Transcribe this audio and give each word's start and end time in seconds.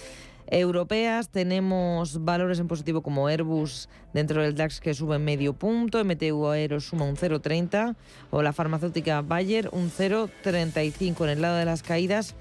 europeas. 0.49 1.29
Tenemos 1.29 2.25
valores 2.25 2.59
en 2.59 2.69
positivo 2.69 3.03
como 3.03 3.29
Airbus 3.29 3.89
dentro 4.13 4.43
del 4.43 4.55
DAX 4.55 4.81
que 4.81 4.95
sube 4.95 5.19
medio 5.19 5.53
punto, 5.53 6.05
MTU 6.05 6.49
Aero 6.49 6.81
suma 6.81 7.05
un 7.05 7.17
0,30 7.17 7.95
o 8.31 8.43
la 8.43 8.53
farmacéutica 8.53 9.23
Bayer 9.23 9.69
un 9.73 9.91
0,35 9.91 11.25
en 11.25 11.31
el 11.31 11.43
lado 11.43 11.57
de 11.57 11.65
las 11.65 11.83
caídas 11.83 12.35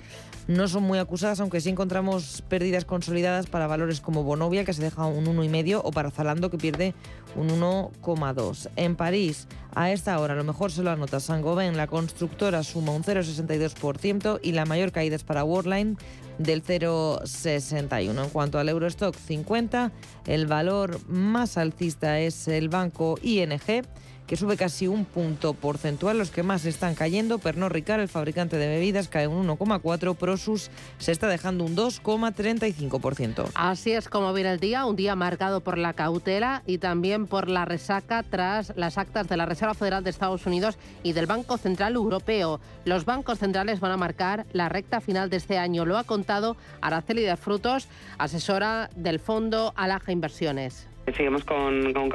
no 0.48 0.70
son 0.70 0.84
muy 0.84 0.98
acusadas, 0.98 1.42
aunque 1.42 1.60
sí 1.60 1.70
encontramos 1.70 2.42
pérdidas 2.48 2.86
consolidadas 2.86 3.48
para 3.48 3.68
valores 3.68 4.00
como 4.00 4.24
Bonovia, 4.24 4.64
que 4.64 4.74
se 4.74 4.82
deja 4.82 5.06
un 5.06 5.26
1,5, 5.26 5.82
o 5.84 5.92
para 5.92 6.10
Zalando, 6.10 6.50
que 6.50 6.58
pierde 6.58 6.94
un 7.36 7.50
1,2. 7.50 8.70
En 8.78 8.96
París, 8.96 9.48
a 9.76 9.92
esta 9.92 10.18
hora, 10.20 10.34
a 10.34 10.38
lo 10.38 10.46
mejor 10.46 10.72
se 10.72 10.84
lo 10.84 10.92
anota 10.92 11.20
Saint-Gobain, 11.20 11.76
la 11.76 11.88
constructora 11.88 12.64
suma 12.64 12.94
un 12.94 13.04
0,62% 13.04 14.40
y 14.42 14.54
la 14.54 14.66
mayor 14.66 14.94
caída 14.94 15.18
es 15.18 15.24
para 15.24 15.44
Worldline 15.44 15.98
del 16.38 16.64
0,61. 16.64 18.24
En 18.24 18.30
cuanto 18.30 18.60
al 18.60 18.70
Eurostock 18.70 19.16
50, 19.16 19.92
el 20.26 20.48
valor 20.48 21.00
más 21.08 21.58
alcista 21.58 22.20
es 22.20 22.48
el 22.48 22.70
banco 22.70 23.18
ING 23.22 23.60
que 24.28 24.36
sube 24.36 24.58
casi 24.58 24.88
un 24.88 25.06
punto 25.06 25.54
porcentual. 25.54 26.18
Los 26.18 26.32
que 26.32 26.44
más 26.44 26.66
están 26.66 26.94
cayendo, 26.96 27.40
Pernod 27.40 27.72
Ricard, 27.72 28.02
el 28.02 28.10
fabricante 28.10 28.58
de 28.58 28.68
bebidas, 28.68 29.08
cae 29.08 29.28
un 29.28 29.48
1,4%, 29.48 30.16
Prosus 30.16 30.70
se 31.00 31.12
está 31.12 31.28
dejando 31.28 31.64
un 31.64 31.76
2,35%. 31.76 33.50
Así 33.56 33.94
es 33.94 34.10
como 34.10 34.34
viene 34.34 34.52
el 34.52 34.60
día, 34.60 34.86
un 34.86 34.96
día 34.96 35.16
marcado 35.16 35.62
por 35.62 35.78
la 35.78 35.94
cautela 35.94 36.64
y 36.66 36.80
también 36.80 37.28
por 37.28 37.50
la 37.50 37.66
resaca 37.66 38.24
tras 38.24 38.74
las 38.76 38.98
actas 38.98 39.28
de 39.30 39.38
la 39.38 39.46
Reserva 39.46 39.74
Federal 39.74 40.04
de 40.04 40.10
Estados 40.10 40.46
Unidos 40.46 40.78
y 41.04 41.14
del 41.14 41.26
Banco 41.26 41.58
Central 41.58 41.96
Europeo. 41.96 42.60
Los 42.84 43.06
bancos 43.06 43.40
centrales 43.40 43.80
van 43.80 43.92
a 43.92 43.98
marcar 43.98 44.46
la 44.52 44.68
recta 44.68 45.00
final 45.00 45.30
de 45.30 45.38
este 45.38 45.58
año, 45.58 45.86
lo 45.86 45.98
ha 45.98 46.04
contado 46.04 46.58
Araceli 46.82 47.22
de 47.22 47.38
Frutos, 47.38 47.88
asesora 48.18 48.90
del 48.96 49.20
Fondo 49.20 49.74
Alaja 49.76 50.12
Inversiones. 50.12 50.88
Seguimos 51.16 51.46
con, 51.46 51.94
con 51.94 52.10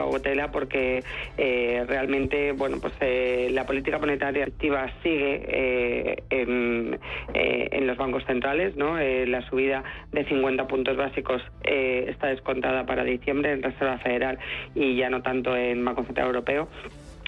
porque 0.53 1.03
eh, 1.39 1.85
realmente 1.87 2.53
bueno 2.53 2.79
pues 2.81 2.93
eh, 3.01 3.49
la 3.51 3.65
política 3.65 3.99
monetaria 3.99 4.45
activa 4.45 4.91
sigue 5.03 5.43
eh, 5.49 6.23
en, 6.31 6.99
en, 7.33 7.87
los 7.87 7.97
bancos 7.97 8.25
centrales. 8.27 8.77
¿no? 8.77 8.97
la 8.99 9.43
subida 9.49 9.83
de 10.13 10.25
50 10.25 10.67
puntos 10.67 10.97
básicos 10.97 11.43
está 11.63 12.29
descontada 12.29 12.85
para 12.85 13.05
diciembre 13.05 13.53
en 13.53 13.63
Reserva 13.63 13.99
Federal 13.99 14.39
y 14.75 14.97
ya 14.97 15.11
no 15.11 15.23
tanto 15.23 15.57
en 15.57 15.85
Banco 15.85 16.05
Central 16.05 16.27
Europeo 16.29 16.69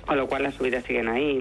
con 0.07 0.17
lo 0.17 0.27
cual 0.27 0.43
las 0.45 0.55
subidas 0.55 0.85
siguen 0.85 1.09
ahí. 1.09 1.41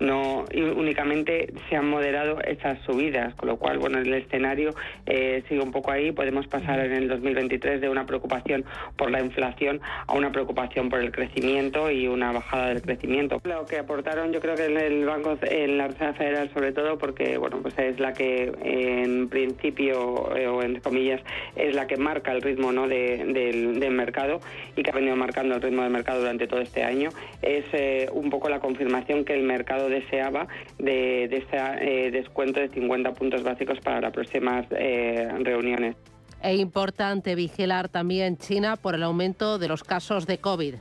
¿no? 0.00 0.44
únicamente 0.76 1.52
se 1.68 1.76
han 1.76 1.88
moderado 1.88 2.40
esas 2.42 2.78
subidas, 2.84 3.34
con 3.34 3.48
lo 3.48 3.56
cual, 3.56 3.78
bueno, 3.78 3.98
el 3.98 4.12
escenario 4.12 4.70
eh, 5.06 5.42
sigue 5.48 5.60
un 5.60 5.72
poco 5.72 5.90
ahí. 5.90 6.12
Podemos 6.12 6.46
pasar 6.46 6.80
en 6.80 6.92
el 6.92 7.08
2023 7.08 7.80
de 7.80 7.88
una 7.88 8.06
preocupación 8.06 8.64
por 8.96 9.10
la 9.10 9.20
inflación 9.20 9.80
a 10.06 10.14
una 10.14 10.32
preocupación 10.32 10.88
por 10.88 11.00
el 11.00 11.12
crecimiento 11.12 11.90
y 11.90 12.06
una 12.06 12.32
bajada 12.32 12.68
del 12.68 12.82
crecimiento. 12.82 13.40
Lo 13.44 13.66
que 13.66 13.78
aportaron, 13.78 14.32
yo 14.32 14.40
creo 14.40 14.54
que 14.54 14.66
en 14.66 14.76
el 14.76 15.04
Banco, 15.04 15.36
en 15.42 15.78
la 15.78 15.88
Reserva 15.88 16.14
Federal, 16.14 16.50
sobre 16.52 16.72
todo, 16.72 16.98
porque, 16.98 17.36
bueno, 17.38 17.58
pues 17.62 17.78
es 17.78 17.98
la 18.00 18.12
que 18.12 18.52
en 18.62 19.28
principio, 19.28 20.34
eh, 20.36 20.46
o 20.46 20.62
en 20.62 20.80
comillas, 20.80 21.20
es 21.56 21.74
la 21.74 21.86
que 21.86 21.96
marca 21.96 22.32
el 22.32 22.42
ritmo 22.42 22.72
¿no? 22.72 22.88
del, 22.88 23.32
del 23.32 23.90
mercado 23.90 24.40
y 24.76 24.82
que 24.82 24.90
ha 24.90 24.94
venido 24.94 25.16
marcando 25.16 25.54
el 25.54 25.62
ritmo 25.62 25.82
del 25.82 25.92
mercado 25.92 26.20
durante 26.20 26.46
todo 26.46 26.60
este 26.60 26.82
año. 26.82 27.10
Es 27.42 27.63
eh, 27.72 28.08
un 28.12 28.30
poco 28.30 28.48
la 28.48 28.60
confirmación 28.60 29.24
que 29.24 29.34
el 29.34 29.42
mercado 29.42 29.88
deseaba 29.88 30.46
de, 30.78 31.24
ese 31.24 31.46
eh, 31.80 32.10
descuento 32.10 32.60
de 32.60 32.68
50 32.68 33.12
puntos 33.14 33.42
básicos 33.42 33.78
para 33.80 34.00
las 34.00 34.12
próximas 34.12 34.66
eh, 34.70 35.28
reuniones. 35.40 35.96
Es 36.42 36.58
importante 36.58 37.34
vigilar 37.34 37.88
también 37.88 38.36
China 38.36 38.76
por 38.76 38.94
el 38.94 39.02
aumento 39.02 39.58
de 39.58 39.68
los 39.68 39.82
casos 39.82 40.26
de 40.26 40.38
COVID. 40.38 40.74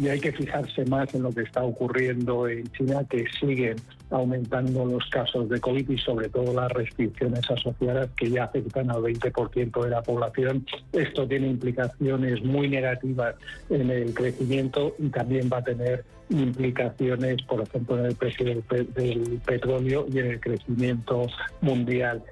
Y 0.00 0.08
hay 0.08 0.20
que 0.20 0.32
fijarse 0.32 0.84
más 0.86 1.12
en 1.14 1.22
lo 1.22 1.32
que 1.32 1.42
está 1.42 1.62
ocurriendo 1.62 2.48
en 2.48 2.70
China, 2.72 3.04
que 3.10 3.24
siguen 3.38 3.76
aumentando 4.10 4.84
los 4.84 5.08
casos 5.10 5.48
de 5.48 5.60
COVID 5.60 5.88
y 5.88 5.98
sobre 5.98 6.28
todo 6.28 6.52
las 6.52 6.70
restricciones 6.72 7.48
asociadas 7.50 8.10
que 8.16 8.30
ya 8.30 8.44
afectan 8.44 8.90
al 8.90 9.02
20% 9.02 9.84
de 9.84 9.90
la 9.90 10.02
población. 10.02 10.66
Esto 10.92 11.26
tiene 11.26 11.48
implicaciones 11.48 12.42
muy 12.42 12.68
negativas 12.68 13.34
en 13.68 13.90
el 13.90 14.12
crecimiento 14.14 14.94
y 14.98 15.08
también 15.08 15.48
va 15.52 15.58
a 15.58 15.64
tener 15.64 16.04
implicaciones, 16.28 17.42
por 17.42 17.62
ejemplo, 17.62 17.98
en 17.98 18.06
el 18.06 18.14
precio 18.14 18.46
del, 18.46 18.64
del 18.94 19.40
petróleo 19.44 20.06
y 20.12 20.18
en 20.18 20.26
el 20.26 20.40
crecimiento 20.40 21.26
mundial. 21.60 22.22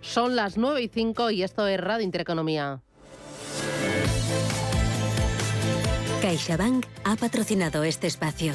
Son 0.00 0.36
las 0.36 0.56
9 0.56 0.82
y 0.82 0.88
5 0.88 1.30
y 1.30 1.42
esto 1.42 1.66
es 1.66 1.80
Radio 1.80 2.04
Intereconomía. 2.04 2.80
CaixaBank 6.22 6.84
ha 7.04 7.16
patrocinado 7.16 7.84
este 7.84 8.06
espacio. 8.06 8.52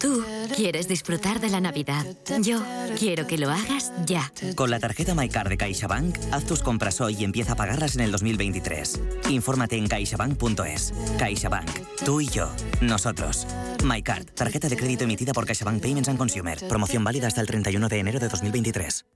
Tú 0.00 0.22
quieres 0.54 0.86
disfrutar 0.86 1.40
de 1.40 1.48
la 1.48 1.60
Navidad. 1.60 2.04
Yo 2.42 2.62
quiero 2.98 3.26
que 3.26 3.38
lo 3.38 3.50
hagas 3.50 3.92
ya. 4.04 4.30
Con 4.54 4.70
la 4.70 4.78
tarjeta 4.78 5.14
MyCard 5.14 5.48
de 5.48 5.56
CaixaBank, 5.56 6.18
haz 6.30 6.44
tus 6.44 6.62
compras 6.62 7.00
hoy 7.00 7.16
y 7.18 7.24
empieza 7.24 7.52
a 7.52 7.56
pagarlas 7.56 7.94
en 7.94 8.02
el 8.02 8.12
2023. 8.12 9.00
Infórmate 9.30 9.76
en 9.76 9.88
caixabank.es. 9.88 10.92
CaixaBank. 11.18 11.70
Tú 12.04 12.20
y 12.20 12.28
yo. 12.28 12.50
Nosotros. 12.82 13.46
MyCard. 13.82 14.26
Tarjeta 14.34 14.68
de 14.68 14.76
crédito 14.76 15.04
emitida 15.04 15.32
por 15.32 15.46
CaixaBank 15.46 15.80
Payments 15.80 16.08
and 16.10 16.18
Consumer. 16.18 16.58
Promoción 16.68 17.02
válida 17.02 17.26
hasta 17.26 17.40
el 17.40 17.46
31 17.46 17.88
de 17.88 17.98
enero 17.98 18.18
de 18.18 18.28
2023. 18.28 19.06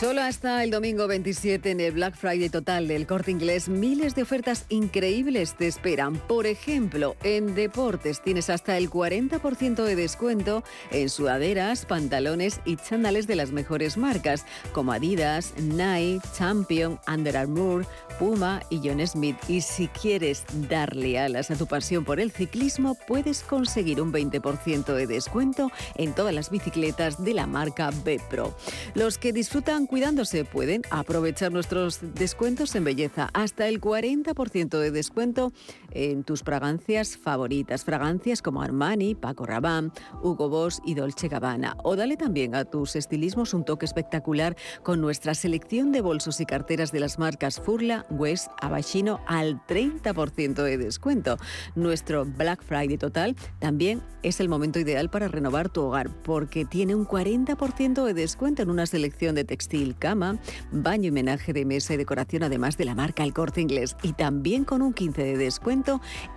Solo 0.00 0.22
hasta 0.22 0.64
el 0.64 0.72
domingo 0.72 1.06
27 1.06 1.70
en 1.70 1.80
el 1.80 1.92
Black 1.92 2.16
Friday 2.16 2.48
total 2.48 2.88
del 2.88 3.06
corte 3.06 3.30
inglés, 3.30 3.68
miles 3.68 4.16
de 4.16 4.22
ofertas 4.22 4.66
increíbles 4.68 5.54
te 5.56 5.68
esperan. 5.68 6.16
Por 6.18 6.46
ejemplo, 6.46 7.14
en 7.22 7.54
deportes 7.54 8.20
tienes 8.20 8.50
hasta 8.50 8.76
el 8.76 8.90
40% 8.90 9.84
de 9.84 9.94
descuento 9.94 10.64
en 10.90 11.08
sudaderas, 11.08 11.86
pantalones 11.86 12.60
y 12.64 12.76
chándales 12.76 13.28
de 13.28 13.36
las 13.36 13.52
mejores 13.52 13.96
marcas, 13.96 14.44
como 14.72 14.92
Adidas, 14.92 15.54
Nike, 15.58 16.20
Champion, 16.36 16.98
Under 17.06 17.36
Armour, 17.36 17.86
Puma 18.18 18.62
y 18.70 18.80
John 18.82 19.06
Smith. 19.06 19.36
Y 19.46 19.60
si 19.60 19.86
quieres 19.86 20.44
darle 20.68 21.20
alas 21.20 21.52
a 21.52 21.56
tu 21.56 21.68
pasión 21.68 22.04
por 22.04 22.18
el 22.18 22.32
ciclismo, 22.32 22.96
puedes 23.06 23.42
conseguir 23.42 24.02
un 24.02 24.12
20% 24.12 24.92
de 24.92 25.06
descuento 25.06 25.70
en 25.94 26.14
todas 26.14 26.34
las 26.34 26.50
bicicletas 26.50 27.24
de 27.24 27.32
la 27.32 27.46
marca 27.46 27.90
B-Pro. 28.04 28.54
Los 28.94 29.18
que 29.18 29.32
disfrutan 29.32 29.83
cuidándose 29.86 30.44
pueden 30.44 30.82
aprovechar 30.90 31.52
nuestros 31.52 32.00
descuentos 32.14 32.74
en 32.74 32.84
belleza. 32.84 33.30
Hasta 33.32 33.68
el 33.68 33.80
40% 33.80 34.78
de 34.78 34.90
descuento 34.90 35.52
en 35.94 36.24
tus 36.24 36.42
fragancias 36.42 37.16
favoritas. 37.16 37.84
Fragancias 37.84 38.42
como 38.42 38.62
Armani, 38.62 39.14
Paco 39.14 39.46
Rabanne, 39.46 39.90
Hugo 40.22 40.48
Boss 40.48 40.82
y 40.84 40.94
Dolce 40.94 41.28
Gabbana. 41.28 41.76
O 41.82 41.96
dale 41.96 42.16
también 42.16 42.54
a 42.54 42.64
tus 42.64 42.96
estilismos 42.96 43.54
un 43.54 43.64
toque 43.64 43.86
espectacular 43.86 44.56
con 44.82 45.00
nuestra 45.00 45.34
selección 45.34 45.92
de 45.92 46.00
bolsos 46.00 46.40
y 46.40 46.46
carteras 46.46 46.92
de 46.92 47.00
las 47.00 47.18
marcas 47.18 47.60
Furla, 47.60 48.04
West, 48.10 48.48
Abashino 48.60 49.20
al 49.26 49.64
30% 49.66 50.62
de 50.62 50.78
descuento. 50.78 51.36
Nuestro 51.74 52.24
Black 52.24 52.62
Friday 52.62 52.98
total 52.98 53.36
también 53.58 54.02
es 54.22 54.40
el 54.40 54.48
momento 54.48 54.78
ideal 54.78 55.10
para 55.10 55.28
renovar 55.28 55.68
tu 55.68 55.82
hogar 55.82 56.10
porque 56.22 56.64
tiene 56.64 56.94
un 56.94 57.06
40% 57.06 58.04
de 58.04 58.14
descuento 58.14 58.62
en 58.62 58.70
una 58.70 58.86
selección 58.86 59.34
de 59.34 59.44
textil 59.44 59.96
cama, 59.96 60.38
baño 60.72 61.08
y 61.08 61.12
menaje 61.12 61.52
de 61.52 61.64
mesa 61.64 61.94
y 61.94 61.96
decoración, 61.96 62.42
además 62.42 62.76
de 62.76 62.84
la 62.84 62.94
marca 62.94 63.22
El 63.22 63.32
Corte 63.32 63.60
Inglés. 63.60 63.96
Y 64.02 64.14
también 64.14 64.64
con 64.64 64.82
un 64.82 64.92
15 64.92 65.22
de 65.22 65.36
descuento 65.36 65.83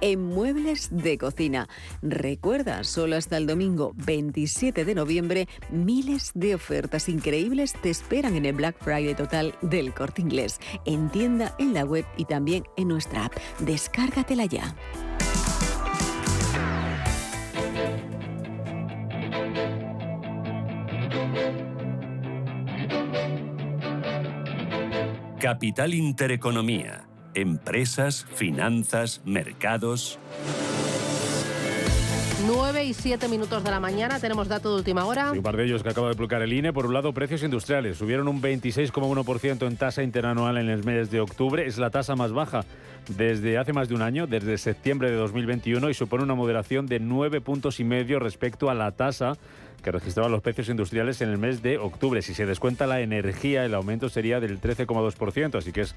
en 0.01 0.23
muebles 0.23 0.89
de 0.91 1.17
cocina. 1.17 1.67
Recuerda, 2.01 2.83
solo 2.83 3.15
hasta 3.15 3.38
el 3.38 3.47
domingo 3.47 3.94
27 3.95 4.85
de 4.85 4.95
noviembre, 4.95 5.47
miles 5.69 6.31
de 6.33 6.55
ofertas 6.55 7.09
increíbles 7.09 7.73
te 7.81 7.89
esperan 7.89 8.35
en 8.35 8.45
el 8.45 8.53
Black 8.53 8.77
Friday 8.79 9.15
total 9.15 9.55
del 9.61 9.94
Corte 9.94 10.21
Inglés. 10.21 10.59
En 10.85 11.09
tienda, 11.09 11.55
en 11.59 11.73
la 11.73 11.83
web 11.83 12.05
y 12.17 12.25
también 12.25 12.63
en 12.75 12.89
nuestra 12.89 13.25
app. 13.25 13.33
Descárgatela 13.59 14.45
ya. 14.45 14.75
Capital 25.39 25.94
Intereconomía. 25.94 27.06
Empresas, 27.38 28.25
finanzas, 28.34 29.22
mercados. 29.24 30.18
9 32.48 32.84
y 32.86 32.95
7 32.95 33.28
minutos 33.28 33.63
de 33.63 33.69
la 33.69 33.80
mañana, 33.80 34.19
tenemos 34.19 34.48
dato 34.48 34.72
de 34.72 34.78
última 34.78 35.06
hora. 35.06 35.34
un 35.34 35.44
par 35.44 35.56
de 35.56 35.66
ellos 35.66 35.84
que 35.84 35.89
acaba 35.89 36.10
de 36.10 36.16
publicar 36.16 36.42
el 36.42 36.51
INE. 36.51 36.74
Por 36.74 36.88
un 36.88 36.95
lado, 36.95 37.13
precios 37.13 37.44
industriales. 37.44 38.00
Subieron 38.00 38.28
un 38.28 38.42
26,1% 38.42 39.68
en 39.68 39.78
tasa 39.78 40.01
interanual 40.01 40.57
en 40.57 40.68
el 40.69 40.84
mes 40.84 41.12
de 41.12 41.19
octubre. 41.19 41.68
Es 41.68 41.78
la 41.78 41.92
tasa 41.92 42.16
más 42.16 42.31
baja 42.31 42.62
desde 43.07 43.60
hace 43.60 43.72
más 43.72 43.88
de 43.88 43.94
un 43.94 44.01
año, 44.01 44.25
desde 44.25 44.57
septiembre 44.57 45.12
de 45.12 45.18
2021, 45.18 45.92
y 45.92 45.94
supone 45.94 46.24
una 46.24 46.33
moderación 46.33 46.88
de 46.88 47.00
9 47.00 47.40
puntos 47.42 47.80
y 47.80 47.83
medio 47.83 48.18
respecto 48.18 48.72
a 48.72 48.74
la 48.74 48.94
tasa 48.94 49.33
que 49.83 49.91
registraban 49.91 50.31
los 50.31 50.41
precios 50.41 50.69
industriales 50.69 51.21
en 51.21 51.29
el 51.29 51.38
mes 51.38 51.62
de 51.62 51.77
octubre. 51.77 52.21
Si 52.21 52.33
se 52.33 52.45
descuenta 52.45 52.88
la 52.88 53.01
energía, 53.01 53.65
el 53.65 53.74
aumento 53.74 54.09
sería 54.09 54.39
del 54.39 54.59
13,2%, 54.59 55.56
así 55.56 55.71
que 55.71 55.81
es 55.81 55.95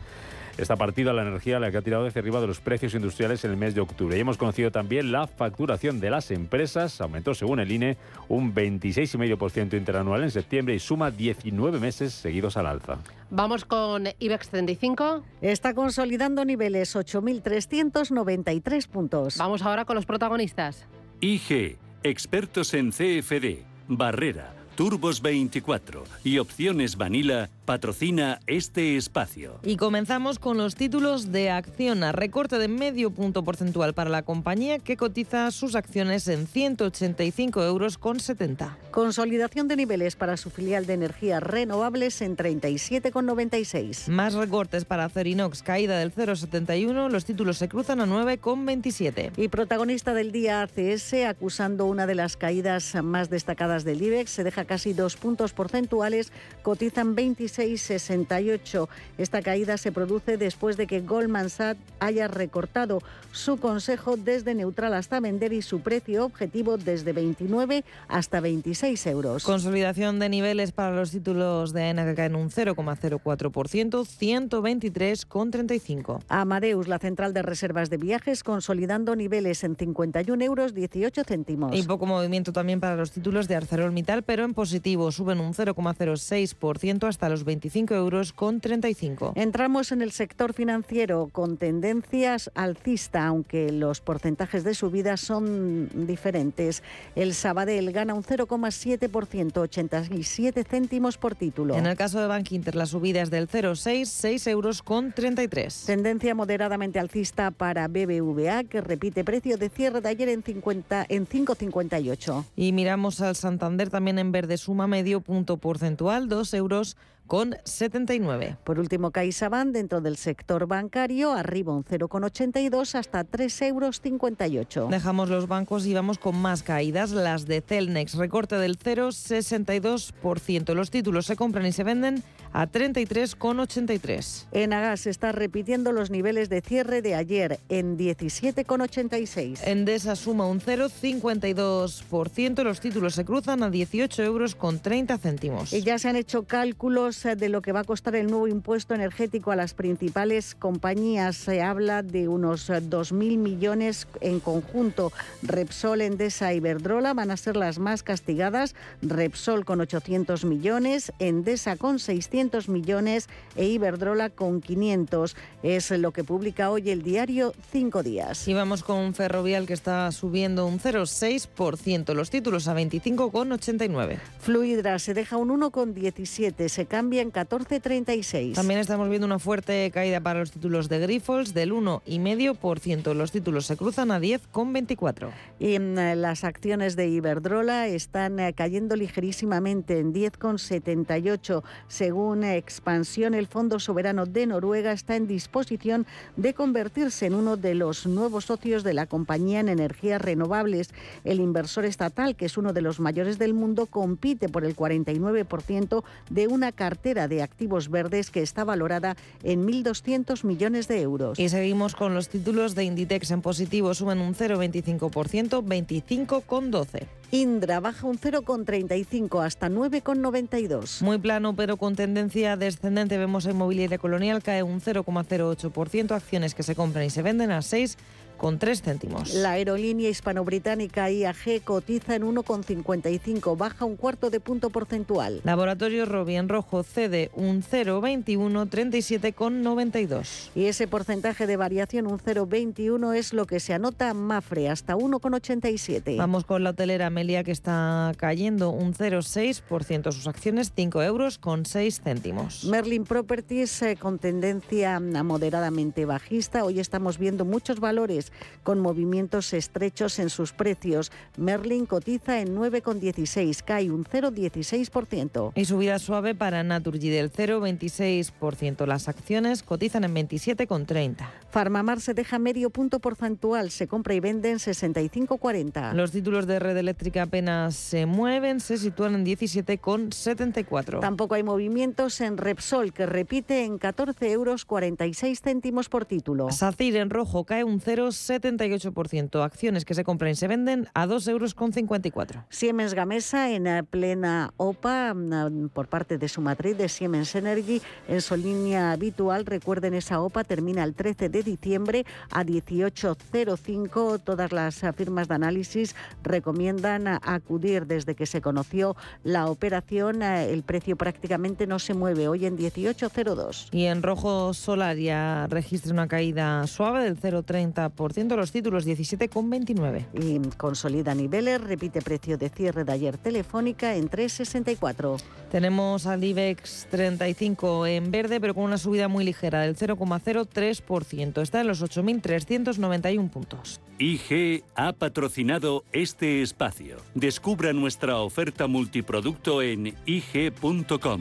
esta 0.58 0.76
partida, 0.76 1.12
la 1.12 1.22
energía, 1.22 1.58
la 1.58 1.70
que 1.70 1.78
ha 1.78 1.82
tirado 1.82 2.06
hacia 2.06 2.20
arriba 2.20 2.40
de 2.40 2.46
los 2.46 2.60
precios 2.60 2.94
industriales 2.94 3.44
en 3.44 3.52
el 3.52 3.56
mes 3.56 3.74
de 3.74 3.80
octubre. 3.80 4.16
Y 4.16 4.20
hemos 4.20 4.36
conocido 4.36 4.70
también 4.70 5.10
la 5.10 5.26
facturación 5.26 6.00
de 6.00 6.10
las 6.10 6.30
empresas, 6.30 7.00
aumentó 7.00 7.34
según 7.34 7.60
el 7.60 7.70
INE 7.72 7.96
un 8.28 8.54
26,5% 8.54 9.76
interanual 9.76 10.22
en 10.22 10.30
septiembre 10.30 10.74
y 10.74 10.78
suma 10.78 11.10
19 11.10 11.80
meses 11.80 12.12
seguidos 12.12 12.56
al 12.56 12.66
alza. 12.66 12.98
Vamos 13.30 13.64
con 13.64 14.08
IBEX 14.18 14.48
35. 14.50 15.22
Está 15.40 15.72
consolidando 15.72 16.44
niveles 16.44 16.94
8.393 16.96 18.88
puntos. 18.88 19.36
Vamos 19.38 19.62
ahora 19.62 19.84
con 19.84 19.96
los 19.96 20.04
protagonistas. 20.04 20.86
IG, 21.20 21.78
expertos 22.02 22.74
en 22.74 22.90
CFD, 22.90 23.64
Barrera, 23.90 24.54
Turbos 24.76 25.20
24 25.20 26.04
y 26.22 26.38
Opciones 26.38 26.96
Vanilla 26.96 27.50
patrocina 27.70 28.40
este 28.48 28.96
espacio. 28.96 29.60
Y 29.62 29.76
comenzamos 29.76 30.40
con 30.40 30.58
los 30.58 30.74
títulos 30.74 31.30
de 31.30 31.50
Acciona. 31.50 32.10
Recorte 32.10 32.58
de 32.58 32.66
medio 32.66 33.12
punto 33.12 33.44
porcentual 33.44 33.94
para 33.94 34.10
la 34.10 34.22
compañía 34.22 34.80
que 34.80 34.96
cotiza 34.96 35.48
sus 35.52 35.76
acciones 35.76 36.26
en 36.26 36.48
185 36.48 37.62
euros 37.62 37.96
con 37.96 38.18
70. 38.18 38.76
Consolidación 38.90 39.68
de 39.68 39.76
niveles 39.76 40.16
para 40.16 40.36
su 40.36 40.50
filial 40.50 40.84
de 40.84 40.94
energías 40.94 41.40
renovables 41.40 42.22
en 42.22 42.36
37,96. 42.36 44.08
Más 44.08 44.34
recortes 44.34 44.84
para 44.84 45.08
Cerinox, 45.08 45.62
caída 45.62 45.96
del 45.96 46.12
0,71. 46.12 47.08
Los 47.08 47.24
títulos 47.24 47.58
se 47.58 47.68
cruzan 47.68 48.00
a 48.00 48.06
9,27. 48.06 49.30
Y 49.36 49.46
protagonista 49.46 50.12
del 50.12 50.32
día 50.32 50.62
ACS, 50.62 51.14
acusando 51.24 51.86
una 51.86 52.08
de 52.08 52.16
las 52.16 52.36
caídas 52.36 52.96
más 53.00 53.30
destacadas 53.30 53.84
del 53.84 54.02
IBEX, 54.02 54.32
se 54.32 54.42
deja 54.42 54.64
casi 54.64 54.92
dos 54.92 55.14
puntos 55.14 55.52
porcentuales, 55.52 56.32
cotizan 56.64 57.14
26 57.14 57.59
6,68. 57.60 58.88
Esta 59.18 59.42
caída 59.42 59.76
se 59.76 59.92
produce 59.92 60.36
después 60.36 60.76
de 60.76 60.86
que 60.86 61.00
Goldman 61.00 61.50
Sachs 61.50 61.80
haya 61.98 62.28
recortado 62.28 63.02
su 63.32 63.58
consejo 63.58 64.16
desde 64.16 64.54
neutral 64.54 64.94
hasta 64.94 65.20
vender 65.20 65.52
y 65.52 65.62
su 65.62 65.80
precio 65.80 66.24
objetivo 66.24 66.78
desde 66.78 67.12
29 67.12 67.84
hasta 68.08 68.40
26 68.40 69.06
euros. 69.06 69.44
Consolidación 69.44 70.18
de 70.18 70.28
niveles 70.28 70.72
para 70.72 70.94
los 70.94 71.10
títulos 71.10 71.72
de 71.72 71.82
AENA 71.82 72.04
que 72.06 72.14
caen 72.14 72.34
un 72.34 72.50
0,04%, 72.50 74.04
123,35. 74.04 76.20
Amadeus, 76.28 76.88
la 76.88 76.98
central 76.98 77.32
de 77.34 77.42
reservas 77.42 77.90
de 77.90 77.98
viajes, 77.98 78.42
consolidando 78.42 79.14
niveles 79.16 79.62
en 79.64 79.76
51 79.76 80.44
euros 80.44 80.74
18 80.74 81.24
céntimos. 81.24 81.76
Y 81.76 81.82
poco 81.82 82.06
movimiento 82.06 82.52
también 82.52 82.80
para 82.80 82.96
los 82.96 83.12
títulos 83.12 83.48
de 83.48 83.56
ArcelorMittal, 83.56 84.22
pero 84.22 84.44
en 84.44 84.54
positivo 84.54 85.12
suben 85.12 85.40
un 85.40 85.52
0,06% 85.54 87.08
hasta 87.08 87.28
los 87.28 87.44
25 87.50 87.94
euros 87.94 88.32
con 88.32 88.60
35. 88.60 89.32
Entramos 89.34 89.90
en 89.90 90.02
el 90.02 90.12
sector 90.12 90.52
financiero 90.52 91.30
con 91.32 91.56
tendencias 91.56 92.48
alcista, 92.54 93.26
aunque 93.26 93.72
los 93.72 94.00
porcentajes 94.00 94.62
de 94.62 94.72
subida 94.72 95.16
son 95.16 95.88
diferentes. 96.06 96.84
El 97.16 97.34
Sabadell 97.34 97.90
gana 97.90 98.14
un 98.14 98.22
0,7%, 98.22 99.56
87 99.56 100.62
céntimos 100.62 101.18
por 101.18 101.34
título. 101.34 101.74
En 101.74 101.86
el 101.86 101.96
caso 101.96 102.20
de 102.20 102.28
Bank 102.28 102.52
Inter, 102.52 102.76
la 102.76 102.86
subida 102.86 103.20
es 103.20 103.30
del 103.30 103.48
0,6, 103.48 104.04
6 104.04 104.46
euros 104.46 104.82
con 104.84 105.10
33. 105.10 105.86
Tendencia 105.86 106.36
moderadamente 106.36 107.00
alcista 107.00 107.50
para 107.50 107.88
BBVA, 107.88 108.62
que 108.62 108.80
repite 108.80 109.24
precio 109.24 109.58
de 109.58 109.70
cierre 109.70 110.00
de 110.00 110.08
ayer 110.08 110.28
en 110.28 110.44
50 110.44 111.06
en 111.08 111.26
5,58. 111.26 112.44
Y 112.54 112.70
miramos 112.70 113.20
al 113.20 113.34
Santander 113.34 113.90
también 113.90 114.20
en 114.20 114.30
verde, 114.30 114.56
suma 114.56 114.86
medio 114.86 115.20
punto 115.20 115.56
porcentual, 115.56 116.28
2 116.28 116.54
euros 116.54 116.96
3,79. 117.30 118.56
Por 118.64 118.80
último, 118.80 119.12
CaixaBank 119.12 119.72
dentro 119.72 120.00
del 120.00 120.16
sector 120.16 120.66
bancario 120.66 121.32
arriba 121.32 121.72
un 121.72 121.84
0,82 121.84 122.96
hasta 122.96 123.24
3,58 123.24 124.76
euros. 124.76 124.90
Dejamos 124.90 125.28
los 125.28 125.46
bancos 125.46 125.86
y 125.86 125.94
vamos 125.94 126.18
con 126.18 126.36
más 126.36 126.64
caídas. 126.64 127.12
Las 127.12 127.46
de 127.46 127.60
Celnex, 127.60 128.14
recorte 128.14 128.56
del 128.56 128.76
0,62%. 128.78 130.74
Los 130.74 130.90
títulos 130.90 131.26
se 131.26 131.36
compran 131.36 131.66
y 131.66 131.72
se 131.72 131.84
venden 131.84 132.24
a 132.52 132.66
33,83. 132.66 134.46
Enagas 134.52 135.06
está 135.06 135.32
repitiendo 135.32 135.92
los 135.92 136.10
niveles 136.10 136.48
de 136.48 136.60
cierre 136.60 137.02
de 137.02 137.14
ayer 137.14 137.60
en 137.68 137.98
17,86. 137.98 139.60
Endesa 139.64 140.16
suma 140.16 140.46
un 140.46 140.60
0,52%. 140.60 142.62
Los 142.62 142.80
títulos 142.80 143.14
se 143.14 143.24
cruzan 143.24 143.62
a 143.62 143.70
18 143.70 144.22
euros 144.22 144.54
con 144.54 144.80
30 144.80 145.18
céntimos. 145.18 145.72
Y 145.72 145.82
ya 145.82 145.98
se 145.98 146.08
han 146.08 146.16
hecho 146.16 146.44
cálculos 146.44 147.22
de 147.22 147.48
lo 147.48 147.62
que 147.62 147.72
va 147.72 147.80
a 147.80 147.84
costar 147.84 148.16
el 148.16 148.28
nuevo 148.28 148.48
impuesto 148.48 148.94
energético 148.94 149.52
a 149.52 149.56
las 149.56 149.74
principales 149.74 150.54
compañías. 150.54 151.36
Se 151.36 151.62
habla 151.62 152.02
de 152.02 152.28
unos 152.28 152.70
2.000 152.70 153.38
millones 153.38 154.06
en 154.20 154.40
conjunto. 154.40 155.12
Repsol, 155.42 156.00
Endesa 156.00 156.54
y 156.54 156.60
Iberdrola 156.60 157.14
van 157.14 157.30
a 157.30 157.36
ser 157.36 157.56
las 157.56 157.78
más 157.78 158.02
castigadas. 158.02 158.74
Repsol 159.02 159.64
con 159.64 159.80
800 159.80 160.44
millones, 160.44 161.12
Endesa 161.18 161.76
con 161.76 161.98
600 161.98 162.39
millones 162.68 163.28
e 163.56 163.66
Iberdrola 163.66 164.30
con 164.30 164.60
500. 164.60 165.36
Es 165.62 165.90
lo 165.90 166.12
que 166.12 166.24
publica 166.24 166.70
hoy 166.70 166.90
el 166.90 167.02
diario 167.02 167.52
Cinco 167.70 168.02
Días. 168.02 168.48
Y 168.48 168.54
vamos 168.54 168.82
con 168.82 169.14
Ferrovial 169.14 169.66
que 169.66 169.74
está 169.74 170.10
subiendo 170.12 170.66
un 170.66 170.78
0,6%. 170.78 172.14
Los 172.14 172.30
títulos 172.30 172.68
a 172.68 172.74
25,89. 172.74 174.18
Fluidra 174.38 174.98
se 174.98 175.14
deja 175.14 175.36
un 175.36 175.50
1,17, 175.50 176.68
se 176.68 176.86
cambia 176.86 177.22
en 177.22 177.32
14,36. 177.32 178.54
También 178.54 178.80
estamos 178.80 179.08
viendo 179.08 179.26
una 179.26 179.38
fuerte 179.38 179.90
caída 179.92 180.20
para 180.20 180.40
los 180.40 180.50
títulos 180.50 180.88
de 180.88 180.98
Grifols 181.00 181.52
del 181.54 181.72
1,5%. 181.72 183.14
Los 183.14 183.32
títulos 183.32 183.66
se 183.66 183.76
cruzan 183.76 184.10
a 184.10 184.20
10,24. 184.20 185.30
Y 185.58 185.78
mm, 185.78 185.94
las 186.16 186.44
acciones 186.44 186.96
de 186.96 187.08
Iberdrola 187.08 187.86
están 187.86 188.40
eh, 188.40 188.52
cayendo 188.54 188.96
ligerísimamente 188.96 189.98
en 189.98 190.12
10,78. 190.14 191.62
Según 191.88 192.29
Expansión, 192.34 193.34
el 193.34 193.46
Fondo 193.46 193.80
Soberano 193.80 194.24
de 194.26 194.46
Noruega 194.46 194.92
está 194.92 195.16
en 195.16 195.26
disposición 195.26 196.06
de 196.36 196.54
convertirse 196.54 197.26
en 197.26 197.34
uno 197.34 197.56
de 197.56 197.74
los 197.74 198.06
nuevos 198.06 198.46
socios 198.46 198.84
de 198.84 198.94
la 198.94 199.06
compañía 199.06 199.60
en 199.60 199.68
energías 199.68 200.22
renovables. 200.22 200.90
El 201.24 201.40
inversor 201.40 201.84
estatal, 201.84 202.36
que 202.36 202.46
es 202.46 202.56
uno 202.56 202.72
de 202.72 202.82
los 202.82 203.00
mayores 203.00 203.38
del 203.38 203.54
mundo, 203.54 203.86
compite 203.86 204.48
por 204.48 204.64
el 204.64 204.76
49% 204.76 206.04
de 206.30 206.46
una 206.46 206.72
cartera 206.72 207.28
de 207.28 207.42
activos 207.42 207.90
verdes 207.90 208.30
que 208.30 208.42
está 208.42 208.64
valorada 208.64 209.16
en 209.42 209.66
1.200 209.66 210.44
millones 210.44 210.88
de 210.88 211.00
euros. 211.00 211.38
Y 211.38 211.48
seguimos 211.48 211.94
con 211.94 212.14
los 212.14 212.28
títulos 212.28 212.74
de 212.74 212.84
Inditex 212.84 213.30
en 213.32 213.42
positivo, 213.42 213.94
suben 213.94 214.20
un 214.20 214.34
0,25%, 214.34 215.62
25,12. 215.64 217.06
Indra 217.32 217.78
baja 217.78 218.08
un 218.08 218.18
0,35 218.18 219.44
hasta 219.44 219.68
9,92. 219.68 221.00
Muy 221.02 221.18
plano, 221.18 221.54
pero 221.54 221.76
con 221.76 221.94
tendencia 221.94 222.19
descendente. 222.28 223.18
Vemos 223.18 223.46
a 223.46 223.50
Inmobiliaria 223.50 223.98
Colonial 223.98 224.42
cae 224.42 224.62
un 224.62 224.80
0,08%, 224.80 226.12
acciones 226.12 226.54
que 226.54 226.62
se 226.62 226.74
compran 226.74 227.04
y 227.04 227.10
se 227.10 227.22
venden 227.22 227.50
a 227.50 227.62
6 227.62 227.96
con 228.40 228.58
3 228.58 228.80
céntimos. 228.80 229.34
La 229.34 229.50
aerolínea 229.50 230.08
hispano-británica 230.08 231.10
IAG 231.10 231.62
cotiza 231.62 232.14
en 232.14 232.22
1,55, 232.22 233.54
baja 233.54 233.84
un 233.84 233.96
cuarto 233.96 234.30
de 234.30 234.40
punto 234.40 234.70
porcentual. 234.70 235.42
Laboratorio 235.44 236.06
Robi 236.06 236.36
en 236.36 236.48
rojo 236.48 236.82
cede 236.82 237.30
un 237.34 237.62
0,21, 237.62 238.70
37,92. 238.70 240.52
Y 240.54 240.64
ese 240.64 240.88
porcentaje 240.88 241.46
de 241.46 241.58
variación, 241.58 242.06
un 242.06 242.18
0,21, 242.18 243.14
es 243.14 243.34
lo 243.34 243.44
que 243.44 243.60
se 243.60 243.74
anota 243.74 244.14
Mafre, 244.14 244.70
hasta 244.70 244.96
1,87. 244.96 246.16
Vamos 246.16 246.46
con 246.46 246.64
la 246.64 246.70
hotelera 246.70 247.08
Amelia 247.08 247.44
que 247.44 247.52
está 247.52 248.14
cayendo 248.16 248.70
un 248.70 248.94
0,6%, 248.94 250.12
sus 250.12 250.26
acciones 250.26 250.72
5 250.74 251.02
euros 251.02 251.36
con 251.36 251.66
6 251.66 252.00
céntimos. 252.02 252.64
Merlin 252.64 253.04
Properties 253.04 253.82
eh, 253.82 253.96
con 253.96 254.18
tendencia 254.18 254.98
moderadamente 254.98 256.06
bajista. 256.06 256.64
Hoy 256.64 256.80
estamos 256.80 257.18
viendo 257.18 257.44
muchos 257.44 257.80
valores 257.80 258.29
con 258.62 258.80
movimientos 258.80 259.52
estrechos 259.52 260.18
en 260.18 260.30
sus 260.30 260.52
precios. 260.52 261.12
Merlin 261.36 261.86
cotiza 261.86 262.40
en 262.40 262.56
9,16, 262.56 263.62
cae 263.64 263.90
un 263.90 264.04
0,16%. 264.04 265.52
Y 265.54 265.64
subida 265.64 265.98
suave 265.98 266.34
para 266.34 266.62
Naturgy 266.62 267.08
del 267.08 267.32
0,26%. 267.32 268.86
Las 268.86 269.08
acciones 269.08 269.62
cotizan 269.62 270.04
en 270.04 270.14
27,30. 270.14 271.28
Farmamar 271.50 272.00
se 272.00 272.14
deja 272.14 272.38
medio 272.38 272.70
punto 272.70 273.00
porcentual, 273.00 273.70
se 273.70 273.88
compra 273.88 274.14
y 274.14 274.20
vende 274.20 274.50
en 274.50 274.58
65,40. 274.58 275.94
Los 275.94 276.12
títulos 276.12 276.46
de 276.46 276.58
red 276.58 276.76
eléctrica 276.76 277.22
apenas 277.22 277.74
se 277.74 278.06
mueven, 278.06 278.60
se 278.60 278.78
sitúan 278.78 279.14
en 279.14 279.26
17,74. 279.26 281.00
Tampoco 281.00 281.34
hay 281.34 281.42
movimientos 281.42 282.20
en 282.20 282.36
Repsol, 282.36 282.92
que 282.92 283.06
repite 283.06 283.64
en 283.64 283.78
14 283.78 284.30
euros 284.30 284.64
46 284.64 285.40
céntimos 285.40 285.88
por 285.88 286.04
título. 286.04 286.50
SACIR 286.50 286.96
en 286.96 287.10
rojo 287.10 287.44
cae 287.44 287.64
un 287.64 287.80
0,78%. 288.28 289.42
Acciones 289.42 289.84
que 289.84 289.94
se 289.94 290.04
compran 290.04 290.32
y 290.32 290.34
se 290.34 290.48
venden 290.48 290.88
a 290.94 291.06
2,54 291.06 291.28
euros. 291.30 292.44
Siemens 292.48 292.94
Gamesa 292.94 293.50
en 293.50 293.86
plena 293.86 294.52
OPA 294.56 295.14
mm, 295.14 295.68
por 295.68 295.88
parte 295.88 296.18
de 296.18 296.28
su 296.28 296.40
matriz 296.40 296.76
de 296.76 296.88
Siemens 296.88 297.34
Energy 297.34 297.80
en 298.08 298.20
su 298.20 298.36
línea 298.36 298.92
habitual. 298.92 299.46
Recuerden, 299.46 299.94
esa 299.94 300.20
OPA 300.20 300.44
termina 300.44 300.84
el 300.84 300.94
13 300.94 301.28
de 301.28 301.42
diciembre 301.42 302.04
a 302.30 302.44
18.05. 302.44 304.20
Todas 304.22 304.52
las 304.52 304.82
eh, 304.82 304.92
firmas 304.92 305.28
de 305.28 305.34
análisis 305.34 305.94
recomiendan 306.22 307.06
eh, 307.06 307.18
acudir 307.22 307.86
desde 307.86 308.14
que 308.14 308.26
se 308.26 308.40
conoció 308.40 308.96
la 309.24 309.46
operación. 309.46 310.22
El 310.22 310.62
precio 310.62 310.96
prácticamente 310.96 311.66
no 311.66 311.78
se 311.78 311.94
mueve 311.94 312.28
hoy 312.28 312.46
en 312.46 312.56
18.02. 312.56 313.68
Y 313.72 313.86
en 313.86 314.02
rojo 314.02 314.54
solar 314.54 314.96
ya 314.96 315.46
registra 315.48 315.92
una 315.92 316.08
caída 316.08 316.66
suave 316.66 317.04
del 317.04 317.18
0,30% 317.18 317.99
los 318.36 318.52
títulos 318.52 318.86
17,29. 318.86 320.06
Y 320.14 320.56
consolida 320.56 321.14
niveles, 321.14 321.60
repite 321.60 322.00
precio 322.00 322.38
de 322.38 322.48
cierre 322.48 322.84
de 322.84 322.92
ayer 322.92 323.18
telefónica 323.18 323.94
en 323.94 324.08
3,64. 324.08 325.20
Tenemos 325.50 326.06
al 326.06 326.24
IBEX 326.24 326.86
35 326.90 327.86
en 327.86 328.10
verde, 328.10 328.40
pero 328.40 328.54
con 328.54 328.64
una 328.64 328.78
subida 328.78 329.08
muy 329.08 329.24
ligera 329.24 329.60
del 329.60 329.76
0,03%. 329.76 331.42
Está 331.42 331.60
en 331.60 331.66
los 331.66 331.82
8.391 331.82 333.30
puntos. 333.30 333.80
IG 333.98 334.64
ha 334.74 334.92
patrocinado 334.92 335.84
este 335.92 336.42
espacio. 336.42 336.96
Descubra 337.14 337.72
nuestra 337.72 338.16
oferta 338.16 338.66
multiproducto 338.66 339.60
en 339.60 339.94
ig.com. 340.06 341.20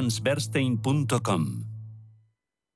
alliancebernstein.com. 0.00 1.69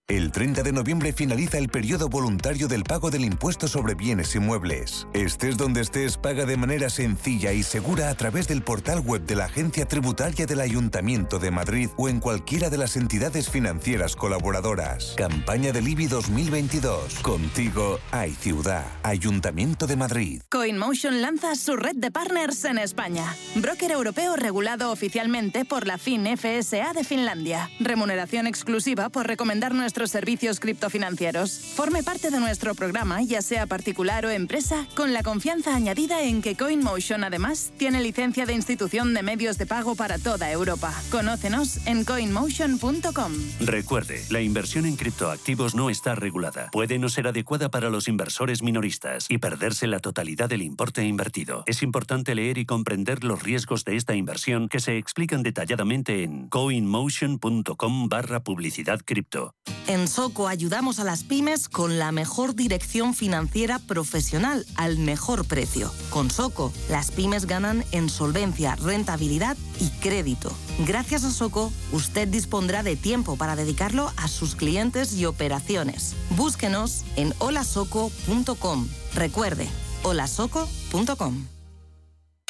El 0.06 0.32
30 0.32 0.62
de 0.62 0.72
noviembre 0.72 1.14
finaliza 1.14 1.56
el 1.56 1.70
periodo 1.70 2.10
voluntario 2.10 2.68
del 2.68 2.84
pago 2.84 3.10
del 3.10 3.24
impuesto 3.24 3.68
sobre 3.68 3.94
bienes 3.94 4.34
inmuebles. 4.34 5.08
Estés 5.14 5.56
donde 5.56 5.80
estés, 5.80 6.18
paga 6.18 6.44
de 6.44 6.58
manera 6.58 6.90
sencilla 6.90 7.54
y 7.54 7.62
segura 7.62 8.10
a 8.10 8.14
través 8.14 8.46
del 8.46 8.60
portal 8.60 9.00
web 9.00 9.24
de 9.24 9.34
la 9.34 9.46
Agencia 9.46 9.86
Tributaria 9.86 10.44
del 10.44 10.60
Ayuntamiento 10.60 11.38
de 11.38 11.50
Madrid 11.50 11.88
o 11.96 12.10
en 12.10 12.20
cualquiera 12.20 12.68
de 12.68 12.76
las 12.76 12.98
entidades 12.98 13.48
financieras 13.48 14.14
colaboradoras. 14.14 15.14
Campaña 15.16 15.72
del 15.72 15.88
IBI 15.88 16.08
2022. 16.08 17.20
Contigo 17.20 17.98
hay 18.10 18.32
ciudad. 18.32 18.84
Ayuntamiento 19.04 19.86
de 19.86 19.96
Madrid. 19.96 20.42
CoinMotion 20.50 21.22
lanza 21.22 21.54
su 21.54 21.76
red 21.76 21.96
de 21.96 22.10
partners 22.10 22.66
en 22.66 22.76
España. 22.76 23.34
Broker 23.54 23.92
europeo 23.92 24.36
regulado 24.36 24.92
oficialmente 24.92 25.64
por 25.64 25.86
la 25.86 25.96
FIN-FSA 25.96 26.92
de 26.92 27.04
Finlandia. 27.04 27.70
Remuneración 27.80 28.46
exclusiva 28.46 29.08
por 29.08 29.26
recomendar 29.26 29.72
nuestro 29.72 29.93
nuestros 29.94 30.10
servicios 30.10 30.58
criptofinancieros. 30.58 31.52
Forme 31.52 32.02
parte 32.02 32.30
de 32.30 32.40
nuestro 32.40 32.74
programa, 32.74 33.22
ya 33.22 33.40
sea 33.42 33.68
particular 33.68 34.26
o 34.26 34.30
empresa, 34.30 34.88
con 34.96 35.12
la 35.12 35.22
confianza 35.22 35.72
añadida 35.72 36.20
en 36.24 36.42
que 36.42 36.56
CoinMotion 36.56 37.22
además 37.22 37.72
tiene 37.76 38.02
licencia 38.02 38.44
de 38.44 38.54
institución 38.54 39.14
de 39.14 39.22
medios 39.22 39.56
de 39.56 39.66
pago 39.66 39.94
para 39.94 40.18
toda 40.18 40.50
Europa. 40.50 40.92
Conócenos 41.12 41.86
en 41.86 42.04
coinmotion.com. 42.04 43.32
Recuerde, 43.60 44.24
la 44.30 44.40
inversión 44.40 44.84
en 44.84 44.96
criptoactivos 44.96 45.76
no 45.76 45.90
está 45.90 46.16
regulada. 46.16 46.70
Puede 46.72 46.98
no 46.98 47.08
ser 47.08 47.28
adecuada 47.28 47.68
para 47.68 47.88
los 47.88 48.08
inversores 48.08 48.64
minoristas 48.64 49.26
y 49.28 49.38
perderse 49.38 49.86
la 49.86 50.00
totalidad 50.00 50.48
del 50.48 50.62
importe 50.62 51.04
invertido. 51.04 51.62
Es 51.66 51.84
importante 51.84 52.34
leer 52.34 52.58
y 52.58 52.66
comprender 52.66 53.22
los 53.22 53.44
riesgos 53.44 53.84
de 53.84 53.94
esta 53.94 54.16
inversión 54.16 54.68
que 54.68 54.80
se 54.80 54.98
explican 54.98 55.44
detalladamente 55.44 56.24
en 56.24 56.48
coinmotion.com 56.48 58.08
barra 58.08 58.42
publicidad 58.42 58.98
cripto. 59.04 59.54
En 59.86 60.08
Soco 60.08 60.48
ayudamos 60.48 60.98
a 60.98 61.04
las 61.04 61.24
pymes 61.24 61.68
con 61.68 61.98
la 61.98 62.10
mejor 62.10 62.54
dirección 62.54 63.12
financiera 63.14 63.78
profesional 63.78 64.64
al 64.76 64.98
mejor 64.98 65.46
precio. 65.46 65.92
Con 66.08 66.30
Soco, 66.30 66.72
las 66.88 67.10
pymes 67.10 67.46
ganan 67.46 67.84
en 67.92 68.08
solvencia, 68.08 68.76
rentabilidad 68.76 69.58
y 69.80 69.90
crédito. 70.00 70.50
Gracias 70.86 71.24
a 71.24 71.30
Soco, 71.30 71.70
usted 71.92 72.28
dispondrá 72.28 72.82
de 72.82 72.96
tiempo 72.96 73.36
para 73.36 73.56
dedicarlo 73.56 74.10
a 74.16 74.28
sus 74.28 74.54
clientes 74.54 75.14
y 75.14 75.26
operaciones. 75.26 76.14
Búsquenos 76.30 77.04
en 77.16 77.34
holasoco.com. 77.38 78.88
Recuerde, 79.14 79.68
holasoco.com. 80.02 81.46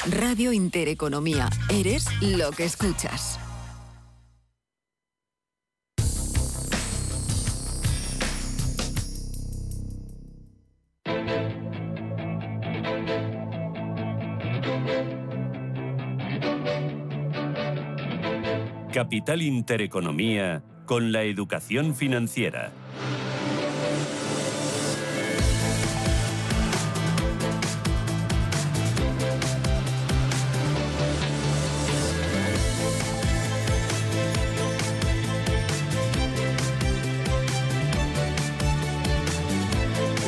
Radio 0.07 0.53
Intereconomía. 0.53 1.49
Eres 1.69 2.07
lo 2.21 2.53
que 2.53 2.65
escuchas. 2.65 3.34
Capital 18.95 19.43
Intereconomía 19.43 20.63
con 20.87 21.11
la 21.11 21.25
educación 21.25 21.97
financiera. 21.97 22.71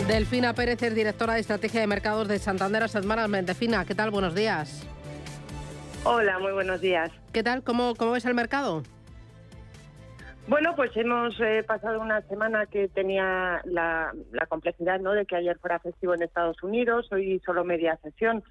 Delfina 0.08 0.54
Pérez 0.54 0.82
es 0.82 0.92
directora 0.92 1.34
de 1.34 1.40
Estrategia 1.40 1.82
de 1.82 1.86
Mercados 1.86 2.26
de 2.26 2.40
Santander 2.40 2.82
Asset 2.82 3.04
Management. 3.04 3.46
Delfina, 3.46 3.84
¿qué 3.84 3.94
tal? 3.94 4.10
Buenos 4.10 4.34
días. 4.34 4.84
Hola, 6.08 6.38
muy 6.38 6.52
buenos 6.52 6.80
días. 6.80 7.10
¿Qué 7.32 7.42
tal? 7.42 7.64
¿Cómo, 7.64 7.96
cómo 7.96 8.12
ves 8.12 8.24
el 8.26 8.34
mercado? 8.34 8.84
Bueno, 10.46 10.76
pues 10.76 10.96
hemos 10.96 11.34
eh, 11.40 11.64
pasado 11.66 12.00
una 12.00 12.22
semana 12.28 12.66
que 12.66 12.86
tenía 12.86 13.60
la, 13.64 14.14
complejidad 14.48 15.00
¿no? 15.00 15.14
de 15.14 15.26
que 15.26 15.34
ayer 15.34 15.58
fuera 15.58 15.80
festivo 15.80 16.14
en 16.14 16.22
Estados 16.22 16.62
Unidos, 16.62 17.08
hoy 17.10 17.42
solo 17.44 17.64
media 17.64 17.98
sesión, 18.04 18.44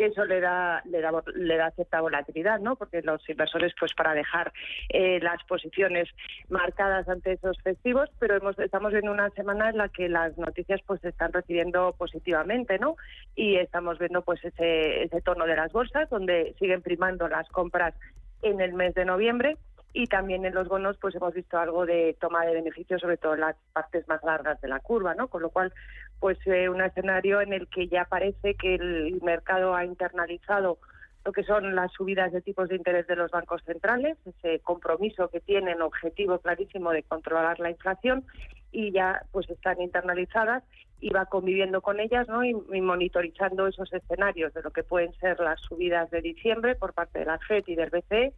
que 0.00 0.06
eso 0.06 0.24
le 0.24 0.40
da, 0.40 0.82
le 0.86 1.02
da, 1.02 1.12
le 1.34 1.56
da 1.58 1.70
cierta 1.72 2.00
volatilidad, 2.00 2.58
¿no? 2.58 2.74
Porque 2.74 3.02
los 3.02 3.20
inversores, 3.28 3.74
pues 3.78 3.92
para 3.92 4.14
dejar 4.14 4.50
eh, 4.88 5.20
las 5.20 5.44
posiciones 5.44 6.08
marcadas 6.48 7.06
ante 7.06 7.32
esos 7.32 7.60
festivos, 7.60 8.08
pero 8.18 8.34
hemos, 8.34 8.58
estamos 8.58 8.94
en 8.94 9.10
una 9.10 9.28
semana 9.28 9.68
en 9.68 9.76
la 9.76 9.90
que 9.90 10.08
las 10.08 10.38
noticias 10.38 10.80
pues 10.86 11.02
se 11.02 11.10
están 11.10 11.34
recibiendo 11.34 11.94
positivamente, 11.98 12.78
¿no? 12.78 12.96
Y 13.36 13.56
estamos 13.56 13.98
viendo 13.98 14.22
pues 14.22 14.42
ese, 14.42 15.02
ese 15.02 15.20
tono 15.20 15.44
de 15.44 15.56
las 15.56 15.70
bolsas, 15.70 16.08
donde 16.08 16.54
siguen 16.58 16.80
primando 16.80 17.28
las 17.28 17.46
compras 17.50 17.92
en 18.40 18.62
el 18.62 18.72
mes 18.72 18.94
de 18.94 19.04
noviembre 19.04 19.58
y 19.92 20.06
también 20.06 20.46
en 20.46 20.54
los 20.54 20.68
bonos 20.68 20.96
pues 20.98 21.14
hemos 21.14 21.34
visto 21.34 21.58
algo 21.58 21.84
de 21.84 22.16
toma 22.18 22.46
de 22.46 22.54
beneficios 22.54 23.00
sobre 23.00 23.16
todo 23.16 23.34
en 23.34 23.40
las 23.40 23.56
partes 23.72 24.06
más 24.08 24.22
largas 24.22 24.60
de 24.60 24.68
la 24.68 24.78
curva 24.78 25.14
no 25.14 25.28
con 25.28 25.42
lo 25.42 25.50
cual 25.50 25.72
pues 26.20 26.38
eh, 26.46 26.68
un 26.68 26.82
escenario 26.82 27.40
en 27.40 27.52
el 27.52 27.66
que 27.68 27.88
ya 27.88 28.04
parece 28.04 28.54
que 28.54 28.74
el 28.74 29.20
mercado 29.22 29.74
ha 29.74 29.84
internalizado 29.84 30.78
lo 31.24 31.32
que 31.32 31.42
son 31.42 31.74
las 31.74 31.92
subidas 31.92 32.32
de 32.32 32.40
tipos 32.40 32.68
de 32.68 32.76
interés 32.76 33.06
de 33.06 33.16
los 33.16 33.30
bancos 33.30 33.62
centrales, 33.64 34.16
ese 34.24 34.60
compromiso 34.60 35.28
que 35.28 35.40
tienen 35.40 35.82
objetivo 35.82 36.38
clarísimo 36.38 36.92
de 36.92 37.02
controlar 37.02 37.58
la 37.60 37.70
inflación 37.70 38.24
y 38.72 38.92
ya 38.92 39.22
pues 39.32 39.48
están 39.50 39.80
internalizadas 39.80 40.62
y 41.00 41.10
va 41.10 41.26
conviviendo 41.26 41.80
con 41.80 42.00
ellas 42.00 42.28
¿no? 42.28 42.44
y, 42.44 42.50
y 42.50 42.80
monitorizando 42.80 43.66
esos 43.66 43.92
escenarios 43.92 44.54
de 44.54 44.62
lo 44.62 44.70
que 44.70 44.82
pueden 44.82 45.12
ser 45.14 45.40
las 45.40 45.60
subidas 45.60 46.10
de 46.10 46.22
diciembre 46.22 46.74
por 46.74 46.92
parte 46.94 47.18
de 47.20 47.26
la 47.26 47.38
FED 47.38 47.64
y 47.66 47.74
del 47.74 47.90
BCE 47.90 48.32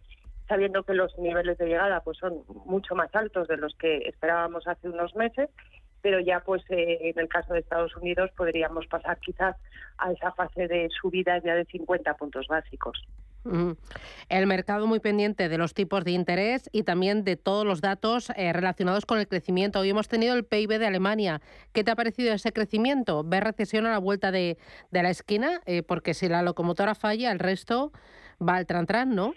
sabiendo 0.49 0.83
que 0.83 0.95
los 0.95 1.16
niveles 1.18 1.59
de 1.59 1.66
llegada 1.66 2.01
pues 2.01 2.18
son 2.18 2.42
mucho 2.66 2.95
más 2.95 3.14
altos 3.14 3.49
de 3.49 3.57
los 3.57 3.75
que 3.77 3.99
esperábamos 4.09 4.66
hace 4.66 4.88
unos 4.88 5.14
meses 5.14 5.51
pero 6.03 6.21
ya 6.21 6.41
pues 6.41 6.62
eh, 6.69 6.99
en 7.15 7.19
el 7.19 7.29
caso 7.29 7.55
de 7.55 7.61
Estados 7.61 7.97
Unidos 7.97 8.31
podríamos 8.37 8.87
pasar 8.88 9.19
quizás 9.21 9.57
a 9.99 10.12
esa 10.12 10.33
fase 10.33 10.67
de 10.67 10.88
subidas 10.91 11.43
ya 11.45 11.55
de 11.55 11.65
50 11.65 12.15
puntos 12.15 12.49
básicos. 12.49 13.01
El 14.29 14.47
mercado 14.47 14.87
muy 14.87 15.01
pendiente 15.01 15.49
de 15.49 15.59
los 15.59 15.75
tipos 15.75 16.05
de 16.05 16.12
interés 16.12 16.71
y 16.73 16.85
también 16.85 17.25
de 17.25 17.37
todos 17.37 17.67
los 17.67 17.81
datos 17.81 18.31
eh, 18.37 18.53
relacionados 18.53 19.05
con 19.05 19.19
el 19.19 19.27
crecimiento. 19.27 19.81
Hoy 19.81 19.91
hemos 19.91 20.09
tenido 20.09 20.35
el 20.35 20.45
PIB 20.45 20.79
de 20.79 20.87
Alemania. 20.87 21.41
¿Qué 21.73 21.83
te 21.83 21.91
ha 21.91 21.97
parecido 21.97 22.33
ese 22.33 22.53
crecimiento? 22.53 23.25
¿Ves 23.25 23.43
recesión 23.43 23.87
a 23.87 23.91
la 23.91 23.99
vuelta 23.99 24.31
de, 24.31 24.59
la 24.93 25.11
esquina? 25.11 25.61
Eh, 25.67 25.83
porque 25.83 26.15
si 26.15 26.29
la 26.29 26.43
locomotora 26.43 26.95
falla, 26.95 27.33
el 27.33 27.41
resto 27.41 27.91
va 28.41 28.57
al 28.57 28.67
tran, 28.67 29.15
¿no? 29.15 29.35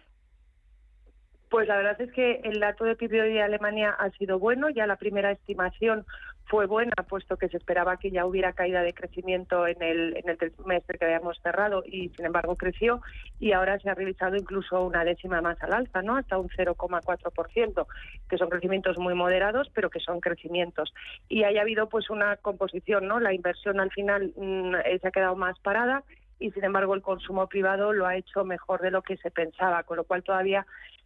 Pues 1.49 1.67
la 1.67 1.78
verdad 1.78 1.99
es 1.99 2.12
que 2.12 2.41
el 2.43 2.60
dato 2.60 2.84
de 2.84 2.95
PIB 2.95 3.12
de 3.12 3.41
Alemania 3.41 3.89
ha 3.97 4.12
sido 4.12 4.38
bueno. 4.38 4.69
Ya 4.69 4.86
la 4.86 4.97
primera 4.97 5.32
estimación 5.32 6.06
fue 6.47 6.67
buena, 6.67 6.93
puesto 7.10 7.38
que 7.38 7.49
se 7.49 7.58
esperaba 7.58 7.97
que 7.97 8.12
ya 8.12 8.25
hubiera 8.25 8.53
caída 8.53 8.84
de 8.84 8.93
crecimiento 8.93 9.67
en 9.67 9.81
el, 9.81 10.17
en 10.17 10.29
el 10.29 10.38
trimestre 10.38 10.97
que 10.97 11.05
habíamos 11.05 11.39
cerrado 11.41 11.84
y, 11.86 12.10
sin 12.10 12.25
embargo, 12.25 12.55
creció 12.55 13.01
y 13.39 13.51
ahora 13.51 13.79
se 13.79 13.89
ha 13.89 13.95
revisado 13.95 14.36
incluso 14.36 14.84
una 14.84 15.03
décima 15.03 15.41
más 15.41 15.62
al 15.63 15.73
alza, 15.73 16.01
¿no? 16.01 16.17
Hasta 16.17 16.38
un 16.38 16.49
0,4%, 16.49 17.88
que 18.29 18.38
son 18.38 18.49
crecimientos 18.49 18.97
muy 18.99 19.15
moderados, 19.15 19.69
pero 19.73 19.89
que 19.89 19.99
son 19.99 20.19
crecimientos. 20.19 20.93
Y 21.27 21.43
haya 21.43 21.62
habido 21.62 21.89
pues 21.89 22.10
una 22.10 22.38
composición, 22.38 23.08
¿no? 23.08 23.19
La 23.19 23.34
inversión 23.34 23.79
al 23.79 23.91
final 23.91 24.34
mm, 24.36 24.75
eh, 24.86 24.99
se 25.01 25.08
ha 25.08 25.12
quedado 25.12 25.36
más 25.36 25.60
parada 25.60 26.03
y 26.39 26.51
sin 26.51 26.63
embargo 26.63 26.93
el 26.93 27.01
consumo 27.01 27.47
privado 27.47 27.93
lo 27.93 28.05
ha 28.05 28.17
hecho 28.17 28.43
mejor 28.43 28.81
de 28.81 28.91
lo 28.91 29.01
que 29.01 29.17
se 29.17 29.31
pensaba, 29.31 29.84
con 29.84 29.97
lo 29.97 30.03
cual 30.03 30.23
todavía 30.23 30.65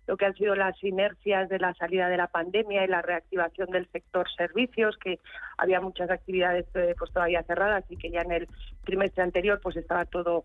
lo 0.09 0.17
que 0.17 0.25
han 0.25 0.33
sido 0.33 0.55
las 0.55 0.83
inercias 0.83 1.49
de 1.49 1.59
la 1.59 1.75
salida 1.75 2.09
de 2.09 2.17
la 2.17 2.25
pandemia 2.25 2.83
y 2.83 2.87
la 2.87 3.03
reactivación 3.03 3.69
del 3.69 3.87
sector 3.91 4.27
servicios, 4.35 4.97
que 4.97 5.19
había 5.55 5.81
muchas 5.81 6.09
actividades 6.09 6.65
eh, 6.73 6.95
pues 6.97 7.11
todavía 7.11 7.43
cerradas 7.43 7.85
y 7.89 7.95
que 7.95 8.09
ya 8.09 8.21
en 8.21 8.31
el 8.31 8.47
trimestre 8.85 9.21
anterior 9.21 9.59
pues 9.61 9.77
estaba 9.77 10.05
todo 10.05 10.43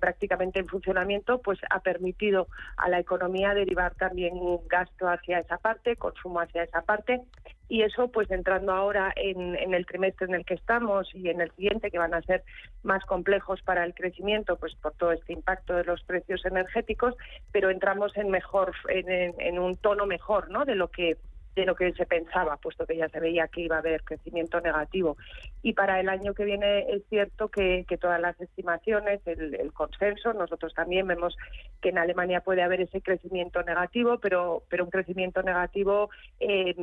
prácticamente 0.00 0.60
en 0.60 0.68
funcionamiento, 0.68 1.42
pues 1.42 1.58
ha 1.68 1.80
permitido 1.80 2.48
a 2.78 2.88
la 2.88 2.98
economía 2.98 3.52
derivar 3.52 3.94
también 3.94 4.32
gasto 4.70 5.06
hacia 5.06 5.40
esa 5.40 5.58
parte, 5.58 5.94
consumo 5.96 6.40
hacia 6.40 6.62
esa 6.62 6.80
parte 6.80 7.20
y 7.68 7.82
eso 7.82 8.08
pues 8.08 8.30
entrando 8.30 8.72
ahora 8.72 9.12
en, 9.16 9.54
en, 9.56 9.74
el 9.74 9.86
trimestre 9.86 10.26
en 10.26 10.34
el 10.34 10.44
que 10.44 10.54
estamos 10.54 11.14
y 11.14 11.28
en 11.28 11.40
el 11.40 11.50
siguiente 11.52 11.90
que 11.90 11.98
van 11.98 12.14
a 12.14 12.22
ser 12.22 12.42
más 12.82 13.04
complejos 13.04 13.60
para 13.62 13.84
el 13.84 13.94
crecimiento 13.94 14.56
pues 14.56 14.74
por 14.76 14.92
todo 14.94 15.12
este 15.12 15.32
impacto 15.32 15.74
de 15.74 15.84
los 15.84 16.02
precios 16.02 16.44
energéticos 16.44 17.14
pero 17.52 17.70
entramos 17.70 18.16
en 18.16 18.30
mejor 18.30 18.72
en, 18.88 19.34
en 19.38 19.58
un 19.58 19.76
tono 19.76 20.06
mejor 20.06 20.50
no 20.50 20.64
de 20.64 20.74
lo 20.74 20.88
que 20.88 21.16
de 21.58 21.66
lo 21.66 21.74
que 21.74 21.92
se 21.92 22.06
pensaba, 22.06 22.56
puesto 22.56 22.86
que 22.86 22.96
ya 22.96 23.08
se 23.08 23.18
veía 23.18 23.48
que 23.48 23.62
iba 23.62 23.76
a 23.76 23.80
haber 23.80 24.04
crecimiento 24.04 24.60
negativo. 24.60 25.16
Y 25.60 25.72
para 25.72 25.98
el 25.98 26.08
año 26.08 26.32
que 26.32 26.44
viene 26.44 26.86
es 26.88 27.02
cierto 27.08 27.48
que, 27.48 27.84
todas 28.00 28.20
las 28.20 28.40
estimaciones, 28.40 29.20
el, 29.26 29.72
consenso, 29.72 30.32
nosotros 30.32 30.72
también 30.72 31.08
vemos 31.08 31.36
que 31.80 31.88
en 31.88 31.98
Alemania 31.98 32.42
puede 32.42 32.62
haber 32.62 32.80
ese 32.80 33.02
crecimiento 33.02 33.62
negativo, 33.64 34.18
pero, 34.18 34.62
pero 34.68 34.84
un 34.84 34.90
crecimiento 34.90 35.42
negativo 35.42 36.10
eh, 36.38 36.76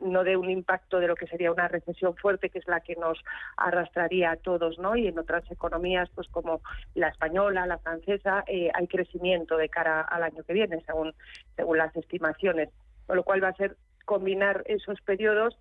no 0.00 0.24
de 0.24 0.38
un 0.38 0.48
impacto 0.48 1.00
de 1.00 1.08
lo 1.08 1.14
que 1.14 1.26
sería 1.26 1.52
una 1.52 1.68
recesión 1.68 2.16
fuerte, 2.16 2.48
que 2.48 2.60
es 2.60 2.66
la 2.66 2.80
que 2.80 2.96
nos 2.96 3.22
arrastraría 3.58 4.30
a 4.30 4.36
todos, 4.36 4.78
¿no? 4.78 4.96
Y 4.96 5.06
en 5.06 5.18
otras 5.18 5.48
economías, 5.50 6.08
pues 6.14 6.28
como 6.28 6.62
la 6.94 7.08
española, 7.08 7.66
la 7.66 7.76
francesa, 7.76 8.42
eh, 8.46 8.70
hay 8.72 8.86
crecimiento 8.86 9.58
de 9.58 9.68
cara 9.68 10.00
al 10.00 10.22
año 10.22 10.42
que 10.44 10.54
viene, 10.54 10.82
según, 10.86 11.12
según 11.56 11.76
las 11.76 11.94
estimaciones 11.94 12.70
con 13.08 13.16
lo 13.16 13.24
cual 13.24 13.42
va 13.42 13.48
a 13.48 13.54
ser 13.54 13.74
combinar 14.08 14.64
esos 14.64 14.98
periodos 15.02 15.54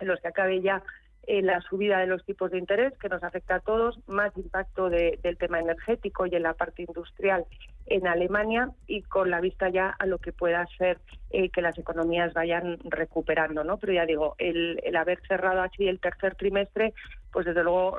en 0.00 0.08
los 0.08 0.20
que 0.20 0.26
acabe 0.26 0.60
ya 0.60 0.82
eh, 1.28 1.42
la 1.42 1.60
subida 1.60 2.00
de 2.00 2.08
los 2.08 2.24
tipos 2.24 2.50
de 2.50 2.58
interés, 2.58 2.92
que 2.98 3.08
nos 3.08 3.22
afecta 3.22 3.54
a 3.54 3.60
todos, 3.60 4.00
más 4.08 4.36
impacto 4.36 4.90
del 4.90 5.38
tema 5.38 5.60
energético 5.60 6.26
y 6.26 6.34
en 6.34 6.42
la 6.42 6.54
parte 6.54 6.82
industrial 6.82 7.46
en 7.86 8.06
Alemania 8.06 8.70
y 8.86 9.02
con 9.02 9.30
la 9.30 9.40
vista 9.40 9.68
ya 9.68 9.88
a 9.98 10.06
lo 10.06 10.18
que 10.18 10.32
pueda 10.32 10.66
ser 10.78 11.00
eh, 11.30 11.50
que 11.50 11.60
las 11.60 11.76
economías 11.78 12.32
vayan 12.32 12.78
recuperando, 12.84 13.64
¿no? 13.64 13.76
Pero 13.78 13.92
ya 13.92 14.06
digo, 14.06 14.34
el, 14.38 14.78
haber 14.96 15.20
cerrado 15.26 15.62
así 15.62 15.86
el 15.86 16.00
tercer 16.00 16.34
trimestre, 16.36 16.94
pues 17.32 17.44
desde 17.44 17.64
luego 17.64 17.98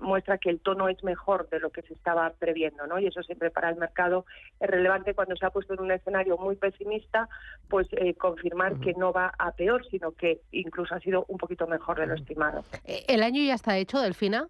muestra 0.00 0.38
que 0.38 0.50
el 0.50 0.60
tono 0.60 0.88
es 0.88 1.02
mejor 1.04 1.48
de 1.48 1.60
lo 1.60 1.70
que 1.70 1.82
se 1.82 1.94
estaba 1.94 2.30
previendo, 2.38 2.86
¿no? 2.86 2.98
Y 2.98 3.06
eso 3.06 3.22
siempre 3.22 3.50
para 3.50 3.70
el 3.70 3.76
mercado 3.76 4.26
es 4.58 4.68
relevante 4.68 5.14
cuando 5.14 5.36
se 5.36 5.46
ha 5.46 5.50
puesto 5.50 5.74
en 5.74 5.80
un 5.80 5.92
escenario 5.92 6.36
muy 6.36 6.56
pesimista, 6.56 7.28
pues 7.68 7.86
eh, 7.92 8.14
confirmar 8.14 8.80
que 8.80 8.94
no 8.94 9.12
va 9.12 9.32
a 9.38 9.52
peor, 9.52 9.86
sino 9.88 10.12
que 10.12 10.40
incluso 10.50 10.94
ha 10.94 11.00
sido 11.00 11.24
un 11.28 11.38
poquito 11.38 11.66
mejor 11.66 12.00
de 12.00 12.06
lo 12.06 12.14
estimado. 12.14 12.64
Eh, 12.84 13.04
¿El 13.08 13.22
año 13.22 13.42
ya 13.42 13.54
está 13.54 13.78
hecho, 13.78 14.00
Delfina? 14.00 14.48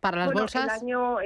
¿Para 0.00 0.18
las 0.18 0.32
bolsas? 0.34 0.64
El 0.64 0.70
año, 0.70 1.16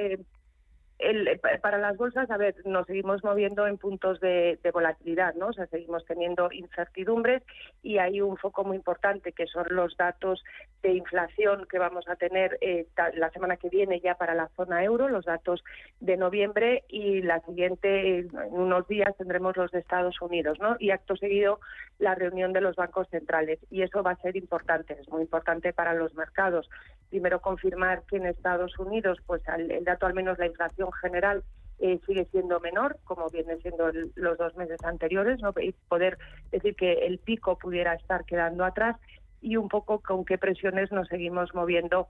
el, 0.99 1.39
para 1.61 1.77
las 1.77 1.95
bolsas, 1.95 2.29
a 2.29 2.37
ver, 2.37 2.55
nos 2.65 2.85
seguimos 2.85 3.23
moviendo 3.23 3.65
en 3.65 3.77
puntos 3.77 4.19
de, 4.19 4.59
volatilidad, 4.73 5.33
¿no? 5.35 5.47
O 5.47 5.53
sea, 5.53 5.65
seguimos 5.67 6.05
teniendo 6.05 6.51
incertidumbres 6.51 7.41
y 7.81 7.97
hay 7.97 8.21
un 8.21 8.37
foco 8.37 8.63
muy 8.65 8.75
importante 8.75 9.31
que 9.31 9.47
son 9.47 9.65
los 9.69 9.95
datos 9.97 10.43
de 10.83 10.93
inflación 10.93 11.65
que 11.69 11.79
vamos 11.79 12.07
a 12.07 12.15
tener 12.17 12.57
eh, 12.61 12.85
la 13.15 13.29
semana 13.31 13.57
que 13.57 13.69
viene 13.69 14.01
ya 14.01 14.15
para 14.15 14.35
la 14.35 14.49
zona 14.55 14.83
euro, 14.83 15.07
los 15.07 15.25
datos 15.25 15.63
de 16.01 16.17
noviembre 16.17 16.83
y 16.89 17.21
la 17.21 17.39
siguiente, 17.41 18.19
en 18.19 18.29
unos 18.51 18.87
días, 18.87 19.15
tendremos 19.17 19.55
los 19.55 19.71
de 19.71 19.79
Estados 19.79 20.21
Unidos, 20.21 20.59
¿no? 20.59 20.75
Y 20.79 20.91
acto 20.91 21.15
seguido 21.15 21.59
la 21.97 22.15
reunión 22.15 22.53
de 22.53 22.61
los 22.61 22.75
bancos 22.75 23.07
centrales 23.09 23.59
y 23.69 23.83
eso 23.83 24.03
va 24.03 24.11
a 24.11 24.21
ser 24.21 24.35
importante, 24.35 24.97
es 24.99 25.09
muy 25.09 25.21
importante 25.21 25.73
para 25.73 25.93
los 25.93 26.13
mercados. 26.13 26.69
Primero 27.09 27.41
confirmar 27.41 28.03
que 28.03 28.17
en 28.17 28.25
Estados 28.25 28.77
Unidos, 28.77 29.17
pues 29.25 29.41
el 29.57 29.83
dato 29.83 30.05
al 30.05 30.13
menos 30.13 30.37
la 30.37 30.47
inflación 30.47 30.91
general 30.93 31.43
eh, 31.79 31.99
sigue 32.05 32.25
siendo 32.25 32.59
menor, 32.59 32.97
como 33.05 33.29
vienen 33.29 33.61
siendo 33.61 33.89
los 34.15 34.37
dos 34.37 34.55
meses 34.57 34.83
anteriores, 34.83 35.39
¿no? 35.41 35.53
y 35.61 35.71
poder 35.87 36.17
decir 36.51 36.75
que 36.75 37.05
el 37.05 37.19
pico 37.19 37.57
pudiera 37.57 37.93
estar 37.93 38.25
quedando 38.25 38.65
atrás 38.65 38.97
y 39.41 39.55
un 39.55 39.69
poco 39.69 39.99
con 39.99 40.25
qué 40.25 40.37
presiones 40.37 40.91
nos 40.91 41.07
seguimos 41.07 41.55
moviendo 41.55 42.09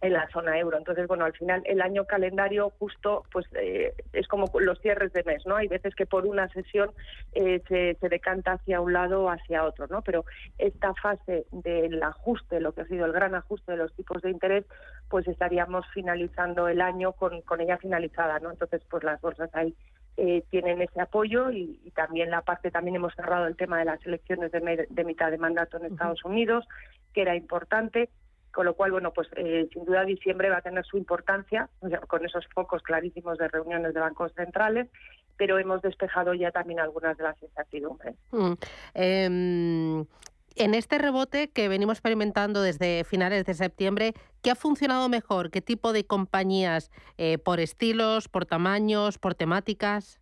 en 0.00 0.12
la 0.12 0.28
zona 0.28 0.58
euro. 0.58 0.76
Entonces, 0.76 1.06
bueno, 1.06 1.24
al 1.24 1.32
final 1.32 1.62
el 1.64 1.80
año 1.80 2.04
calendario 2.04 2.70
justo 2.78 3.24
pues 3.32 3.46
eh, 3.54 3.94
es 4.12 4.28
como 4.28 4.50
los 4.60 4.80
cierres 4.80 5.12
de 5.12 5.24
mes, 5.24 5.46
¿no? 5.46 5.56
Hay 5.56 5.68
veces 5.68 5.94
que 5.94 6.06
por 6.06 6.26
una 6.26 6.48
sesión 6.48 6.90
eh, 7.32 7.62
se, 7.68 7.96
se, 8.00 8.08
decanta 8.08 8.52
hacia 8.52 8.80
un 8.80 8.92
lado 8.92 9.24
o 9.24 9.30
hacia 9.30 9.64
otro, 9.64 9.86
¿no? 9.88 10.02
Pero 10.02 10.24
esta 10.58 10.92
fase 10.94 11.46
del 11.50 12.02
ajuste, 12.02 12.60
lo 12.60 12.72
que 12.72 12.82
ha 12.82 12.86
sido 12.86 13.06
el 13.06 13.12
gran 13.12 13.34
ajuste 13.34 13.72
de 13.72 13.78
los 13.78 13.94
tipos 13.94 14.20
de 14.22 14.30
interés, 14.30 14.64
pues 15.08 15.26
estaríamos 15.28 15.86
finalizando 15.94 16.68
el 16.68 16.80
año 16.80 17.12
con, 17.12 17.40
con 17.42 17.60
ella 17.60 17.78
finalizada, 17.78 18.38
¿no? 18.38 18.50
Entonces, 18.50 18.82
pues 18.90 19.02
las 19.02 19.20
bolsas 19.20 19.50
ahí 19.54 19.74
eh, 20.18 20.44
tienen 20.50 20.80
ese 20.82 21.00
apoyo 21.00 21.50
y, 21.50 21.92
también 21.94 22.30
la 22.30 22.42
parte, 22.42 22.70
también 22.70 22.96
hemos 22.96 23.14
cerrado 23.14 23.46
el 23.46 23.56
tema 23.56 23.78
de 23.78 23.86
las 23.86 24.04
elecciones 24.04 24.52
de, 24.52 24.86
de 24.88 25.04
mitad 25.04 25.30
de 25.30 25.38
mandato 25.38 25.78
en 25.78 25.86
Estados 25.86 26.24
Unidos, 26.24 26.66
que 27.14 27.22
era 27.22 27.34
importante 27.34 28.10
con 28.56 28.64
lo 28.64 28.72
cual, 28.72 28.90
bueno, 28.90 29.12
pues 29.12 29.28
eh, 29.36 29.68
sin 29.70 29.84
duda 29.84 30.06
diciembre 30.06 30.48
va 30.48 30.56
a 30.56 30.62
tener 30.62 30.82
su 30.86 30.96
importancia, 30.96 31.68
con 32.06 32.24
esos 32.24 32.46
focos 32.54 32.82
clarísimos 32.82 33.36
de 33.36 33.48
reuniones 33.48 33.92
de 33.92 34.00
bancos 34.00 34.32
centrales, 34.32 34.88
pero 35.36 35.58
hemos 35.58 35.82
despejado 35.82 36.32
ya 36.32 36.50
también 36.52 36.80
algunas 36.80 37.18
de 37.18 37.24
las 37.24 37.42
incertidumbres. 37.42 38.14
Mm. 38.30 38.52
Em, 38.94 40.06
en 40.54 40.74
este 40.74 40.96
rebote 40.96 41.50
que 41.50 41.68
venimos 41.68 41.98
experimentando 41.98 42.62
desde 42.62 43.04
finales 43.04 43.44
de 43.44 43.52
septiembre, 43.52 44.14
¿qué 44.40 44.52
ha 44.52 44.54
funcionado 44.54 45.10
mejor? 45.10 45.50
¿Qué 45.50 45.60
tipo 45.60 45.92
de 45.92 46.06
compañías? 46.06 46.90
Eh, 47.18 47.36
¿Por 47.36 47.60
estilos, 47.60 48.26
por 48.28 48.46
tamaños, 48.46 49.18
por 49.18 49.34
temáticas? 49.34 50.18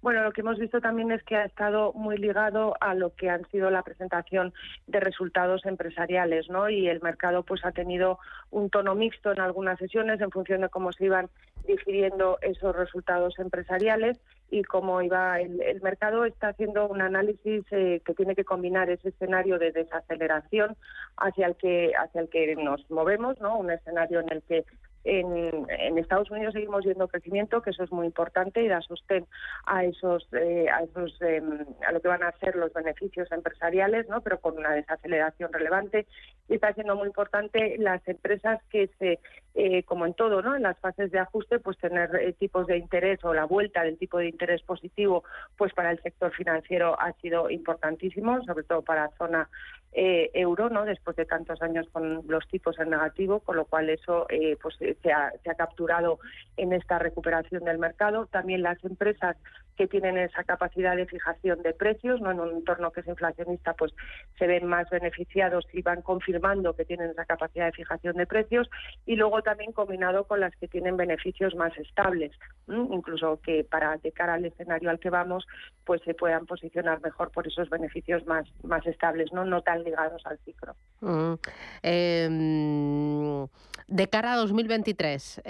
Bueno, 0.00 0.22
lo 0.22 0.30
que 0.30 0.42
hemos 0.42 0.58
visto 0.58 0.80
también 0.80 1.10
es 1.10 1.22
que 1.24 1.34
ha 1.34 1.44
estado 1.44 1.92
muy 1.92 2.18
ligado 2.18 2.74
a 2.80 2.94
lo 2.94 3.14
que 3.16 3.30
han 3.30 3.44
sido 3.50 3.68
la 3.70 3.82
presentación 3.82 4.54
de 4.86 5.00
resultados 5.00 5.66
empresariales, 5.66 6.48
¿no? 6.48 6.70
Y 6.70 6.88
el 6.88 7.00
mercado 7.00 7.42
pues 7.42 7.64
ha 7.64 7.72
tenido 7.72 8.20
un 8.50 8.70
tono 8.70 8.94
mixto 8.94 9.32
en 9.32 9.40
algunas 9.40 9.76
sesiones 9.78 10.20
en 10.20 10.30
función 10.30 10.60
de 10.60 10.68
cómo 10.68 10.92
se 10.92 11.06
iban 11.06 11.28
difiriendo 11.66 12.38
esos 12.42 12.76
resultados 12.76 13.38
empresariales 13.40 14.20
y 14.50 14.62
cómo 14.62 15.02
iba 15.02 15.40
el, 15.40 15.80
mercado 15.82 16.24
está 16.24 16.48
haciendo 16.48 16.88
un 16.88 17.02
análisis 17.02 17.64
eh, 17.72 18.00
que 18.04 18.14
tiene 18.14 18.34
que 18.34 18.44
combinar 18.44 18.88
ese 18.88 19.10
escenario 19.10 19.58
de 19.58 19.72
desaceleración 19.72 20.76
hacia 21.16 21.46
el 21.46 21.56
que 21.56 21.92
hacia 21.98 22.22
el 22.22 22.28
que 22.28 22.54
nos 22.56 22.88
movemos, 22.90 23.40
¿no? 23.40 23.58
Un 23.58 23.70
escenario 23.70 24.20
en 24.20 24.32
el 24.32 24.42
que 24.42 24.64
en, 25.04 25.98
Estados 25.98 26.30
Unidos 26.30 26.54
seguimos 26.54 26.84
viendo 26.84 27.08
crecimiento, 27.08 27.60
que 27.62 27.70
eso 27.70 27.82
es 27.84 27.92
muy 27.92 28.06
importante 28.06 28.62
y 28.62 28.68
da 28.68 28.80
sostén 28.80 29.26
a 29.66 29.84
esos, 29.84 30.26
eh, 30.32 30.66
a 30.70 30.82
esos, 30.82 31.20
em, 31.22 31.66
a 31.86 31.92
lo 31.92 32.00
que 32.00 32.08
van 32.08 32.22
a 32.22 32.32
ser 32.32 32.56
los 32.56 32.72
beneficios 32.72 33.30
empresariales, 33.32 34.08
¿no? 34.08 34.20
Pero 34.20 34.40
con 34.40 34.56
una 34.56 34.72
desaceleración 34.72 35.52
relevante 35.52 36.06
y 36.48 36.54
está 36.54 36.72
siendo 36.72 36.96
muy 36.96 37.08
importante 37.08 37.76
las 37.78 38.06
empresas 38.08 38.60
que 38.70 38.88
se, 38.98 39.18
eh, 39.54 39.82
como 39.84 40.06
en 40.06 40.14
todo, 40.14 40.40
¿no? 40.40 40.56
En 40.56 40.62
las 40.62 40.78
fases 40.78 41.10
de 41.10 41.18
ajuste, 41.18 41.58
pues 41.58 41.76
tener 41.78 42.14
eh, 42.16 42.32
tipos 42.32 42.66
de 42.66 42.78
interés 42.78 43.22
o 43.24 43.34
la 43.34 43.44
vuelta 43.44 43.82
del 43.82 43.98
tipo 43.98 44.18
de 44.18 44.28
interés 44.28 44.62
positivo, 44.62 45.24
pues 45.56 45.74
para 45.74 45.90
el 45.90 46.00
sector 46.00 46.32
financiero 46.32 46.98
ha 47.00 47.12
sido 47.14 47.50
importantísimo, 47.50 48.42
sobre 48.44 48.64
todo 48.64 48.82
para 48.82 49.04
la 49.04 49.16
zona 49.16 49.48
eh, 49.92 50.30
euro, 50.34 50.68
¿no? 50.68 50.84
Después 50.84 51.16
de 51.16 51.24
tantos 51.24 51.60
años 51.62 51.88
con 51.90 52.22
los 52.28 52.46
tipos 52.48 52.78
en 52.78 52.90
negativo, 52.90 53.40
con 53.40 53.56
lo 53.56 53.64
cual 53.64 53.88
eso 53.88 54.26
eh, 54.28 54.56
pues 54.60 54.76
se 55.02 55.12
ha, 55.12 55.32
se 55.42 55.50
ha 55.50 55.54
capturado 55.54 56.18
en 56.56 56.72
esta 56.72 56.98
recuperación 56.98 57.64
del 57.64 57.78
mercado. 57.78 58.26
También 58.26 58.62
las 58.62 58.82
empresas 58.84 59.36
que 59.78 59.86
tienen 59.86 60.18
esa 60.18 60.42
capacidad 60.42 60.96
de 60.96 61.06
fijación 61.06 61.62
de 61.62 61.72
precios, 61.72 62.20
no 62.20 62.32
en 62.32 62.40
un 62.40 62.50
entorno 62.50 62.90
que 62.90 63.00
es 63.00 63.06
inflacionista, 63.06 63.74
pues 63.74 63.94
se 64.36 64.48
ven 64.48 64.66
más 64.66 64.90
beneficiados 64.90 65.64
y 65.72 65.82
van 65.82 66.02
confirmando 66.02 66.74
que 66.74 66.84
tienen 66.84 67.10
esa 67.10 67.24
capacidad 67.24 67.66
de 67.66 67.72
fijación 67.72 68.16
de 68.16 68.26
precios 68.26 68.68
y 69.06 69.14
luego 69.14 69.40
también 69.42 69.72
combinado 69.72 70.24
con 70.24 70.40
las 70.40 70.54
que 70.56 70.66
tienen 70.66 70.96
beneficios 70.96 71.54
más 71.54 71.76
estables, 71.78 72.32
incluso 72.66 73.40
que 73.40 73.62
para 73.62 73.96
de 73.98 74.10
cara 74.10 74.34
al 74.34 74.44
escenario 74.44 74.90
al 74.90 74.98
que 74.98 75.10
vamos, 75.10 75.46
pues 75.84 76.02
se 76.02 76.14
puedan 76.14 76.44
posicionar 76.46 77.00
mejor 77.00 77.30
por 77.30 77.46
esos 77.46 77.70
beneficios 77.70 78.26
más 78.26 78.46
más 78.64 78.84
estables, 78.84 79.32
no 79.32 79.44
no 79.44 79.62
tan 79.62 79.84
ligados 79.84 80.26
al 80.26 80.38
ciclo. 80.38 80.74
Mm. 81.00 81.34
Em, 81.82 83.46
de 83.88 84.08
cara 84.08 84.34
a 84.34 84.36
2023. 84.36 85.42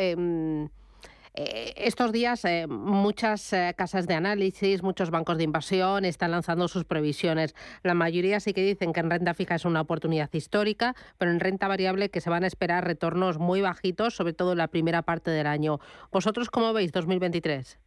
Eh, 1.40 1.72
estos 1.77 2.11
días 2.11 2.44
eh, 2.44 2.66
muchas 2.66 3.53
eh, 3.53 3.72
casas 3.77 4.09
de 4.09 4.14
análisis, 4.14 4.83
muchos 4.83 5.12
bancos 5.12 5.38
de 5.38 5.44
inversión 5.44 6.05
están 6.05 6.33
lanzando 6.33 6.66
sus 6.66 6.85
previsiones. 6.85 7.55
La 7.85 7.94
mayoría 7.94 8.40
sí 8.40 8.53
que 8.53 8.64
dicen 8.64 8.92
que 8.92 8.98
en 8.98 9.09
renta 9.09 9.35
fija 9.35 9.55
es 9.55 9.64
una 9.64 9.81
oportunidad 9.81 10.31
histórica, 10.33 10.96
pero 11.16 11.31
en 11.31 11.38
renta 11.38 11.68
variable 11.68 12.09
que 12.09 12.20
se 12.20 12.29
van 12.29 12.42
a 12.42 12.48
esperar 12.48 12.85
retornos 12.85 13.38
muy 13.38 13.61
bajitos, 13.61 14.16
sobre 14.16 14.33
todo 14.33 14.53
en 14.53 14.59
la 14.59 14.66
primera 14.66 15.03
parte 15.03 15.31
del 15.31 15.46
año. 15.46 15.79
¿Vosotros 16.11 16.51
cómo 16.51 16.72
veis 16.72 16.90
2023? 16.90 17.79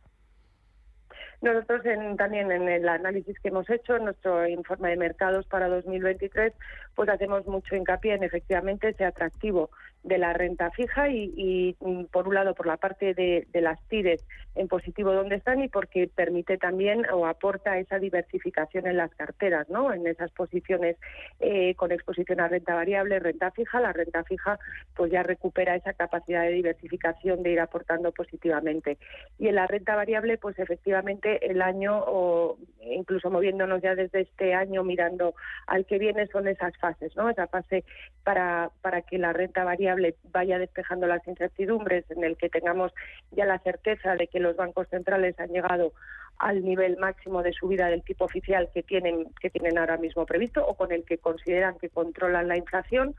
Nosotros 1.42 1.82
también 2.18 2.52
en 2.52 2.70
el 2.70 2.88
análisis 2.88 3.38
que 3.40 3.50
hemos 3.50 3.68
hecho, 3.68 3.96
en 3.96 4.06
nuestro 4.06 4.48
informe 4.48 4.92
de 4.92 4.98
mercados 4.98 5.48
para 5.48 5.68
2023, 5.68 6.54
pues 6.96 7.10
hacemos 7.10 7.46
mucho 7.48 7.76
hincapié 7.76 8.14
en 8.14 8.24
efectivamente 8.24 8.90
ese 8.90 9.06
atractivo 9.06 9.70
de 10.04 10.18
la 10.18 10.34
renta 10.34 10.72
fija 10.72 11.10
y, 11.10 11.76
mm, 11.80 12.06
por 12.06 12.28
un 12.28 12.34
lado 12.34 12.56
por 12.56 12.66
la 12.66 12.78
parte 12.78 13.14
de, 13.14 13.48
las 13.54 13.80
TIRES 13.90 14.26
en 14.56 14.68
positivo 14.68 15.14
donde 15.14 15.36
están 15.36 15.62
y 15.62 15.68
porque 15.68 16.10
permite 16.14 16.58
también 16.58 17.06
o 17.14 17.28
aporta 17.28 17.78
esa 17.78 18.00
diversificación 18.00 18.88
en 18.88 18.98
las 18.98 19.14
carteras, 19.14 19.70
¿no? 19.70 19.94
En 19.94 20.08
esas 20.08 20.32
posiciones 20.32 20.98
eh, 21.40 21.76
con 21.76 21.92
exposición 21.92 22.40
a 22.40 22.48
renta 22.48 22.74
variable, 22.74 23.20
renta 23.20 23.52
fija, 23.52 23.80
la 23.80 23.94
renta 23.94 24.24
fija 24.24 24.58
pues 24.96 25.12
ya 25.12 25.22
recupera 25.22 25.76
esa 25.76 25.94
capacidad 25.94 26.42
de 26.42 26.54
diversificación 26.54 27.44
de 27.44 27.52
ir 27.52 27.60
aportando 27.60 28.12
positivamente. 28.12 28.98
Y 29.38 29.48
en 29.48 29.56
la 29.56 29.68
renta 29.68 29.96
variable 29.96 30.40
pues 30.40 30.58
efectivamente 30.58 31.46
el 31.50 31.62
año 31.62 32.04
o 32.08 32.58
incluso 32.82 33.30
moviéndonos 33.30 33.82
ya 33.82 33.94
desde 33.94 34.22
este 34.22 34.56
año 34.56 34.84
mirando 34.84 35.36
al 35.68 35.86
que 35.86 36.00
viene 36.00 36.26
son 36.28 36.48
esas 36.48 36.76
fases, 36.82 37.16
¿no? 37.16 37.30
Esa 37.30 37.48
fase 37.48 37.86
para, 38.24 38.72
para 38.82 39.04
que 39.04 39.18
la 39.18 39.32
renta 39.32 39.64
variable 39.64 40.16
vaya 40.34 40.60
despejando 40.60 41.08
las 41.08 41.26
incertidumbres, 41.28 42.04
en 42.12 42.26
el 42.26 42.36
que 42.36 42.50
tengamos 42.50 42.92
ya 43.32 43.46
la 43.46 43.60
certeza 43.60 44.16
de 44.16 44.28
que 44.28 44.42
los 44.42 44.58
bancos 44.58 44.90
centrales 44.90 45.40
han 45.40 45.50
llegado 45.50 45.94
al 46.38 46.66
nivel 46.66 46.98
máximo 46.98 47.44
de 47.44 47.54
subida 47.54 47.88
del 47.88 48.04
tipo 48.04 48.26
oficial 48.26 48.70
que 48.74 48.84
tienen, 48.84 49.28
que 49.40 49.50
tienen 49.50 49.78
ahora 49.78 49.98
mismo 49.98 50.26
previsto 50.26 50.66
o 50.66 50.76
con 50.76 50.92
el 50.92 51.06
que 51.06 51.20
consideran 51.20 51.78
que 51.78 51.90
controlan 51.90 52.48
la 52.48 52.58
inflación. 52.58 53.16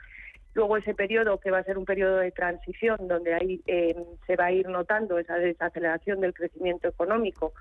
Luego 0.55 0.77
ese 0.77 0.93
periodo 0.93 1.39
que 1.39 1.51
va 1.51 1.59
a 1.59 1.65
ser 1.65 1.79
un 1.79 1.87
periodo 1.87 2.19
de 2.19 2.31
transición 2.31 3.09
donde 3.09 3.33
ahí 3.35 3.63
eh, 3.67 3.95
se 4.27 4.37
va 4.37 4.47
a 4.47 4.53
ir 4.53 4.69
notando 4.69 5.19
esa 5.19 5.37
desaceleración 5.37 6.21
del 6.21 6.35
crecimiento 6.35 6.89
económico 6.89 7.55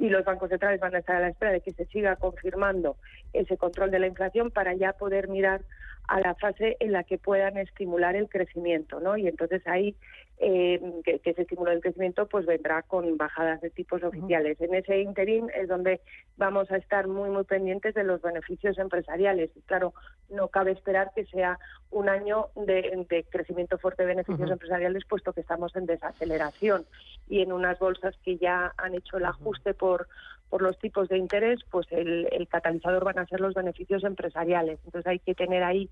y 0.00 0.08
los 0.08 0.24
bancos 0.24 0.48
centrales 0.48 0.80
van 0.80 0.94
a 0.94 0.98
estar 0.98 1.16
a 1.16 1.20
la 1.20 1.28
espera 1.28 1.52
de 1.52 1.60
que 1.60 1.72
se 1.72 1.84
siga 1.84 2.16
confirmando 2.16 2.96
ese 3.34 3.58
control 3.58 3.90
de 3.90 3.98
la 3.98 4.06
inflación 4.06 4.50
para 4.50 4.72
ya 4.74 4.94
poder 4.94 5.28
mirar 5.28 5.60
a 6.08 6.20
la 6.20 6.34
fase 6.34 6.78
en 6.80 6.92
la 6.92 7.04
que 7.04 7.18
puedan 7.18 7.58
estimular 7.58 8.16
el 8.16 8.30
crecimiento, 8.30 8.98
¿no? 8.98 9.18
Y 9.18 9.28
entonces 9.28 9.64
ahí 9.66 9.94
eh, 10.42 10.80
que, 11.04 11.20
ese 11.22 11.42
estímulo 11.42 11.70
del 11.70 11.82
crecimiento 11.82 12.26
pues 12.26 12.46
vendrá 12.46 12.80
con 12.82 13.18
bajadas 13.18 13.60
de 13.60 13.68
tipos 13.68 14.02
oficiales. 14.02 14.58
En 14.62 14.74
ese 14.74 15.02
interín 15.02 15.50
es 15.54 15.68
donde 15.68 16.00
vamos 16.38 16.70
a 16.70 16.78
estar 16.78 17.08
muy 17.08 17.28
muy 17.28 17.44
pendientes 17.44 17.94
de 17.94 18.04
los 18.04 18.22
beneficios 18.22 18.78
empresariales. 18.78 19.50
Y 19.54 19.60
claro, 19.60 19.92
no 20.30 20.48
cabe 20.48 20.72
esperar 20.72 21.12
que 21.14 21.26
sea 21.26 21.58
un 21.90 22.08
año 22.08 22.46
de, 22.56 23.26
crecimiento 23.28 23.76
fuerte 23.76 24.04
de 24.04 24.14
beneficios 24.14 24.50
empresariales, 24.50 25.04
puesto 25.04 25.34
que 25.34 25.42
estamos 25.42 25.76
en 25.76 25.84
desaceleración 25.84 26.86
y 27.28 27.42
en 27.42 27.52
unas 27.52 27.78
bolsas 27.78 28.16
que 28.24 28.38
ya 28.38 28.72
han 28.78 28.94
hecho 28.94 29.18
el 29.18 29.26
ajuste 29.26 29.74
por 29.74 30.08
por 30.48 30.62
los 30.62 30.76
tipos 30.80 31.08
de 31.08 31.16
interés, 31.16 31.60
pues 31.70 31.86
el, 31.92 32.28
el 32.32 32.48
catalizador 32.48 33.04
van 33.04 33.20
a 33.20 33.26
ser 33.26 33.40
los 33.40 33.54
beneficios 33.54 34.02
empresariales. 34.02 34.80
Entonces 34.84 35.06
hay 35.06 35.20
que 35.20 35.36
tener 35.36 35.62
ahí 35.62 35.88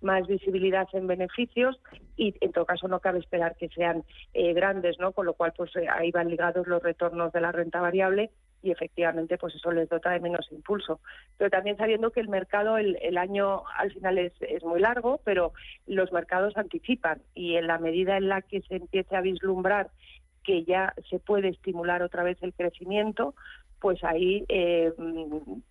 más 0.00 0.26
visibilidad 0.26 0.88
en 0.92 1.06
beneficios 1.06 1.80
y 2.16 2.34
en 2.40 2.52
todo 2.52 2.66
caso 2.66 2.88
no 2.88 3.00
cabe 3.00 3.18
esperar 3.18 3.56
que 3.56 3.68
sean 3.68 4.04
eh, 4.34 4.52
grandes, 4.52 4.98
¿no? 4.98 5.12
Con 5.12 5.26
lo 5.26 5.34
cual 5.34 5.52
pues 5.56 5.74
eh, 5.76 5.86
ahí 5.90 6.10
van 6.10 6.28
ligados 6.28 6.66
los 6.66 6.82
retornos 6.82 7.32
de 7.32 7.40
la 7.40 7.52
renta 7.52 7.80
variable 7.80 8.30
y 8.62 8.70
efectivamente 8.70 9.38
pues 9.38 9.54
eso 9.54 9.70
les 9.70 9.88
dota 9.88 10.10
de 10.10 10.20
menos 10.20 10.50
impulso. 10.50 11.00
Pero 11.36 11.50
también 11.50 11.76
sabiendo 11.76 12.10
que 12.10 12.20
el 12.20 12.28
mercado 12.28 12.78
el, 12.78 12.98
el 13.02 13.18
año 13.18 13.62
al 13.76 13.92
final 13.92 14.18
es, 14.18 14.32
es, 14.40 14.64
muy 14.64 14.80
largo, 14.80 15.20
pero 15.24 15.52
los 15.86 16.12
mercados 16.12 16.56
anticipan 16.56 17.22
y 17.34 17.56
en 17.56 17.66
la 17.66 17.78
medida 17.78 18.16
en 18.16 18.28
la 18.28 18.42
que 18.42 18.60
se 18.62 18.76
empiece 18.76 19.16
a 19.16 19.20
vislumbrar 19.20 19.90
que 20.48 20.64
ya 20.64 20.94
se 21.10 21.18
puede 21.18 21.48
estimular 21.48 22.02
otra 22.02 22.22
vez 22.22 22.38
el 22.40 22.54
crecimiento, 22.54 23.34
pues 23.82 24.02
ahí 24.02 24.46
eh, 24.48 24.90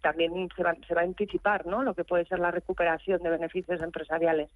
también 0.04 0.50
se 0.56 0.62
va, 0.62 0.76
se 0.88 0.94
va 0.94 1.02
a 1.02 1.06
anticipar 1.06 1.66
¿no? 1.66 1.82
lo 1.82 1.96
que 1.96 2.04
puede 2.04 2.26
ser 2.26 2.38
la 2.38 2.52
recuperación 2.52 3.24
de 3.24 3.32
beneficios 3.32 3.82
empresariales. 3.82 4.52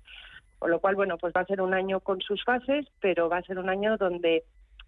Con 0.60 0.70
lo 0.70 0.80
cual, 0.80 0.96
bueno, 0.96 1.18
pues 1.18 1.34
va 1.36 1.42
a 1.42 1.46
ser 1.46 1.60
un 1.60 1.74
año 1.74 2.02
con 2.02 2.22
sus 2.22 2.44
fases, 2.44 2.86
pero 3.00 3.30
va 3.30 3.38
a 3.38 3.42
ser 3.42 3.58
un 3.58 3.68
año 3.68 3.98
donde 3.98 4.44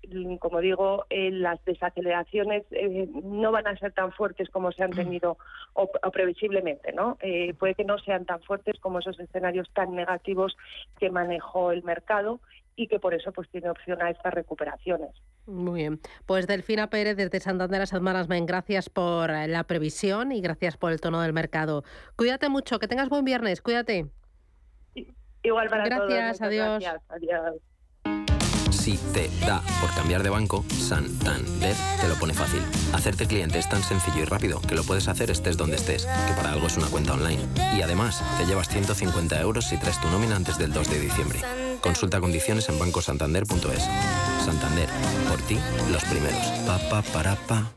mm, 0.08 0.36
como 0.36 0.60
digo, 0.60 1.08
eh, 1.10 1.32
las 1.32 1.66
desaceleraciones 1.66 2.64
eh, 2.70 3.10
no 3.24 3.52
van 3.52 3.66
a 3.66 3.76
ser 3.78 3.92
tan 3.92 4.12
fuertes 4.12 4.52
como 4.52 4.72
se 4.72 4.84
han 4.84 4.92
tenido 4.92 5.38
o, 5.74 5.90
previsiblemente, 6.12 6.94
¿no? 6.94 7.18
puede 7.58 7.74
que 7.74 7.86
no 7.86 7.98
sean 7.98 8.26
tan 8.26 8.40
fuertes 8.44 8.80
como 8.80 9.00
esos 9.00 9.20
escenarios 9.20 9.68
tan 9.74 9.96
negativos 9.96 10.56
que 11.00 11.10
manejó 11.10 11.72
el 11.72 11.82
mercado 11.82 12.40
y 12.76 12.88
que 12.88 13.00
por 13.00 13.14
eso 13.14 13.32
pues 13.32 13.50
tiene 13.50 13.70
opción 13.70 14.02
a 14.02 14.10
estas 14.10 14.34
recuperaciones. 14.34 15.12
Muy 15.46 15.82
bien. 15.82 16.00
Pues 16.26 16.48
Delfina 16.48 16.90
Pérez 16.90 17.18
desde 17.18 17.40
Santander 17.40 17.82
a 17.82 18.00
Management, 18.00 18.48
gracias 18.48 18.90
por 18.90 19.30
eh, 19.30 19.48
la 19.48 19.64
previsión 19.66 20.32
y 20.32 20.42
gracias 20.42 20.78
por 20.78 20.92
el 20.92 21.02
tono 21.02 21.22
del 21.22 21.34
mercado. 21.34 21.84
Cuídate 22.16 22.50
mucho, 22.50 22.80
que 22.80 22.88
tengas 22.88 23.10
buen 23.10 23.26
viernes, 23.26 23.62
cuídate. 23.62 24.08
Igual 25.44 25.70
para 25.70 25.86
gracias, 25.86 26.42
Adiós. 26.42 26.82
Gracias, 26.82 27.04
adiós 27.10 27.62
si 28.84 28.98
te 29.14 29.30
da 29.46 29.62
por 29.80 29.96
cambiar 29.96 30.24
de 30.24 30.30
banco, 30.30 30.66
Santander 30.68 31.74
te 32.02 32.10
lo 32.10 32.16
pone 32.16 32.34
fácil. 32.34 32.62
Hacerte 32.94 33.28
cliente 33.28 33.58
es 33.58 33.70
tan 33.70 33.82
sencillo 33.82 34.24
y 34.24 34.26
rápido 34.26 34.60
que 34.60 34.76
lo 34.76 34.84
puedes 34.84 35.08
hacer 35.08 35.32
estés 35.32 35.56
donde 35.56 35.78
estés, 35.78 36.06
que 36.06 36.34
para 36.36 36.52
algo 36.52 36.68
es 36.68 36.76
una 36.76 36.88
cuenta 36.88 37.14
online. 37.14 37.40
Y 37.78 37.82
además, 37.82 38.22
te 38.38 38.46
llevas 38.46 38.68
150 38.68 39.40
euros 39.40 39.70
si 39.70 39.80
traes 39.80 40.02
tu 40.02 40.10
nómina 40.10 40.36
antes 40.36 40.58
del 40.58 40.74
2 40.74 40.90
de 40.90 41.00
diciembre. 41.00 41.40
Consulta 41.84 42.20
condiciones 42.20 42.68
en 42.70 42.80
bancosantander.es. 42.80 43.84
Santander, 44.44 44.90
por 45.30 45.40
ti, 45.42 45.60
los 45.92 46.04
primeros. 46.06 46.42
Pa, 46.66 46.80
pa, 46.90 47.04
para, 47.14 47.36
pa. 47.36 47.72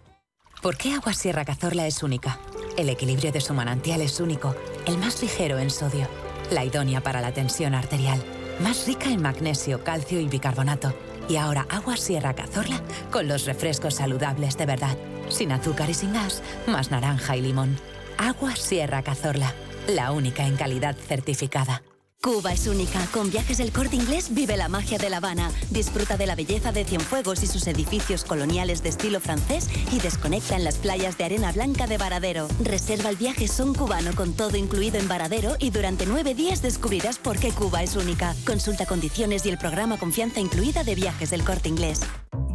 ¿Por 0.63 0.79
qué 0.79 0.95
Agua 0.95 1.13
Sierra 1.13 1.45
Cazorla 1.45 1.87
es 1.87 2.03
única? 2.03 2.39
El 2.79 2.89
equilibrio 2.89 3.33
de 3.33 3.43
su 3.43 3.53
manantial 3.53 4.01
es 4.01 4.21
único, 4.21 4.57
el 4.87 4.97
más 4.97 5.21
ligero 5.21 5.59
en 5.59 5.69
sodio, 5.69 6.09
la 6.51 6.65
idónea 6.65 7.03
para 7.03 7.21
la 7.21 7.33
tensión 7.33 7.75
arterial 7.75 8.23
más 8.61 8.87
rica 8.87 9.11
en 9.11 9.23
magnesio, 9.23 9.83
calcio 9.85 10.21
y 10.21 10.29
bicarbonato. 10.29 10.95
Y 11.29 11.37
ahora 11.37 11.67
agua 11.69 11.97
Sierra 11.97 12.35
Cazorla 12.35 12.81
con 13.11 13.27
los 13.29 13.47
refrescos 13.47 13.95
saludables 13.95 14.57
de 14.57 14.67
verdad, 14.67 14.97
sin 15.29 15.53
azúcar 15.53 15.91
y 15.91 15.95
sin 15.95 16.13
gas, 16.13 16.43
más 16.67 16.91
naranja 16.91 17.37
y 17.37 17.43
limón. 17.43 17.77
Agua 18.17 18.55
Sierra 18.57 19.03
Cazorla, 19.03 19.53
la 19.89 20.13
única 20.13 20.47
en 20.47 20.57
calidad 20.57 20.97
certificada. 20.97 21.83
Cuba 22.27 22.53
es 22.53 22.67
única. 22.67 23.07
Con 23.13 23.31
viajes 23.31 23.59
del 23.59 23.71
corte 23.71 23.95
inglés 23.95 24.35
vive 24.35 24.57
la 24.57 24.67
magia 24.67 24.99
de 24.99 25.09
La 25.09 25.19
Habana. 25.19 25.53
Disfruta 25.71 26.17
de 26.17 26.27
la 26.27 26.35
belleza 26.35 26.73
de 26.73 26.85
Cienfuegos 26.85 27.45
y 27.45 27.47
sus 27.47 27.69
edificios 27.69 28.25
coloniales 28.25 28.83
de 28.83 28.89
estilo 28.89 29.21
francés 29.21 29.71
y 29.93 30.01
desconecta 30.01 30.57
en 30.57 30.65
las 30.65 30.75
playas 30.75 31.17
de 31.19 31.23
arena 31.23 31.53
blanca 31.53 31.87
de 31.87 31.99
Varadero. 31.99 32.49
Reserva 32.61 33.11
el 33.11 33.17
viaje 33.17 33.47
Son 33.47 33.75
Cubano 33.75 34.13
con 34.17 34.33
todo 34.33 34.57
incluido 34.57 34.99
en 34.99 35.07
Varadero 35.07 35.55
y 35.61 35.71
durante 35.71 36.05
nueve 36.05 36.35
días 36.35 36.63
descubrirás 36.63 37.19
por 37.19 37.39
qué 37.39 37.53
Cuba 37.53 37.85
es 37.85 37.95
única. 37.95 38.35
Consulta 38.45 38.87
condiciones 38.87 39.47
y 39.47 39.51
el 39.51 39.59
programa 39.59 39.97
Confianza 39.97 40.41
Incluida 40.41 40.83
de 40.83 40.97
Viajes 40.97 41.31
del 41.31 41.45
Corte 41.45 41.69
Inglés. 41.69 42.01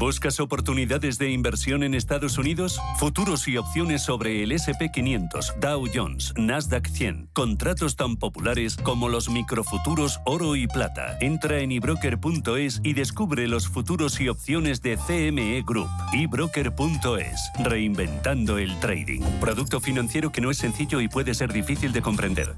¿Buscas 0.01 0.39
oportunidades 0.39 1.19
de 1.19 1.29
inversión 1.29 1.83
en 1.83 1.93
Estados 1.93 2.39
Unidos? 2.39 2.81
Futuros 2.97 3.47
y 3.47 3.57
opciones 3.57 4.01
sobre 4.01 4.41
el 4.41 4.51
SP500, 4.51 5.59
Dow 5.59 5.85
Jones, 5.93 6.33
Nasdaq 6.37 6.87
100. 6.87 7.29
Contratos 7.33 7.97
tan 7.97 8.17
populares 8.17 8.77
como 8.77 9.09
los 9.09 9.29
microfuturos 9.61 10.19
oro 10.25 10.55
y 10.55 10.65
plata. 10.65 11.17
Entra 11.19 11.59
en 11.59 11.71
ebroker.es 11.71 12.81
y 12.83 12.93
descubre 12.93 13.47
los 13.47 13.67
futuros 13.67 14.19
y 14.19 14.27
opciones 14.27 14.81
de 14.81 14.97
CME 14.97 15.63
Group. 15.65 15.89
ebroker.es. 16.13 17.51
Reinventando 17.63 18.57
el 18.57 18.79
trading. 18.79 19.21
Producto 19.39 19.79
financiero 19.79 20.31
que 20.31 20.41
no 20.41 20.49
es 20.49 20.57
sencillo 20.57 20.99
y 20.99 21.07
puede 21.07 21.35
ser 21.35 21.53
difícil 21.53 21.91
de 21.91 22.01
comprender. 22.01 22.55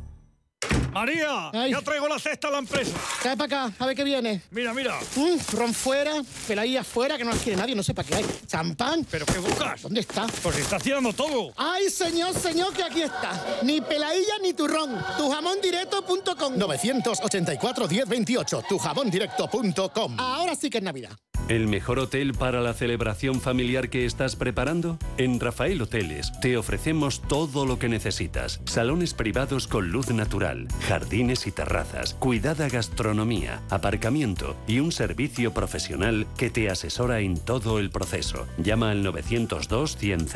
María, 0.93 1.51
ya 1.69 1.81
traigo 1.81 2.07
la 2.07 2.19
cesta 2.19 2.47
a 2.47 2.51
la 2.51 2.59
empresa. 2.59 2.91
Trae 3.21 3.35
para 3.35 3.65
acá, 3.65 3.75
a 3.79 3.85
ver 3.85 3.95
qué 3.95 4.03
viene. 4.03 4.41
Mira, 4.51 4.73
mira. 4.73 4.99
Mm, 5.15 5.55
ron 5.57 5.73
fuera, 5.73 6.21
peladilla 6.47 6.83
fuera, 6.83 7.17
que 7.17 7.23
no 7.23 7.31
las 7.31 7.41
quiere 7.41 7.57
nadie, 7.57 7.75
no 7.75 7.83
sé 7.83 7.93
para 7.93 8.07
qué 8.07 8.15
hay. 8.15 8.25
Champán. 8.47 9.05
¿Pero 9.09 9.25
qué 9.25 9.39
buscas? 9.39 9.81
¿Dónde 9.81 10.01
está? 10.01 10.27
Pues 10.41 10.57
está 10.57 10.75
haciendo 10.77 11.11
todo. 11.13 11.53
Ay, 11.57 11.89
señor, 11.89 12.33
señor, 12.35 12.73
que 12.73 12.83
aquí 12.83 13.01
está. 13.01 13.59
Ni 13.63 13.81
peladilla 13.81 14.37
ni 14.41 14.53
turrón. 14.53 15.03
Tujamondirecto.com 15.17 16.57
984 16.57 17.87
1028 17.87 18.63
tujamondirecto.com 18.69 20.19
Ahora 20.19 20.55
sí 20.55 20.69
que 20.69 20.77
es 20.77 20.83
Navidad. 20.83 21.17
¿El 21.49 21.67
mejor 21.67 21.99
hotel 21.99 22.33
para 22.33 22.61
la 22.61 22.73
celebración 22.73 23.41
familiar 23.41 23.89
que 23.89 24.05
estás 24.05 24.37
preparando? 24.37 24.97
En 25.17 25.41
Rafael 25.41 25.81
Hoteles 25.81 26.31
te 26.39 26.55
ofrecemos 26.55 27.21
todo 27.27 27.65
lo 27.65 27.77
que 27.77 27.89
necesitas. 27.89 28.61
Salones 28.63 29.13
privados 29.13 29.67
con 29.67 29.89
luz 29.91 30.09
natural, 30.09 30.69
jardines 30.83 31.47
y 31.47 31.51
terrazas, 31.51 32.13
cuidada 32.15 32.69
gastronomía, 32.69 33.61
aparcamiento 33.69 34.55
y 34.67 34.79
un 34.79 34.91
servicio 34.91 35.53
profesional 35.53 36.27
que 36.37 36.49
te 36.49 36.69
asesora 36.69 37.19
en 37.21 37.37
todo 37.37 37.79
el 37.79 37.89
proceso. 37.89 38.47
Llama 38.57 38.91
al 38.91 39.03
902 39.03 39.97
100 39.97 40.27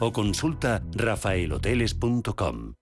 o 0.00 0.12
consulta 0.12 0.82
rafaelhoteles.com. 0.94 2.81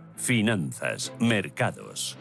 Finanzas, 0.21 1.11
mercados. 1.19 2.15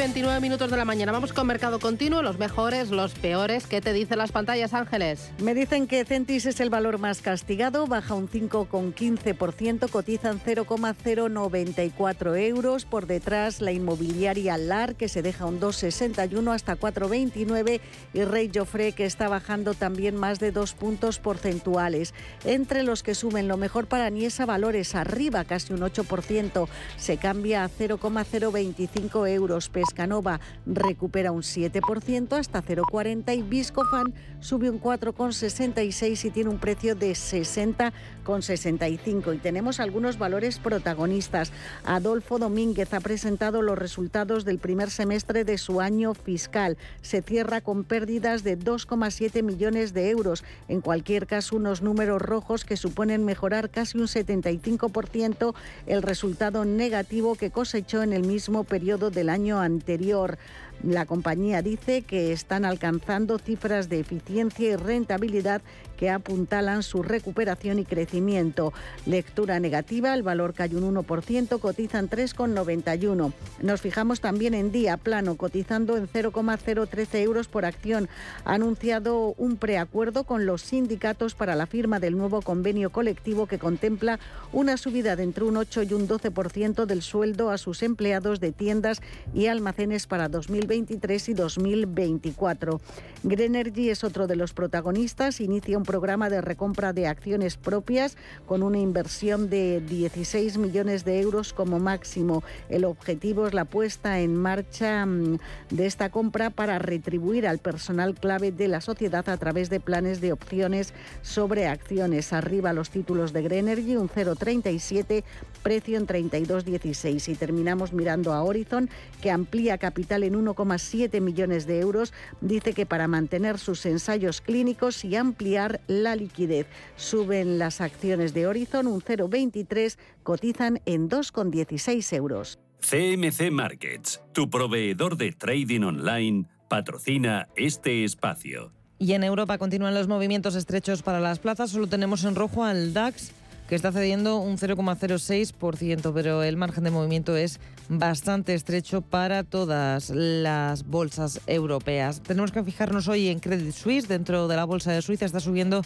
29 0.00 0.40
minutos 0.40 0.70
de 0.70 0.78
la 0.78 0.86
mañana. 0.86 1.12
Vamos 1.12 1.34
con 1.34 1.46
mercado 1.46 1.78
continuo, 1.78 2.22
los 2.22 2.38
mejores, 2.38 2.90
los 2.90 3.12
peores. 3.12 3.66
¿Qué 3.66 3.82
te 3.82 3.92
dicen 3.92 4.16
las 4.16 4.32
pantallas, 4.32 4.72
Ángeles? 4.72 5.30
Me 5.42 5.52
dicen 5.52 5.86
que 5.86 6.06
Centis 6.06 6.46
es 6.46 6.58
el 6.60 6.70
valor 6.70 6.96
más 6.96 7.20
castigado, 7.20 7.86
baja 7.86 8.14
un 8.14 8.26
5,15%, 8.26 9.90
cotizan 9.90 10.40
0,094 10.42 12.34
euros. 12.34 12.86
Por 12.86 13.06
detrás, 13.06 13.60
la 13.60 13.72
inmobiliaria 13.72 14.56
LAR, 14.56 14.94
que 14.94 15.08
se 15.08 15.20
deja 15.20 15.44
un 15.44 15.60
2,61 15.60 16.54
hasta 16.54 16.78
4,29 16.78 17.82
y 18.14 18.24
Rey 18.24 18.50
Joffre, 18.54 18.92
que 18.92 19.04
está 19.04 19.28
bajando 19.28 19.74
también 19.74 20.16
más 20.16 20.40
de 20.40 20.50
dos 20.50 20.72
puntos 20.72 21.18
porcentuales. 21.18 22.14
Entre 22.46 22.84
los 22.84 23.02
que 23.02 23.14
suben 23.14 23.48
lo 23.48 23.58
mejor 23.58 23.86
para 23.86 24.08
Niesa, 24.08 24.46
valores 24.46 24.94
arriba, 24.94 25.44
casi 25.44 25.74
un 25.74 25.80
8%, 25.80 26.68
se 26.96 27.18
cambia 27.18 27.64
a 27.64 27.68
0,025 27.68 29.26
euros. 29.26 29.68
Pescanova 29.90 30.38
recupera 30.66 31.32
un 31.32 31.42
7% 31.42 32.38
hasta 32.38 32.62
0,40 32.62 33.36
y 33.36 33.42
Viscofan 33.42 34.14
sube 34.38 34.70
un 34.70 34.80
4,66 34.80 36.26
y 36.26 36.30
tiene 36.30 36.50
un 36.50 36.58
precio 36.58 36.94
de 36.94 37.10
60,65. 37.10 39.34
Y 39.34 39.38
tenemos 39.38 39.80
algunos 39.80 40.16
valores 40.16 40.60
protagonistas. 40.60 41.50
Adolfo 41.84 42.38
Domínguez 42.38 42.94
ha 42.94 43.00
presentado 43.00 43.62
los 43.62 43.76
resultados 43.76 44.44
del 44.44 44.60
primer 44.60 44.90
semestre 44.90 45.42
de 45.44 45.58
su 45.58 45.80
año 45.80 46.14
fiscal. 46.14 46.78
Se 47.02 47.20
cierra 47.20 47.60
con 47.60 47.82
pérdidas 47.82 48.44
de 48.44 48.56
2,7 48.56 49.42
millones 49.42 49.92
de 49.92 50.10
euros. 50.10 50.44
En 50.68 50.82
cualquier 50.82 51.26
caso, 51.26 51.56
unos 51.56 51.82
números 51.82 52.22
rojos 52.22 52.64
que 52.64 52.76
suponen 52.76 53.24
mejorar 53.24 53.70
casi 53.70 53.98
un 53.98 54.06
75% 54.06 55.52
el 55.86 56.02
resultado 56.02 56.64
negativo 56.64 57.34
que 57.34 57.50
cosechó 57.50 58.04
en 58.04 58.12
el 58.12 58.22
mismo 58.22 58.62
periodo 58.62 59.10
del 59.10 59.30
año 59.30 59.58
anterior 59.58 59.79
interior. 59.80 60.38
La 60.82 61.04
compañía 61.04 61.60
dice 61.60 62.02
que 62.02 62.32
están 62.32 62.64
alcanzando 62.64 63.38
cifras 63.38 63.90
de 63.90 64.00
eficiencia 64.00 64.70
y 64.70 64.76
rentabilidad 64.76 65.60
que 66.00 66.08
apuntalan 66.08 66.82
su 66.82 67.02
recuperación 67.02 67.78
y 67.78 67.84
crecimiento. 67.84 68.72
Lectura 69.04 69.60
negativa, 69.60 70.14
el 70.14 70.22
valor 70.22 70.54
cae 70.54 70.74
un 70.74 70.94
1%, 70.94 71.60
cotizan 71.60 72.08
3,91. 72.08 73.34
Nos 73.60 73.82
fijamos 73.82 74.22
también 74.22 74.54
en 74.54 74.72
día 74.72 74.96
plano, 74.96 75.36
cotizando 75.36 75.98
en 75.98 76.08
0,013 76.08 77.22
euros 77.22 77.48
por 77.48 77.66
acción. 77.66 78.08
Ha 78.46 78.54
anunciado 78.54 79.34
un 79.36 79.58
preacuerdo 79.58 80.24
con 80.24 80.46
los 80.46 80.62
sindicatos 80.62 81.34
para 81.34 81.54
la 81.54 81.66
firma 81.66 82.00
del 82.00 82.16
nuevo 82.16 82.40
convenio 82.40 82.88
colectivo 82.88 83.46
que 83.46 83.58
contempla 83.58 84.18
una 84.54 84.78
subida 84.78 85.16
de 85.16 85.24
entre 85.24 85.44
un 85.44 85.58
8 85.58 85.82
y 85.82 85.92
un 85.92 86.08
12% 86.08 86.86
del 86.86 87.02
sueldo 87.02 87.50
a 87.50 87.58
sus 87.58 87.82
empleados 87.82 88.40
de 88.40 88.52
tiendas 88.52 89.02
y 89.34 89.48
almacenes 89.48 90.06
para 90.06 90.30
2023 90.70 91.28
y 91.30 91.34
2024. 91.34 92.80
Greenergy 93.24 93.90
es 93.90 94.04
otro 94.04 94.26
de 94.26 94.36
los 94.36 94.54
protagonistas, 94.54 95.40
inicia 95.40 95.76
un 95.76 95.82
programa 95.82 96.30
de 96.30 96.40
recompra 96.40 96.92
de 96.92 97.08
acciones 97.08 97.56
propias 97.56 98.16
con 98.46 98.62
una 98.62 98.78
inversión 98.78 99.50
de 99.50 99.80
16 99.80 100.58
millones 100.58 101.04
de 101.04 101.20
euros 101.20 101.52
como 101.52 101.80
máximo. 101.80 102.44
El 102.68 102.84
objetivo 102.84 103.48
es 103.48 103.52
la 103.52 103.64
puesta 103.64 104.20
en 104.20 104.36
marcha 104.36 105.04
mm, 105.04 105.38
de 105.70 105.86
esta 105.86 106.10
compra 106.10 106.50
para 106.50 106.78
retribuir 106.78 107.48
al 107.48 107.58
personal 107.58 108.14
clave 108.14 108.52
de 108.52 108.68
la 108.68 108.80
sociedad 108.80 109.28
a 109.28 109.36
través 109.36 109.70
de 109.70 109.80
planes 109.80 110.20
de 110.20 110.32
opciones 110.32 110.94
sobre 111.20 111.66
acciones. 111.66 112.32
Arriba 112.32 112.72
los 112.72 112.90
títulos 112.90 113.32
de 113.32 113.42
Greenergy, 113.42 113.96
un 113.96 114.08
0,37, 114.08 115.24
precio 115.62 115.98
en 115.98 116.06
32,16. 116.06 117.28
Y 117.28 117.34
terminamos 117.34 117.92
mirando 117.92 118.32
a 118.32 118.42
Horizon, 118.42 118.88
que 119.20 119.30
amplía 119.30 119.76
capital 119.76 120.22
en 120.22 120.36
1,7 120.64 121.20
millones 121.20 121.66
de 121.66 121.80
euros. 121.80 122.12
Dice 122.40 122.72
que 122.72 122.86
para 122.86 123.08
mantener 123.08 123.58
sus 123.58 123.86
ensayos 123.86 124.40
clínicos 124.40 125.04
y 125.04 125.16
ampliar 125.16 125.80
la 125.86 126.16
liquidez. 126.16 126.66
Suben 126.96 127.58
las 127.58 127.80
acciones 127.80 128.34
de 128.34 128.46
Horizon 128.46 128.86
un 128.86 129.00
0,23, 129.00 129.96
cotizan 130.22 130.80
en 130.86 131.08
2,16 131.08 132.16
euros. 132.16 132.58
CMC 132.80 133.50
Markets, 133.50 134.22
tu 134.32 134.48
proveedor 134.48 135.16
de 135.16 135.32
trading 135.32 135.82
online, 135.82 136.46
patrocina 136.68 137.48
este 137.56 138.04
espacio. 138.04 138.72
Y 138.98 139.12
en 139.12 139.24
Europa 139.24 139.58
continúan 139.58 139.94
los 139.94 140.08
movimientos 140.08 140.54
estrechos 140.54 141.02
para 141.02 141.20
las 141.20 141.38
plazas. 141.38 141.70
Solo 141.70 141.86
tenemos 141.86 142.24
en 142.24 142.34
rojo 142.34 142.64
al 142.64 142.92
DAX 142.92 143.32
que 143.70 143.76
está 143.76 143.92
cediendo 143.92 144.38
un 144.38 144.58
0,06%, 144.58 146.12
pero 146.12 146.42
el 146.42 146.56
margen 146.56 146.84
de 146.84 146.90
movimiento 146.90 147.36
es 147.36 147.60
bastante 147.90 148.54
estrecho 148.54 149.02
para 149.02 149.42
todas 149.42 150.10
las 150.10 150.86
bolsas 150.86 151.40
europeas. 151.48 152.20
Tenemos 152.20 152.52
que 152.52 152.62
fijarnos 152.62 153.08
hoy 153.08 153.28
en 153.28 153.40
Credit 153.40 153.74
Suisse, 153.74 154.06
dentro 154.06 154.46
de 154.46 154.56
la 154.56 154.64
bolsa 154.64 154.92
de 154.92 155.02
Suiza 155.02 155.26
está 155.26 155.40
subiendo 155.40 155.82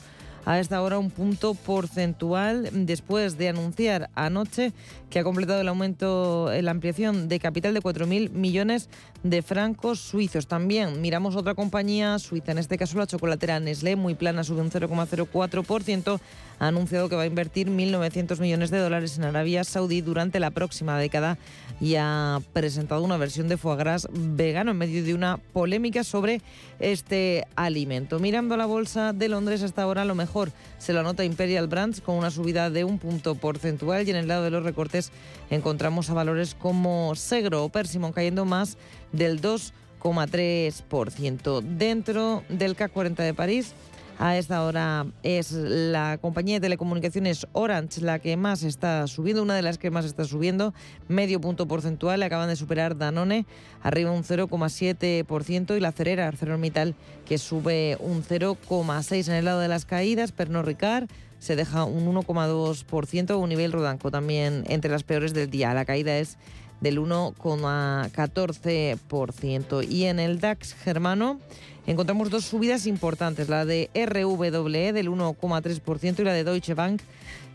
a 0.46 0.58
esta 0.58 0.82
hora 0.82 0.98
un 0.98 1.10
punto 1.10 1.54
porcentual 1.54 2.68
después 2.72 3.38
de 3.38 3.48
anunciar 3.48 4.10
anoche 4.14 4.72
que 5.10 5.18
ha 5.18 5.24
completado 5.24 5.60
el 5.60 5.68
aumento, 5.68 6.50
la 6.60 6.70
ampliación 6.70 7.28
de 7.28 7.38
capital 7.38 7.72
de 7.72 7.80
4.000 7.80 8.30
millones 8.30 8.88
de 9.22 9.42
francos 9.42 10.00
suizos. 10.00 10.46
También 10.46 11.00
miramos 11.00 11.36
otra 11.36 11.54
compañía 11.54 12.18
suiza, 12.18 12.52
en 12.52 12.58
este 12.58 12.76
caso 12.76 12.98
la 12.98 13.06
chocolatera 13.06 13.60
Nestlé, 13.60 13.96
muy 13.96 14.14
plana, 14.14 14.44
sube 14.44 14.60
un 14.60 14.70
0,04%, 14.70 16.20
ha 16.58 16.66
anunciado 16.66 17.08
que 17.08 17.16
va 17.16 17.22
a 17.22 17.26
invertir 17.26 17.68
1.900 17.70 18.40
millones 18.40 18.70
de 18.70 18.78
dólares 18.78 19.16
en 19.16 19.24
Arabia 19.24 19.64
Saudí 19.64 20.00
durante 20.00 20.40
la 20.40 20.50
próxima 20.50 20.98
década 20.98 21.38
y 21.80 21.94
ha 21.96 22.40
presentado 22.52 23.02
una 23.02 23.16
versión 23.16 23.48
de 23.48 23.56
foie 23.56 23.76
gras 23.76 24.08
vegano 24.12 24.72
en 24.72 24.78
medio 24.78 25.02
de 25.04 25.14
una 25.14 25.38
polémica 25.38 26.04
sobre 26.04 26.40
este 26.80 27.46
alimento. 27.56 28.18
Mirando 28.18 28.56
la 28.56 28.66
bolsa 28.66 29.12
de 29.12 29.28
Londres 29.28 29.62
hasta 29.62 29.82
ahora 29.82 30.04
lo 30.04 30.14
mejor 30.14 30.33
se 30.78 30.92
lo 30.92 31.00
anota 31.00 31.24
Imperial 31.24 31.68
Brands 31.68 32.00
con 32.00 32.16
una 32.16 32.32
subida 32.32 32.68
de 32.68 32.82
un 32.82 32.98
punto 32.98 33.36
porcentual 33.36 34.04
y 34.06 34.10
en 34.10 34.16
el 34.16 34.26
lado 34.26 34.42
de 34.42 34.50
los 34.50 34.64
recortes 34.64 35.12
encontramos 35.48 36.10
a 36.10 36.14
valores 36.14 36.56
como 36.58 37.14
Segro 37.14 37.62
o 37.64 37.68
Persimon 37.68 38.12
cayendo 38.12 38.44
más 38.44 38.76
del 39.12 39.40
2,3%. 39.40 41.62
Dentro 41.62 42.42
del 42.48 42.74
CAC 42.74 42.90
40 42.92 43.22
de 43.22 43.32
París 43.32 43.74
a 44.18 44.36
esta 44.36 44.64
hora 44.64 45.06
es 45.22 45.52
la 45.52 46.18
compañía 46.20 46.56
de 46.56 46.60
telecomunicaciones 46.60 47.46
Orange 47.52 48.00
la 48.00 48.18
que 48.18 48.36
más 48.36 48.62
está 48.62 49.06
subiendo, 49.06 49.42
una 49.42 49.54
de 49.54 49.62
las 49.62 49.78
que 49.78 49.90
más 49.90 50.04
está 50.04 50.24
subiendo, 50.24 50.74
medio 51.08 51.40
punto 51.40 51.66
porcentual, 51.66 52.22
acaban 52.22 52.48
de 52.48 52.56
superar 52.56 52.96
Danone, 52.96 53.46
arriba 53.82 54.10
un 54.10 54.24
0,7% 54.24 55.76
y 55.76 55.80
la 55.80 55.92
Cerera 55.92 56.28
ArcelorMittal 56.28 56.94
que 57.26 57.38
sube 57.38 57.96
un 58.00 58.22
0,6% 58.22 59.28
en 59.28 59.34
el 59.34 59.44
lado 59.44 59.60
de 59.60 59.68
las 59.68 59.84
caídas, 59.84 60.32
Pernod 60.32 60.64
Ricard 60.64 61.08
se 61.38 61.56
deja 61.56 61.84
un 61.84 62.06
1,2%, 62.14 63.38
un 63.38 63.48
nivel 63.48 63.72
Rodanco 63.72 64.10
también 64.10 64.64
entre 64.68 64.90
las 64.90 65.02
peores 65.02 65.34
del 65.34 65.50
día, 65.50 65.74
la 65.74 65.84
caída 65.84 66.16
es 66.16 66.38
del 66.80 66.98
1,14% 66.98 69.88
y 69.88 70.04
en 70.04 70.18
el 70.18 70.40
DAX 70.40 70.74
germano 70.74 71.38
encontramos 71.86 72.30
dos 72.30 72.44
subidas 72.44 72.86
importantes, 72.86 73.48
la 73.48 73.64
de 73.64 73.90
RWE 73.94 74.92
del 74.92 75.08
1,3% 75.08 76.20
y 76.20 76.24
la 76.24 76.32
de 76.32 76.44
Deutsche 76.44 76.74
Bank 76.74 77.02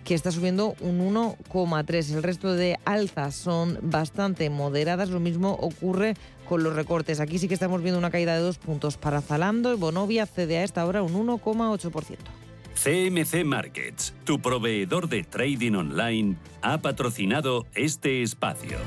que 0.03 0.15
está 0.15 0.31
subiendo 0.31 0.75
un 0.79 0.99
1,3. 1.13 2.15
El 2.15 2.23
resto 2.23 2.53
de 2.53 2.77
alzas 2.85 3.35
son 3.35 3.77
bastante 3.81 4.49
moderadas. 4.49 5.09
Lo 5.09 5.19
mismo 5.19 5.51
ocurre 5.53 6.15
con 6.47 6.63
los 6.63 6.75
recortes. 6.75 7.19
Aquí 7.19 7.37
sí 7.37 7.47
que 7.47 7.53
estamos 7.53 7.81
viendo 7.81 7.99
una 7.99 8.09
caída 8.09 8.33
de 8.33 8.41
dos 8.41 8.57
puntos 8.57 8.97
para 8.97 9.21
Zalando 9.21 9.73
y 9.73 9.77
Bonovia 9.77 10.25
cede 10.25 10.57
a 10.57 10.63
esta 10.63 10.85
hora 10.85 11.03
un 11.03 11.13
1,8%. 11.13 12.17
CMC 12.81 13.43
Markets, 13.43 14.13
tu 14.23 14.39
proveedor 14.39 15.09
de 15.09 15.23
trading 15.23 15.73
online, 15.73 16.37
ha 16.61 16.77
patrocinado 16.77 17.65
este 17.75 18.23
espacio. 18.23 18.77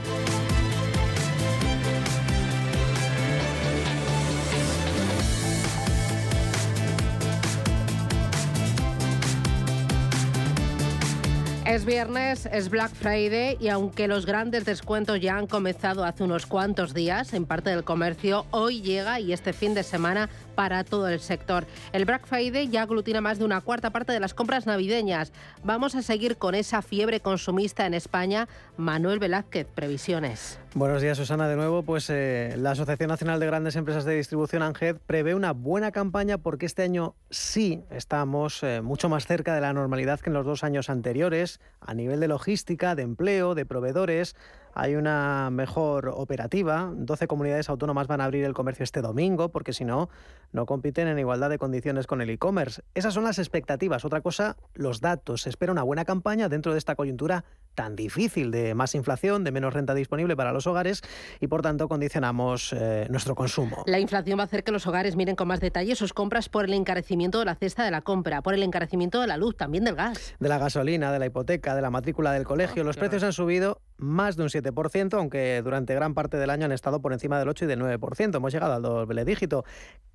Es 11.66 11.84
viernes, 11.84 12.48
es 12.52 12.70
Black 12.70 12.92
Friday 12.92 13.56
y 13.60 13.68
aunque 13.68 14.08
los 14.08 14.26
grandes 14.26 14.64
descuentos 14.64 15.20
ya 15.20 15.36
han 15.36 15.46
comenzado 15.46 16.04
hace 16.04 16.24
unos 16.24 16.44
cuantos 16.44 16.92
días 16.92 17.32
en 17.34 17.46
parte 17.46 17.70
del 17.70 17.84
comercio, 17.84 18.46
hoy 18.50 18.82
llega 18.82 19.20
y 19.20 19.32
este 19.32 19.52
fin 19.52 19.72
de 19.72 19.84
semana 19.84 20.28
para 20.54 20.84
todo 20.84 21.08
el 21.08 21.20
sector. 21.20 21.66
El 21.92 22.04
Black 22.04 22.26
Friday 22.26 22.68
ya 22.68 22.82
aglutina 22.82 23.20
más 23.20 23.38
de 23.38 23.44
una 23.44 23.60
cuarta 23.60 23.90
parte 23.90 24.12
de 24.12 24.20
las 24.20 24.34
compras 24.34 24.66
navideñas. 24.66 25.32
Vamos 25.64 25.94
a 25.94 26.02
seguir 26.02 26.36
con 26.36 26.54
esa 26.54 26.82
fiebre 26.82 27.20
consumista 27.20 27.86
en 27.86 27.94
España. 27.94 28.48
Manuel 28.76 29.18
Velázquez, 29.18 29.66
previsiones. 29.66 30.58
Buenos 30.74 31.02
días, 31.02 31.18
Susana. 31.18 31.48
De 31.48 31.56
nuevo, 31.56 31.82
pues 31.82 32.08
eh, 32.08 32.54
la 32.56 32.70
Asociación 32.70 33.08
Nacional 33.08 33.40
de 33.40 33.46
Grandes 33.46 33.76
Empresas 33.76 34.04
de 34.04 34.16
Distribución, 34.16 34.62
ANGED, 34.62 34.96
prevé 35.06 35.34
una 35.34 35.52
buena 35.52 35.92
campaña 35.92 36.38
porque 36.38 36.66
este 36.66 36.82
año 36.82 37.14
sí 37.30 37.82
estamos 37.90 38.62
eh, 38.62 38.80
mucho 38.80 39.08
más 39.08 39.26
cerca 39.26 39.54
de 39.54 39.60
la 39.60 39.72
normalidad 39.72 40.20
que 40.20 40.30
en 40.30 40.34
los 40.34 40.46
dos 40.46 40.64
años 40.64 40.88
anteriores, 40.88 41.60
a 41.80 41.92
nivel 41.92 42.20
de 42.20 42.28
logística, 42.28 42.94
de 42.94 43.02
empleo, 43.02 43.54
de 43.54 43.66
proveedores 43.66 44.34
hay 44.74 44.94
una 44.94 45.50
mejor 45.50 46.08
operativa. 46.14 46.92
12 46.94 47.26
comunidades 47.26 47.68
autónomas 47.68 48.06
van 48.06 48.20
a 48.20 48.24
abrir 48.24 48.44
el 48.44 48.54
comercio 48.54 48.84
este 48.84 49.00
domingo 49.00 49.50
porque 49.50 49.72
si 49.72 49.84
no, 49.84 50.08
no 50.52 50.66
compiten 50.66 51.08
en 51.08 51.18
igualdad 51.18 51.50
de 51.50 51.58
condiciones 51.58 52.06
con 52.06 52.20
el 52.20 52.30
e-commerce. 52.30 52.82
Esas 52.94 53.14
son 53.14 53.24
las 53.24 53.38
expectativas. 53.38 54.04
Otra 54.04 54.20
cosa, 54.20 54.56
los 54.74 55.00
datos. 55.00 55.42
Se 55.42 55.50
espera 55.50 55.72
una 55.72 55.82
buena 55.82 56.04
campaña 56.04 56.48
dentro 56.48 56.72
de 56.72 56.78
esta 56.78 56.94
coyuntura 56.94 57.44
tan 57.74 57.96
difícil 57.96 58.50
de 58.50 58.74
más 58.74 58.94
inflación, 58.94 59.44
de 59.44 59.50
menos 59.50 59.72
renta 59.72 59.94
disponible 59.94 60.36
para 60.36 60.52
los 60.52 60.66
hogares 60.66 61.02
y 61.40 61.46
por 61.46 61.62
tanto 61.62 61.88
condicionamos 61.88 62.72
eh, 62.72 63.06
nuestro 63.10 63.34
consumo. 63.34 63.84
La 63.86 63.98
inflación 63.98 64.38
va 64.38 64.42
a 64.42 64.46
hacer 64.46 64.62
que 64.64 64.72
los 64.72 64.86
hogares 64.86 65.16
miren 65.16 65.36
con 65.36 65.48
más 65.48 65.60
detalle 65.60 65.94
sus 65.96 66.12
compras 66.12 66.48
por 66.48 66.64
el 66.66 66.74
encarecimiento 66.74 67.38
de 67.38 67.46
la 67.46 67.54
cesta 67.54 67.84
de 67.84 67.90
la 67.90 68.02
compra, 68.02 68.42
por 68.42 68.54
el 68.54 68.62
encarecimiento 68.62 69.20
de 69.20 69.26
la 69.26 69.36
luz, 69.36 69.56
también 69.56 69.84
del 69.84 69.94
gas. 69.94 70.34
De 70.38 70.48
la 70.48 70.58
gasolina, 70.58 71.12
de 71.12 71.18
la 71.18 71.26
hipoteca, 71.26 71.74
de 71.74 71.82
la 71.82 71.90
matrícula 71.90 72.32
del 72.32 72.44
colegio. 72.44 72.82
Ah, 72.82 72.86
los 72.86 72.96
precios 72.96 73.22
han 73.22 73.32
subido 73.32 73.80
más 74.02 74.36
de 74.36 74.42
un 74.42 74.48
7%, 74.48 75.14
aunque 75.14 75.62
durante 75.62 75.94
gran 75.94 76.14
parte 76.14 76.36
del 76.36 76.50
año 76.50 76.66
han 76.66 76.72
estado 76.72 77.00
por 77.00 77.12
encima 77.12 77.38
del 77.38 77.48
8 77.48 77.64
y 77.64 77.68
del 77.68 77.80
9%. 77.80 78.36
Hemos 78.36 78.52
llegado 78.52 78.74
al 78.74 78.82
doble 78.82 79.24
dígito. 79.24 79.64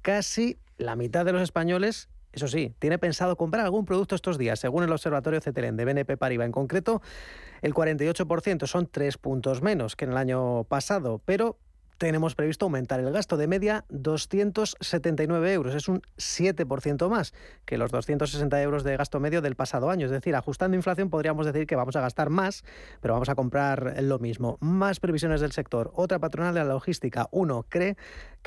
Casi 0.01 0.59
la 0.77 0.95
mitad 0.95 1.25
de 1.25 1.33
los 1.33 1.41
españoles 1.41 2.09
eso 2.33 2.47
sí, 2.47 2.75
tiene 2.77 2.99
pensado 2.99 3.35
comprar 3.35 3.65
algún 3.65 3.85
producto 3.85 4.13
estos 4.13 4.37
días, 4.37 4.59
según 4.59 4.83
el 4.83 4.91
Observatorio 4.91 5.41
CETELEN 5.41 5.75
de 5.75 5.85
BNP 5.85 6.17
Paribas. 6.17 6.45
En 6.45 6.51
concreto, 6.51 7.01
el 7.63 7.73
48% 7.73 8.67
son 8.67 8.87
tres 8.87 9.17
puntos 9.17 9.63
menos 9.63 9.95
que 9.95 10.05
en 10.05 10.11
el 10.11 10.17
año 10.17 10.63
pasado, 10.65 11.19
pero 11.25 11.57
tenemos 11.97 12.35
previsto 12.35 12.65
aumentar 12.65 12.99
el 12.99 13.11
gasto 13.11 13.37
de 13.37 13.47
media 13.47 13.85
279 13.89 15.53
euros. 15.53 15.75
Es 15.75 15.87
un 15.87 16.01
7% 16.17 17.09
más 17.09 17.33
que 17.65 17.77
los 17.77 17.91
260 17.91 18.61
euros 18.61 18.83
de 18.83 18.97
gasto 18.97 19.19
medio 19.19 19.41
del 19.41 19.55
pasado 19.55 19.89
año. 19.89 20.05
Es 20.05 20.11
decir, 20.11 20.35
ajustando 20.35 20.75
inflación 20.75 21.09
podríamos 21.09 21.45
decir 21.45 21.67
que 21.67 21.75
vamos 21.75 21.95
a 21.95 22.01
gastar 22.01 22.29
más, 22.29 22.63
pero 23.01 23.13
vamos 23.13 23.29
a 23.29 23.35
comprar 23.35 24.01
lo 24.01 24.19
mismo. 24.19 24.57
Más 24.61 24.99
previsiones 24.99 25.41
del 25.41 25.51
sector. 25.51 25.91
Otra 25.95 26.19
patronal 26.19 26.53
de 26.53 26.61
la 26.61 26.73
logística, 26.73 27.27
uno, 27.31 27.65
cree 27.67 27.97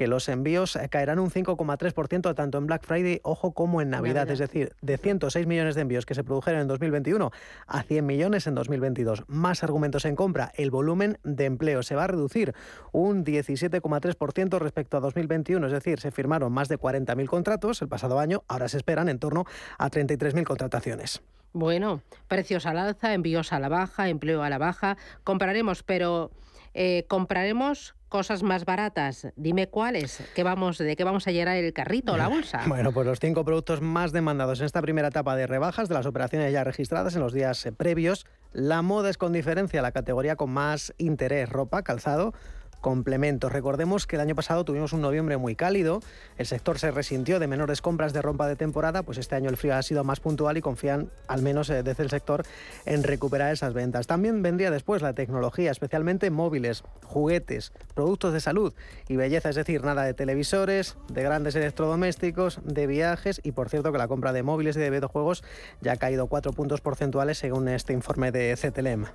que 0.00 0.06
los 0.06 0.30
envíos 0.30 0.78
caerán 0.88 1.18
un 1.18 1.30
5,3% 1.30 2.34
tanto 2.34 2.56
en 2.56 2.66
Black 2.66 2.86
Friday, 2.86 3.20
ojo, 3.22 3.52
como 3.52 3.82
en 3.82 3.90
Navidad. 3.90 4.30
Es 4.30 4.38
decir, 4.38 4.74
de 4.80 4.96
106 4.96 5.46
millones 5.46 5.74
de 5.74 5.82
envíos 5.82 6.06
que 6.06 6.14
se 6.14 6.24
produjeron 6.24 6.62
en 6.62 6.68
2021 6.68 7.30
a 7.66 7.82
100 7.82 8.06
millones 8.06 8.46
en 8.46 8.54
2022. 8.54 9.24
Más 9.26 9.62
argumentos 9.62 10.06
en 10.06 10.16
compra. 10.16 10.52
El 10.54 10.70
volumen 10.70 11.18
de 11.22 11.44
empleo 11.44 11.82
se 11.82 11.94
va 11.94 12.04
a 12.04 12.06
reducir 12.06 12.54
un 12.92 13.24
10 13.24 13.40
17,3% 13.42 14.58
respecto 14.58 14.96
a 14.96 15.00
2021, 15.00 15.66
es 15.66 15.72
decir, 15.72 16.00
se 16.00 16.10
firmaron 16.10 16.52
más 16.52 16.68
de 16.68 16.78
40.000 16.78 17.26
contratos 17.26 17.82
el 17.82 17.88
pasado 17.88 18.18
año, 18.18 18.44
ahora 18.48 18.68
se 18.68 18.76
esperan 18.76 19.08
en 19.08 19.18
torno 19.18 19.44
a 19.78 19.90
33.000 19.90 20.44
contrataciones. 20.44 21.22
Bueno, 21.52 22.00
precios 22.28 22.66
al 22.66 22.78
alza, 22.78 23.12
envíos 23.12 23.52
a 23.52 23.58
la 23.58 23.68
baja, 23.68 24.08
empleo 24.08 24.42
a 24.42 24.50
la 24.50 24.58
baja, 24.58 24.96
compraremos, 25.24 25.82
pero 25.82 26.30
eh, 26.74 27.04
compraremos 27.08 27.94
cosas 28.08 28.42
más 28.42 28.64
baratas. 28.64 29.28
Dime 29.36 29.68
cuáles, 29.68 30.22
¿Qué 30.34 30.42
vamos, 30.42 30.78
de 30.78 30.96
qué 30.96 31.04
vamos 31.04 31.26
a 31.28 31.30
llenar 31.30 31.56
el 31.56 31.72
carrito 31.72 32.12
o 32.12 32.16
la 32.16 32.28
bolsa. 32.28 32.62
Bueno, 32.66 32.92
pues 32.92 33.06
los 33.06 33.20
cinco 33.20 33.44
productos 33.44 33.80
más 33.80 34.12
demandados 34.12 34.60
en 34.60 34.66
esta 34.66 34.82
primera 34.82 35.08
etapa 35.08 35.36
de 35.36 35.46
rebajas 35.46 35.88
de 35.88 35.94
las 35.94 36.06
operaciones 36.06 36.52
ya 36.52 36.64
registradas 36.64 37.14
en 37.14 37.20
los 37.20 37.32
días 37.32 37.64
eh, 37.66 37.72
previos. 37.72 38.26
La 38.52 38.82
moda 38.82 39.10
es 39.10 39.16
con 39.16 39.32
diferencia 39.32 39.80
la 39.80 39.92
categoría 39.92 40.36
con 40.36 40.50
más 40.50 40.92
interés, 40.98 41.48
ropa, 41.48 41.82
calzado 41.82 42.34
complementos. 42.80 43.52
Recordemos 43.52 44.06
que 44.06 44.16
el 44.16 44.22
año 44.22 44.34
pasado 44.34 44.64
tuvimos 44.64 44.92
un 44.92 45.00
noviembre 45.00 45.36
muy 45.36 45.54
cálido, 45.54 46.00
el 46.38 46.46
sector 46.46 46.78
se 46.78 46.90
resintió 46.90 47.38
de 47.38 47.46
menores 47.46 47.80
compras 47.82 48.12
de 48.12 48.22
ropa 48.22 48.48
de 48.48 48.56
temporada, 48.56 49.02
pues 49.02 49.18
este 49.18 49.34
año 49.34 49.50
el 49.50 49.56
frío 49.56 49.74
ha 49.74 49.82
sido 49.82 50.04
más 50.04 50.20
puntual 50.20 50.56
y 50.56 50.60
confían, 50.60 51.10
al 51.28 51.42
menos 51.42 51.70
eh, 51.70 51.82
desde 51.82 52.02
el 52.02 52.10
sector, 52.10 52.44
en 52.86 53.02
recuperar 53.02 53.52
esas 53.52 53.74
ventas. 53.74 54.06
También 54.06 54.42
vendría 54.42 54.70
después 54.70 55.02
la 55.02 55.12
tecnología, 55.12 55.70
especialmente 55.70 56.30
móviles, 56.30 56.82
juguetes, 57.04 57.72
productos 57.94 58.32
de 58.32 58.40
salud 58.40 58.74
y 59.08 59.16
belleza, 59.16 59.50
es 59.50 59.56
decir, 59.56 59.84
nada 59.84 60.02
de 60.04 60.14
televisores, 60.14 60.96
de 61.08 61.22
grandes 61.22 61.54
electrodomésticos, 61.54 62.60
de 62.64 62.86
viajes 62.86 63.40
y 63.44 63.52
por 63.52 63.68
cierto 63.68 63.92
que 63.92 63.98
la 63.98 64.08
compra 64.08 64.32
de 64.32 64.42
móviles 64.42 64.76
y 64.76 64.80
de 64.80 64.90
videojuegos 64.90 65.44
ya 65.80 65.92
ha 65.92 65.96
caído 65.96 66.26
cuatro 66.26 66.52
puntos 66.52 66.80
porcentuales 66.80 67.38
según 67.38 67.68
este 67.68 67.92
informe 67.92 68.32
de 68.32 68.56
CTLM. 68.56 69.06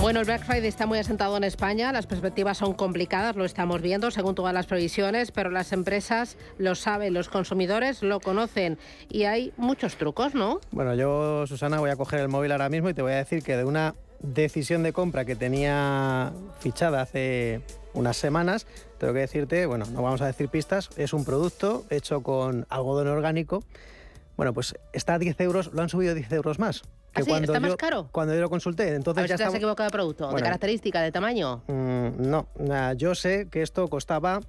Bueno, 0.00 0.20
el 0.20 0.26
Black 0.26 0.44
Friday 0.44 0.68
está 0.68 0.86
muy 0.86 0.98
asentado 0.98 1.36
en 1.36 1.42
España, 1.42 1.90
las 1.90 2.06
perspectivas 2.06 2.58
son 2.58 2.74
complicadas, 2.74 3.34
lo 3.34 3.44
estamos 3.44 3.82
viendo 3.82 4.10
según 4.10 4.34
todas 4.34 4.54
las 4.54 4.66
previsiones, 4.66 5.32
pero 5.32 5.50
las 5.50 5.72
empresas 5.72 6.36
lo 6.58 6.74
saben, 6.74 7.12
los 7.12 7.28
consumidores 7.28 8.02
lo 8.02 8.20
conocen 8.20 8.78
y 9.08 9.24
hay 9.24 9.52
muchos 9.56 9.96
trucos, 9.96 10.34
¿no? 10.34 10.60
Bueno, 10.70 10.94
yo, 10.94 11.46
Susana, 11.46 11.80
voy 11.80 11.90
a 11.90 11.96
coger 11.96 12.20
el 12.20 12.28
móvil 12.28 12.52
ahora 12.52 12.68
mismo 12.68 12.88
y 12.88 12.94
te 12.94 13.02
voy 13.02 13.12
a 13.12 13.16
decir 13.16 13.42
que 13.42 13.56
de 13.56 13.64
una 13.64 13.94
decisión 14.20 14.82
de 14.82 14.92
compra 14.92 15.24
que 15.24 15.34
tenía 15.34 16.32
fichada 16.60 17.00
hace 17.00 17.62
unas 17.92 18.16
semanas, 18.16 18.66
tengo 18.98 19.12
que 19.12 19.20
decirte, 19.20 19.66
bueno, 19.66 19.86
no 19.86 20.02
vamos 20.02 20.20
a 20.20 20.26
decir 20.26 20.48
pistas, 20.48 20.90
es 20.96 21.14
un 21.14 21.24
producto 21.24 21.84
hecho 21.90 22.22
con 22.22 22.66
algodón 22.68 23.08
orgánico. 23.08 23.64
Bueno, 24.36 24.52
pues 24.52 24.74
está 24.92 25.14
a 25.14 25.18
10 25.18 25.40
euros, 25.40 25.72
lo 25.72 25.82
han 25.82 25.88
subido 25.88 26.14
10 26.14 26.30
euros 26.32 26.58
más. 26.58 26.82
¿Ah, 27.16 27.22
cuando 27.26 27.52
¿Está 27.52 27.60
más 27.60 27.76
caro? 27.76 28.08
Cuando 28.12 28.34
yo 28.34 28.40
lo 28.40 28.50
consulté, 28.50 28.94
entonces 28.94 29.24
a 29.24 29.26
ya 29.26 29.34
estamos... 29.34 29.54
equivocado 29.54 29.88
de 29.88 29.92
producto, 29.92 30.30
de 30.32 30.42
característica, 30.42 31.00
de 31.00 31.12
tamaño. 31.12 31.62
Mm, 31.66 32.28
no, 32.28 32.46
yo 32.96 33.14
sé 33.14 33.48
que 33.50 33.62
esto 33.62 33.88
costaba 33.88 34.40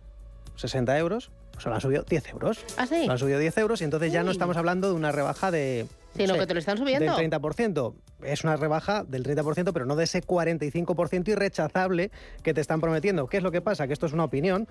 60 0.56 0.98
euros, 0.98 1.32
pues 1.54 1.66
lo 1.66 1.74
han 1.74 1.82
subido 1.82 2.04
10 2.04 2.30
euros. 2.30 2.60
¿Ah, 2.78 2.86
sí? 2.86 3.06
Lo 3.06 3.14
han 3.14 3.20
subido 3.20 3.40
10 3.40 3.58
euros 3.58 3.82
y 3.82 3.86
entonces 3.86 4.12
ya 4.12 4.24
no 4.24 4.32
estamos 4.32 4.58
hablando 4.58 4.90
de 4.90 4.94
una 4.94 5.12
rebaja 5.12 5.52
de... 5.52 5.88
Sino 6.16 6.34
que 6.34 6.48
te 6.48 6.54
lo 6.54 6.60
están 6.60 6.78
subiendo. 6.78 7.16
Del 7.16 7.32
30%. 7.32 7.94
Es 8.24 8.44
una 8.44 8.56
rebaja 8.56 9.04
del 9.04 9.24
30%, 9.24 9.72
pero 9.72 9.86
no 9.86 9.96
de 9.96 10.06
ese 10.06 10.24
45% 10.24 11.28
irrechazable 11.30 12.12
que 12.42 12.54
te 12.54 12.62
están 12.62 12.82
prometiendo. 12.82 13.28
¿Qué 13.28 13.38
es 13.38 13.44
lo 13.44 13.52
que 13.52 13.62
pasa? 13.62 13.86
Que 13.86 13.94
esto 13.94 14.08
es 14.08 14.14
una 14.14 14.24
opinión, 14.24 14.68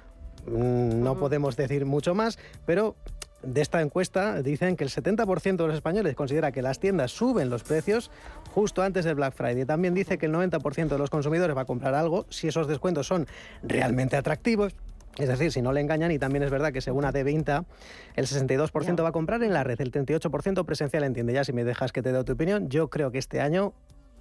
mm, 0.47 1.03
no 1.03 1.17
podemos 1.17 1.57
decir 1.57 1.87
mucho 1.87 2.15
más, 2.15 2.39
pero 2.67 2.97
de 3.47 3.61
esta 3.61 3.81
encuesta 3.81 4.43
dicen 4.43 4.77
que 4.77 4.85
el 4.85 4.91
70% 4.91 5.57
de 5.57 5.67
los 5.67 5.75
españoles 5.75 6.15
considera 6.15 6.53
que 6.53 6.63
las 6.63 6.79
tiendas 6.79 7.13
suben 7.13 7.49
los 7.49 7.63
precios 7.63 8.11
justo 8.53 8.83
antes 8.83 9.05
del 9.05 9.15
Black 9.15 9.35
Friday. 9.35 9.65
También 9.65 9.95
dice 9.95 10.19
que 10.19 10.27
el 10.27 10.33
90% 10.33 10.89
de 10.89 10.99
los 10.99 11.11
consumidores 11.11 11.57
va 11.57 11.63
a 11.63 11.65
comprar 11.65 11.95
algo 11.95 12.27
si 12.29 12.49
esos 12.49 12.67
descuentos 12.69 13.07
son 13.07 13.27
realmente 13.63 14.17
atractivos. 14.17 14.75
Es 15.19 15.29
decir, 15.29 15.51
si 15.51 15.63
no 15.63 15.73
le 15.73 15.81
engañan, 15.81 16.11
y 16.11 16.19
también 16.19 16.43
es 16.43 16.51
verdad 16.51 16.73
que 16.73 16.83
según 16.83 17.05
AD20, 17.05 17.65
el 18.17 18.27
62% 18.27 19.03
va 19.03 19.09
a 19.09 19.13
comprar 19.13 19.43
en 19.43 19.55
la 19.55 19.65
red, 19.65 19.81
el 19.81 19.91
38% 19.91 20.67
presencial 20.67 21.05
entiende. 21.05 21.33
Ya 21.33 21.45
si 21.45 21.55
me 21.55 21.65
dejas 21.65 21.93
que 21.93 22.03
te 22.03 22.13
dé 22.13 22.23
tu 22.23 22.33
opinión, 22.33 22.69
yo 22.69 22.91
creo 22.91 23.11
que 23.11 23.19
este 23.19 23.41
año 23.41 23.73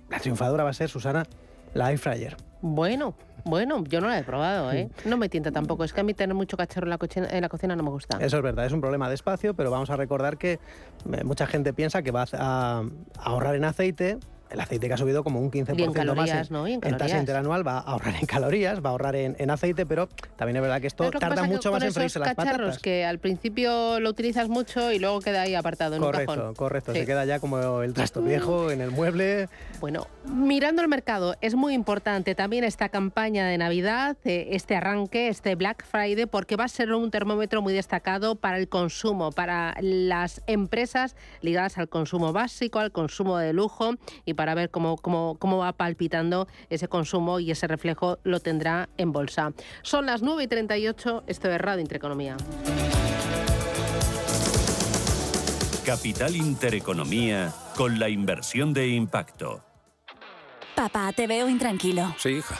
la 0.09 0.19
triunfadora 0.19 0.63
va 0.63 0.69
a 0.69 0.73
ser 0.73 0.89
Susana, 0.89 1.25
la 1.73 1.91
air 1.91 1.99
fryer. 1.99 2.37
Bueno, 2.61 3.15
bueno, 3.45 3.83
yo 3.83 4.01
no 4.01 4.07
la 4.07 4.19
he 4.19 4.23
probado, 4.23 4.71
¿eh? 4.71 4.89
No 5.05 5.17
me 5.17 5.29
tienta 5.29 5.51
tampoco. 5.51 5.83
Es 5.83 5.93
que 5.93 6.01
a 6.01 6.03
mí 6.03 6.13
tener 6.13 6.35
mucho 6.35 6.57
cacharro 6.57 6.87
en 6.87 6.89
la, 6.89 6.97
cocina, 6.97 7.27
en 7.29 7.41
la 7.41 7.49
cocina 7.49 7.75
no 7.75 7.83
me 7.83 7.91
gusta. 7.91 8.17
Eso 8.19 8.37
es 8.37 8.43
verdad, 8.43 8.65
es 8.65 8.73
un 8.73 8.81
problema 8.81 9.07
de 9.07 9.15
espacio, 9.15 9.53
pero 9.53 9.69
vamos 9.69 9.89
a 9.91 9.95
recordar 9.95 10.37
que 10.37 10.53
eh, 10.53 11.23
mucha 11.23 11.45
gente 11.45 11.71
piensa 11.71 12.01
que 12.01 12.11
va 12.11 12.25
a 12.33 12.83
ahorrar 13.19 13.55
en 13.55 13.65
aceite 13.65 14.17
el 14.55 14.61
aceite 14.61 14.87
que 14.87 14.93
ha 14.93 14.97
subido 14.97 15.23
como 15.23 15.39
un 15.39 15.51
15% 15.51 15.83
en 15.83 15.93
calorías, 15.93 16.49
más 16.49 16.51
¿no? 16.51 16.67
en, 16.67 16.79
tasa 16.79 17.19
interanual 17.19 17.65
va 17.65 17.77
a 17.77 17.81
ahorrar 17.81 18.15
en 18.15 18.25
calorías, 18.25 18.83
va 18.83 18.89
a 18.89 18.91
ahorrar 18.91 19.15
en, 19.15 19.49
aceite, 19.49 19.85
pero 19.85 20.09
también 20.35 20.55
es 20.57 20.61
verdad 20.61 20.81
que 20.81 20.87
esto 20.87 21.11
tarda 21.11 21.43
mucho 21.43 21.71
más 21.71 21.83
en 21.83 21.93
freírse 21.93 22.19
las 22.19 22.33
patatas. 22.33 22.79
que 22.79 23.05
al 23.05 23.19
principio 23.19 23.99
lo 23.99 24.09
utilizas 24.09 24.49
mucho 24.49 24.91
y 24.91 24.99
luego 24.99 25.19
queda 25.19 25.41
ahí 25.41 25.55
apartado 25.55 25.95
en 25.95 26.01
correcto, 26.01 26.31
un 26.31 26.39
cajón. 26.39 26.55
Correcto, 26.55 26.93
se 26.93 27.05
queda 27.05 27.25
ya 27.25 27.39
como 27.39 27.81
el 27.81 27.93
trasto 27.93 28.21
viejo 28.21 28.71
en 28.71 28.81
el 28.81 28.91
mueble. 28.91 29.49
Bueno, 29.79 30.07
mirando 30.25 30.81
el 30.81 30.87
mercado, 30.87 31.35
es 31.41 31.55
muy 31.55 31.73
importante 31.73 32.33
también 32.33 32.63
esta 32.63 32.89
campaña 32.89 33.45
de 33.45 33.57
Navidad, 33.57 34.17
eh, 34.23 34.49
este 34.51 34.75
arranque, 34.75 35.27
este 35.27 35.55
Black 35.55 35.85
Friday, 35.85 36.25
porque 36.25 36.55
va 36.55 36.63
a 36.63 36.69
ser 36.69 36.93
un 36.93 37.11
termómetro 37.11 37.61
muy 37.61 37.73
destacado 37.73 38.35
para 38.35 38.57
el 38.57 38.69
consumo, 38.69 39.31
para 39.31 39.75
las 39.81 40.41
empresas 40.47 41.15
ligadas 41.41 41.77
al 41.77 41.89
consumo 41.89 42.33
básico, 42.33 42.79
al 42.79 42.91
consumo 42.91 43.37
de 43.37 43.53
lujo 43.53 43.95
y 44.25 44.33
para 44.33 44.44
ver 44.53 44.69
cómo, 44.69 44.97
cómo, 44.97 45.37
cómo 45.39 45.57
va 45.57 45.71
palpitando 45.73 46.47
ese 46.69 46.87
consumo 46.87 47.39
y 47.39 47.51
ese 47.51 47.67
reflejo 47.67 48.19
lo 48.23 48.39
tendrá 48.39 48.89
en 48.97 49.11
bolsa. 49.11 49.53
Son 49.81 50.05
las 50.05 50.21
9 50.21 50.43
y 50.43 50.47
38, 50.47 51.23
esto 51.25 51.51
es 51.51 51.59
Radio 51.59 51.81
Intereconomía. 51.81 52.37
Capital 55.85 56.35
Intereconomía 56.35 57.53
con 57.75 57.99
la 57.99 58.09
inversión 58.09 58.73
de 58.73 58.87
impacto. 58.87 59.63
Papá, 60.75 61.13
te 61.13 61.27
veo 61.27 61.47
intranquilo. 61.47 62.13
Sí, 62.17 62.29
hija. 62.29 62.59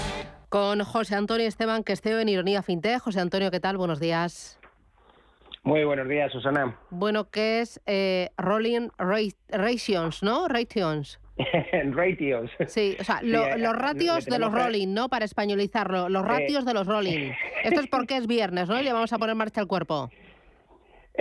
con 0.51 0.83
José 0.83 1.15
Antonio 1.15 1.47
Esteban, 1.47 1.81
que 1.81 1.93
esté 1.93 2.19
en 2.19 2.27
Ironía 2.27 2.61
FinTech. 2.61 2.99
José 2.99 3.21
Antonio, 3.21 3.49
¿qué 3.51 3.61
tal? 3.61 3.77
Buenos 3.77 4.01
días. 4.01 4.59
Muy 5.63 5.85
buenos 5.85 6.09
días, 6.09 6.29
Susana. 6.29 6.77
Bueno, 6.89 7.29
¿qué 7.29 7.61
es 7.61 7.79
eh, 7.85 8.31
Rolling 8.37 8.89
Rations, 8.97 10.21
no? 10.21 10.49
Rations. 10.49 11.21
ratios. 11.91 12.51
Sí, 12.67 12.97
o 12.99 13.03
sea, 13.05 13.21
eh, 13.23 13.57
los 13.59 13.75
ratios 13.77 14.25
de 14.25 14.39
los 14.39 14.51
rolling, 14.51 14.93
¿no? 14.93 15.07
Para 15.07 15.23
españolizarlo, 15.23 16.09
los 16.09 16.27
ratios 16.27 16.65
de 16.65 16.73
los 16.73 16.85
rolling. 16.85 17.31
Esto 17.63 17.79
es 17.79 17.87
porque 17.87 18.17
es 18.17 18.27
viernes, 18.27 18.67
¿no? 18.67 18.77
Y 18.77 18.83
le 18.83 18.91
vamos 18.91 19.13
a 19.13 19.17
poner 19.17 19.35
marcha 19.35 19.61
al 19.61 19.67
cuerpo. 19.67 20.09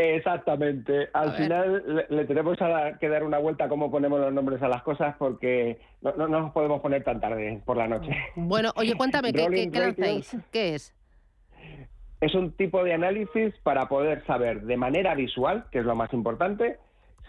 Exactamente. 0.00 1.08
Al 1.12 1.32
final 1.32 2.06
le, 2.08 2.24
tenemos 2.24 2.56
que 2.98 3.08
dar 3.08 3.22
una 3.22 3.38
vuelta 3.38 3.64
a 3.64 3.68
cómo 3.68 3.90
ponemos 3.90 4.18
los 4.20 4.32
nombres 4.32 4.62
a 4.62 4.68
las 4.68 4.82
cosas 4.82 5.14
porque 5.18 5.78
no, 6.00 6.12
no, 6.16 6.28
nos 6.28 6.52
podemos 6.52 6.80
poner 6.80 7.04
tan 7.04 7.20
tarde 7.20 7.60
por 7.64 7.76
la 7.76 7.86
noche. 7.86 8.10
Bueno, 8.34 8.70
oye, 8.76 8.94
cuéntame, 8.94 9.32
¿qué, 9.32 9.46
qué, 9.46 9.70
qué 9.70 10.22
¿Qué 10.50 10.74
es? 10.74 10.94
Es 12.20 12.34
un 12.34 12.52
tipo 12.52 12.82
de 12.82 12.94
análisis 12.94 13.54
para 13.62 13.88
poder 13.88 14.24
saber 14.26 14.62
de 14.62 14.76
manera 14.76 15.14
visual, 15.14 15.66
que 15.70 15.78
es 15.78 15.84
lo 15.84 15.94
más 15.94 16.12
importante, 16.12 16.78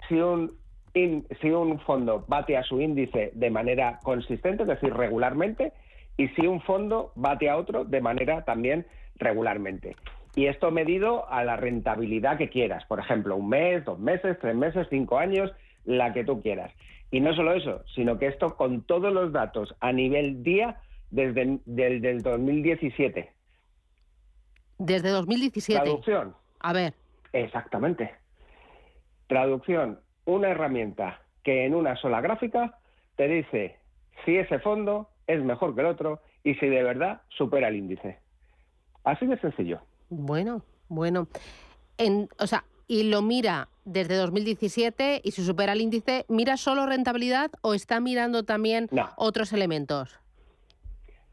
si 0.07 0.15
un, 0.15 0.51
si 0.93 1.49
un 1.49 1.79
fondo 1.81 2.25
bate 2.27 2.57
a 2.57 2.63
su 2.63 2.81
índice 2.81 3.31
de 3.33 3.49
manera 3.49 3.99
consistente, 4.03 4.63
es 4.63 4.69
decir, 4.69 4.93
regularmente, 4.93 5.73
y 6.17 6.27
si 6.29 6.45
un 6.45 6.61
fondo 6.61 7.11
bate 7.15 7.49
a 7.49 7.57
otro 7.57 7.85
de 7.85 8.01
manera 8.01 8.43
también 8.43 8.85
regularmente. 9.15 9.95
Y 10.35 10.45
esto 10.47 10.71
medido 10.71 11.29
a 11.29 11.43
la 11.43 11.57
rentabilidad 11.57 12.37
que 12.37 12.49
quieras, 12.49 12.85
por 12.85 12.99
ejemplo, 12.99 13.35
un 13.35 13.49
mes, 13.49 13.83
dos 13.83 13.99
meses, 13.99 14.37
tres 14.39 14.55
meses, 14.55 14.87
cinco 14.89 15.17
años, 15.17 15.51
la 15.83 16.13
que 16.13 16.23
tú 16.23 16.41
quieras. 16.41 16.71
Y 17.11 17.19
no 17.19 17.35
solo 17.35 17.53
eso, 17.53 17.83
sino 17.93 18.17
que 18.17 18.27
esto 18.27 18.55
con 18.55 18.83
todos 18.83 19.13
los 19.13 19.33
datos 19.33 19.75
a 19.81 19.91
nivel 19.91 20.43
día 20.43 20.79
desde 21.09 21.59
el 22.09 22.23
2017. 22.23 23.31
Desde 24.77 25.09
2017. 25.09 25.83
Traducción. 25.83 26.35
A 26.61 26.73
ver. 26.73 26.93
Exactamente. 27.33 28.11
Traducción, 29.27 29.99
una 30.25 30.49
herramienta 30.49 31.21
que 31.43 31.65
en 31.65 31.75
una 31.75 31.95
sola 31.97 32.21
gráfica 32.21 32.77
te 33.15 33.27
dice 33.27 33.77
si 34.25 34.37
ese 34.37 34.59
fondo 34.59 35.09
es 35.27 35.43
mejor 35.43 35.75
que 35.75 35.81
el 35.81 35.87
otro 35.87 36.21
y 36.43 36.55
si 36.55 36.67
de 36.67 36.83
verdad 36.83 37.21
supera 37.29 37.67
el 37.67 37.75
índice. 37.75 38.19
Así 39.03 39.25
de 39.25 39.37
sencillo. 39.39 39.81
Bueno, 40.11 40.61
bueno. 40.89 41.27
En, 41.97 42.27
o 42.37 42.45
sea, 42.45 42.65
y 42.85 43.09
lo 43.09 43.21
mira 43.21 43.69
desde 43.85 44.15
2017 44.17 45.21
y 45.23 45.31
si 45.31 45.43
supera 45.43 45.71
el 45.71 45.79
índice, 45.79 46.25
¿mira 46.27 46.57
solo 46.57 46.85
rentabilidad 46.85 47.49
o 47.61 47.73
está 47.73 48.01
mirando 48.01 48.43
también 48.43 48.89
otros 49.15 49.53
elementos? 49.53 50.19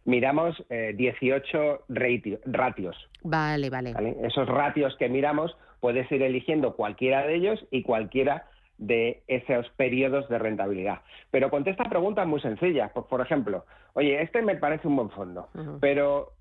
Miramos 0.05 0.57
18 0.69 1.59
eh, 1.89 2.41
ratios. 2.47 2.97
Vale, 3.25 3.69
vale, 3.69 3.95
Esos 4.23 4.47
ratios 4.47 4.97
que 4.97 5.09
miramos, 5.09 5.57
puedes 5.81 6.11
ir 6.13 6.23
eligiendo 6.23 6.77
cualquiera 6.77 7.27
de 7.27 7.35
ellos 7.35 7.67
y 7.73 7.83
cualquiera 7.83 8.47
de 8.79 9.25
esos 9.27 9.69
periodos 9.71 10.29
de 10.29 10.39
rentabilidad. 10.39 11.01
Pero 11.33 11.51
contesta 11.51 11.85
preguntas 11.91 12.27
muy 12.29 12.41
sencillas. 12.41 12.93
Por, 12.93 13.09
por 13.09 13.21
ejemplo, 13.21 13.67
oye, 13.95 14.23
este 14.23 14.41
me 14.43 14.55
parece 14.55 14.87
un 14.87 14.95
buen 14.95 15.11
fondo, 15.11 15.49
pero 15.81 16.35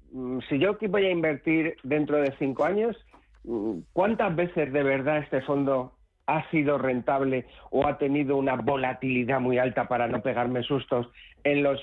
si 0.49 0.59
yo 0.59 0.77
voy 0.89 1.05
a 1.05 1.11
invertir 1.11 1.75
dentro 1.83 2.17
de 2.17 2.33
cinco 2.37 2.65
años, 2.65 2.95
mm, 3.43 3.79
¿cuántas 3.93 4.35
veces 4.35 4.71
de 4.71 4.83
verdad 4.83 5.19
este 5.19 5.41
fondo 5.41 5.93
ha 6.25 6.49
sido 6.49 6.77
rentable 6.77 7.45
o 7.71 7.87
ha 7.87 7.97
tenido 7.97 8.37
una 8.37 8.55
volatilidad 8.55 9.39
muy 9.39 9.57
alta 9.57 9.87
para 9.87 10.07
no 10.07 10.21
pegarme 10.21 10.63
sustos 10.63 11.07
en 11.43 11.63
los 11.63 11.79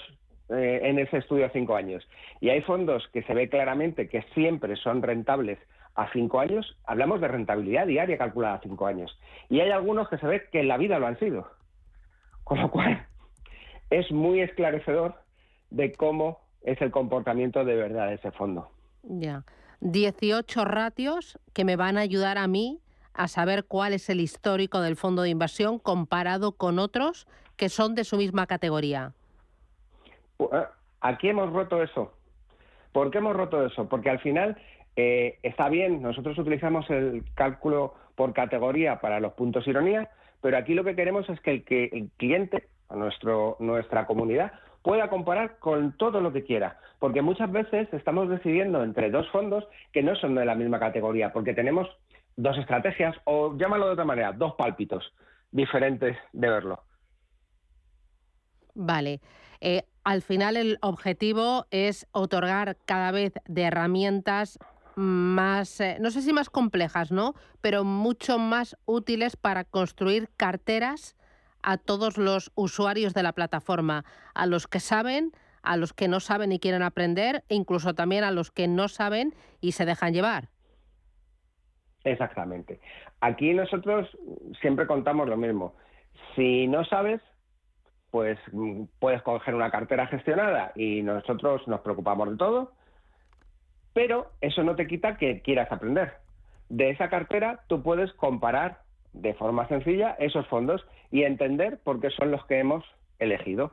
eh, 0.50 0.80
en 0.82 0.98
ese 0.98 1.18
estudio 1.18 1.46
a 1.46 1.50
cinco 1.50 1.76
años? 1.76 2.06
Y 2.40 2.50
hay 2.50 2.60
fondos 2.62 3.08
que 3.12 3.22
se 3.22 3.34
ve 3.34 3.48
claramente 3.48 4.08
que 4.08 4.22
siempre 4.34 4.76
son 4.76 5.02
rentables 5.02 5.58
a 5.94 6.10
cinco 6.12 6.40
años. 6.40 6.76
Hablamos 6.84 7.20
de 7.20 7.28
rentabilidad 7.28 7.86
diaria 7.86 8.18
calculada 8.18 8.56
a 8.56 8.60
cinco 8.60 8.86
años. 8.86 9.18
Y 9.48 9.60
hay 9.60 9.70
algunos 9.70 10.08
que 10.08 10.18
se 10.18 10.26
ve 10.26 10.42
que 10.50 10.60
en 10.60 10.68
la 10.68 10.76
vida 10.76 10.98
lo 10.98 11.06
han 11.06 11.18
sido. 11.18 11.48
Con 12.42 12.60
lo 12.60 12.70
cual, 12.70 13.06
es 13.90 14.10
muy 14.12 14.40
esclarecedor 14.40 15.14
de 15.70 15.92
cómo 15.92 16.43
es 16.64 16.80
el 16.80 16.90
comportamiento 16.90 17.64
de 17.64 17.76
verdad 17.76 18.08
de 18.08 18.14
ese 18.14 18.30
fondo. 18.32 18.68
Ya. 19.02 19.44
18 19.80 20.64
ratios 20.64 21.38
que 21.52 21.64
me 21.64 21.76
van 21.76 21.98
a 21.98 22.00
ayudar 22.00 22.38
a 22.38 22.48
mí 22.48 22.80
a 23.12 23.28
saber 23.28 23.64
cuál 23.64 23.92
es 23.92 24.08
el 24.10 24.20
histórico 24.20 24.80
del 24.80 24.96
fondo 24.96 25.22
de 25.22 25.28
inversión 25.28 25.78
comparado 25.78 26.52
con 26.52 26.78
otros 26.78 27.28
que 27.56 27.68
son 27.68 27.94
de 27.94 28.04
su 28.04 28.16
misma 28.16 28.46
categoría. 28.46 29.12
Eh, 30.38 30.46
aquí 31.00 31.28
hemos 31.28 31.52
roto 31.52 31.82
eso. 31.82 32.12
¿Por 32.92 33.10
qué 33.10 33.18
hemos 33.18 33.36
roto 33.36 33.64
eso? 33.64 33.88
Porque 33.88 34.10
al 34.10 34.20
final 34.20 34.56
eh, 34.96 35.38
está 35.42 35.68
bien, 35.68 36.02
nosotros 36.02 36.38
utilizamos 36.38 36.88
el 36.90 37.24
cálculo 37.34 37.94
por 38.14 38.32
categoría 38.32 39.00
para 39.00 39.20
los 39.20 39.32
puntos 39.34 39.66
ironía, 39.66 40.10
pero 40.40 40.56
aquí 40.56 40.74
lo 40.74 40.84
que 40.84 40.94
queremos 40.94 41.28
es 41.28 41.40
que 41.40 41.50
el, 41.50 41.64
que 41.64 41.84
el 41.92 42.10
cliente, 42.16 42.68
nuestro, 42.90 43.56
nuestra 43.58 44.06
comunidad, 44.06 44.52
pueda 44.84 45.08
comparar 45.08 45.58
con 45.58 45.96
todo 45.96 46.20
lo 46.20 46.30
que 46.30 46.44
quiera, 46.44 46.78
porque 46.98 47.22
muchas 47.22 47.50
veces 47.50 47.88
estamos 47.92 48.28
decidiendo 48.28 48.84
entre 48.84 49.10
dos 49.10 49.26
fondos 49.30 49.64
que 49.92 50.02
no 50.02 50.14
son 50.14 50.34
de 50.34 50.44
la 50.44 50.54
misma 50.54 50.78
categoría, 50.78 51.32
porque 51.32 51.54
tenemos 51.54 51.88
dos 52.36 52.58
estrategias 52.58 53.16
o 53.24 53.56
llámalo 53.56 53.86
de 53.86 53.92
otra 53.92 54.04
manera, 54.04 54.32
dos 54.32 54.54
pálpitos 54.56 55.10
diferentes 55.50 56.18
de 56.34 56.50
verlo. 56.50 56.82
Vale. 58.74 59.20
Eh, 59.62 59.84
al 60.04 60.20
final 60.20 60.58
el 60.58 60.76
objetivo 60.82 61.66
es 61.70 62.06
otorgar 62.12 62.76
cada 62.84 63.10
vez 63.10 63.32
de 63.46 63.62
herramientas 63.62 64.58
más, 64.96 65.80
eh, 65.80 65.96
no 65.98 66.10
sé 66.10 66.20
si 66.20 66.34
más 66.34 66.50
complejas, 66.50 67.10
¿no? 67.10 67.34
Pero 67.62 67.84
mucho 67.84 68.38
más 68.38 68.76
útiles 68.84 69.36
para 69.36 69.64
construir 69.64 70.28
carteras 70.36 71.16
a 71.64 71.78
todos 71.78 72.18
los 72.18 72.52
usuarios 72.54 73.14
de 73.14 73.22
la 73.22 73.32
plataforma, 73.32 74.04
a 74.34 74.46
los 74.46 74.68
que 74.68 74.80
saben, 74.80 75.32
a 75.62 75.76
los 75.76 75.94
que 75.94 76.08
no 76.08 76.20
saben 76.20 76.52
y 76.52 76.60
quieren 76.60 76.82
aprender, 76.82 77.42
e 77.48 77.54
incluso 77.54 77.94
también 77.94 78.22
a 78.22 78.30
los 78.30 78.50
que 78.50 78.68
no 78.68 78.88
saben 78.88 79.34
y 79.60 79.72
se 79.72 79.86
dejan 79.86 80.12
llevar. 80.12 80.48
Exactamente. 82.04 82.80
Aquí 83.20 83.54
nosotros 83.54 84.06
siempre 84.60 84.86
contamos 84.86 85.26
lo 85.26 85.38
mismo. 85.38 85.74
Si 86.36 86.66
no 86.66 86.84
sabes, 86.84 87.22
pues 88.10 88.38
mm, 88.52 88.84
puedes 88.98 89.22
coger 89.22 89.54
una 89.54 89.70
cartera 89.70 90.06
gestionada 90.06 90.72
y 90.76 91.02
nosotros 91.02 91.66
nos 91.66 91.80
preocupamos 91.80 92.30
de 92.30 92.36
todo, 92.36 92.72
pero 93.94 94.32
eso 94.42 94.62
no 94.62 94.76
te 94.76 94.86
quita 94.86 95.16
que 95.16 95.40
quieras 95.40 95.72
aprender. 95.72 96.12
De 96.68 96.90
esa 96.90 97.08
cartera 97.08 97.64
tú 97.68 97.82
puedes 97.82 98.12
comparar 98.12 98.83
de 99.14 99.32
forma 99.34 99.66
sencilla 99.68 100.16
esos 100.18 100.46
fondos 100.48 100.84
y 101.10 101.22
entender 101.22 101.78
por 101.82 102.00
qué 102.00 102.10
son 102.10 102.30
los 102.30 102.44
que 102.46 102.58
hemos 102.58 102.84
elegido. 103.18 103.72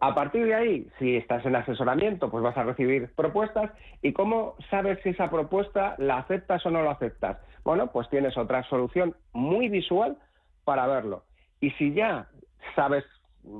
A 0.00 0.14
partir 0.14 0.44
de 0.44 0.54
ahí, 0.54 0.88
si 0.98 1.16
estás 1.16 1.44
en 1.46 1.56
asesoramiento, 1.56 2.30
pues 2.30 2.42
vas 2.42 2.56
a 2.56 2.64
recibir 2.64 3.14
propuestas. 3.14 3.70
¿Y 4.02 4.12
cómo 4.12 4.56
sabes 4.68 4.98
si 5.02 5.10
esa 5.10 5.30
propuesta 5.30 5.94
la 5.98 6.18
aceptas 6.18 6.64
o 6.66 6.70
no 6.70 6.82
la 6.82 6.92
aceptas? 6.92 7.38
Bueno, 7.64 7.90
pues 7.92 8.08
tienes 8.10 8.36
otra 8.36 8.62
solución 8.64 9.14
muy 9.32 9.68
visual 9.68 10.18
para 10.64 10.86
verlo. 10.86 11.24
Y 11.60 11.70
si 11.72 11.94
ya 11.94 12.28
sabes, 12.74 13.04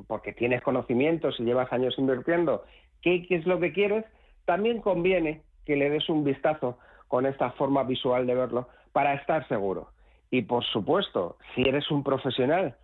porque 0.07 0.33
tienes 0.33 0.63
conocimientos 0.63 1.41
y 1.41 1.45
llevas 1.45 1.73
años 1.73 1.95
invirtiendo, 1.99 2.65
qué, 3.01 3.27
qué 3.27 3.37
es 3.37 3.47
lo 3.47 3.59
que 3.59 3.73
quieres, 3.73 4.05
también 4.45 4.83
conviene 4.83 5.43
que 5.65 5.77
le 5.77 5.89
des 5.89 6.09
un 6.11 6.23
vistazo 6.23 6.79
con 7.09 7.25
esta 7.25 7.51
forma 7.53 7.83
visual 7.83 8.27
de 8.27 8.35
verlo 8.35 8.69
para 8.93 9.15
estar 9.15 9.47
seguro. 9.49 9.89
Y 10.31 10.43
por 10.43 10.65
supuesto, 10.65 11.37
si 11.55 11.63
eres 11.63 11.91
un 11.91 12.03
profesional 12.03 12.77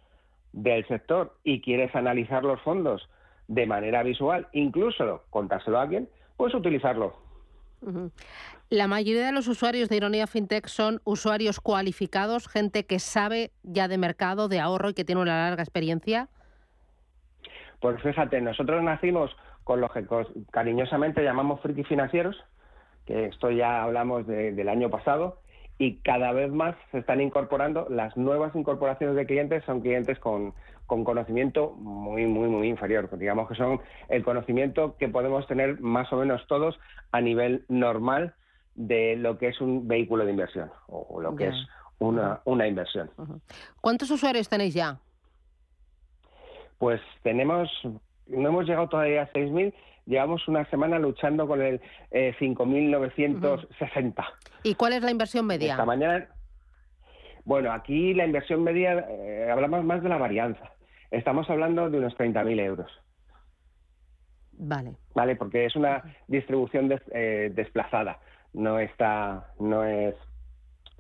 del 0.52 0.86
sector 0.86 1.34
y 1.44 1.60
quieres 1.60 1.94
analizar 1.94 2.44
los 2.44 2.60
fondos 2.62 3.08
de 3.48 3.66
manera 3.66 4.02
visual, 4.02 4.48
incluso 4.52 5.24
contárselo 5.30 5.78
a 5.78 5.82
alguien, 5.82 6.08
puedes 6.36 6.54
utilizarlo. 6.54 7.16
La 8.70 8.86
mayoría 8.86 9.26
de 9.26 9.32
los 9.32 9.48
usuarios 9.48 9.88
de 9.88 9.96
Ironía 9.96 10.26
FinTech 10.26 10.66
son 10.68 11.00
usuarios 11.04 11.60
cualificados, 11.60 12.48
gente 12.48 12.86
que 12.86 13.00
sabe 13.00 13.50
ya 13.64 13.88
de 13.88 13.98
mercado, 13.98 14.48
de 14.48 14.60
ahorro 14.60 14.90
y 14.90 14.94
que 14.94 15.04
tiene 15.04 15.20
una 15.20 15.48
larga 15.48 15.62
experiencia. 15.62 16.28
Pues 17.80 18.00
fíjate, 18.00 18.40
nosotros 18.40 18.82
nacimos 18.82 19.36
con 19.64 19.80
lo 19.80 19.88
que 19.88 20.06
cariñosamente 20.52 21.22
llamamos 21.22 21.60
friki 21.60 21.82
financieros, 21.84 22.36
que 23.06 23.26
esto 23.26 23.50
ya 23.50 23.82
hablamos 23.82 24.26
del 24.26 24.68
año 24.68 24.88
pasado, 24.88 25.40
y 25.82 25.96
cada 25.96 26.30
vez 26.30 26.52
más 26.52 26.76
se 26.92 26.98
están 26.98 27.20
incorporando, 27.20 27.88
las 27.90 28.16
nuevas 28.16 28.54
incorporaciones 28.54 29.16
de 29.16 29.26
clientes 29.26 29.64
son 29.64 29.80
clientes 29.80 30.16
con, 30.20 30.54
con 30.86 31.02
conocimiento 31.02 31.72
muy, 31.72 32.24
muy, 32.24 32.48
muy 32.48 32.68
inferior. 32.68 33.10
Digamos 33.18 33.48
que 33.48 33.56
son 33.56 33.80
el 34.08 34.22
conocimiento 34.22 34.96
que 34.96 35.08
podemos 35.08 35.44
tener 35.48 35.80
más 35.80 36.12
o 36.12 36.18
menos 36.18 36.46
todos 36.46 36.78
a 37.10 37.20
nivel 37.20 37.64
normal 37.66 38.32
de 38.76 39.16
lo 39.16 39.38
que 39.38 39.48
es 39.48 39.60
un 39.60 39.88
vehículo 39.88 40.24
de 40.24 40.30
inversión 40.30 40.70
o 40.86 41.20
lo 41.20 41.34
que 41.34 41.48
es 41.48 41.56
una, 41.98 42.40
una 42.44 42.68
inversión. 42.68 43.10
¿Cuántos 43.80 44.08
usuarios 44.12 44.48
tenéis 44.48 44.74
ya? 44.74 45.00
Pues 46.78 47.00
tenemos, 47.24 47.68
no 48.28 48.48
hemos 48.48 48.66
llegado 48.66 48.88
todavía 48.88 49.22
a 49.22 49.32
6.000, 49.32 49.74
llevamos 50.06 50.46
una 50.48 50.68
semana 50.70 50.98
luchando 50.98 51.46
con 51.46 51.62
el 51.62 51.80
5.960. 52.10 54.18
Eh, 54.18 54.24
¿Y 54.64 54.74
cuál 54.74 54.94
es 54.94 55.02
la 55.02 55.10
inversión 55.10 55.46
media? 55.46 55.72
Esta 55.72 55.84
mañana, 55.84 56.28
bueno, 57.44 57.72
aquí 57.72 58.14
la 58.14 58.24
inversión 58.24 58.62
media, 58.62 59.06
eh, 59.08 59.50
hablamos 59.50 59.84
más 59.84 60.02
de 60.02 60.08
la 60.08 60.18
varianza. 60.18 60.72
Estamos 61.10 61.48
hablando 61.50 61.90
de 61.90 61.98
unos 61.98 62.16
30.000 62.16 62.60
euros. 62.60 62.90
Vale. 64.52 64.94
Vale, 65.14 65.36
porque 65.36 65.66
es 65.66 65.76
una 65.76 66.02
distribución 66.28 66.92
eh, 67.12 67.50
desplazada. 67.54 68.20
No 68.52 68.78
está, 68.78 69.48
no 69.58 69.84
es, 69.84 70.14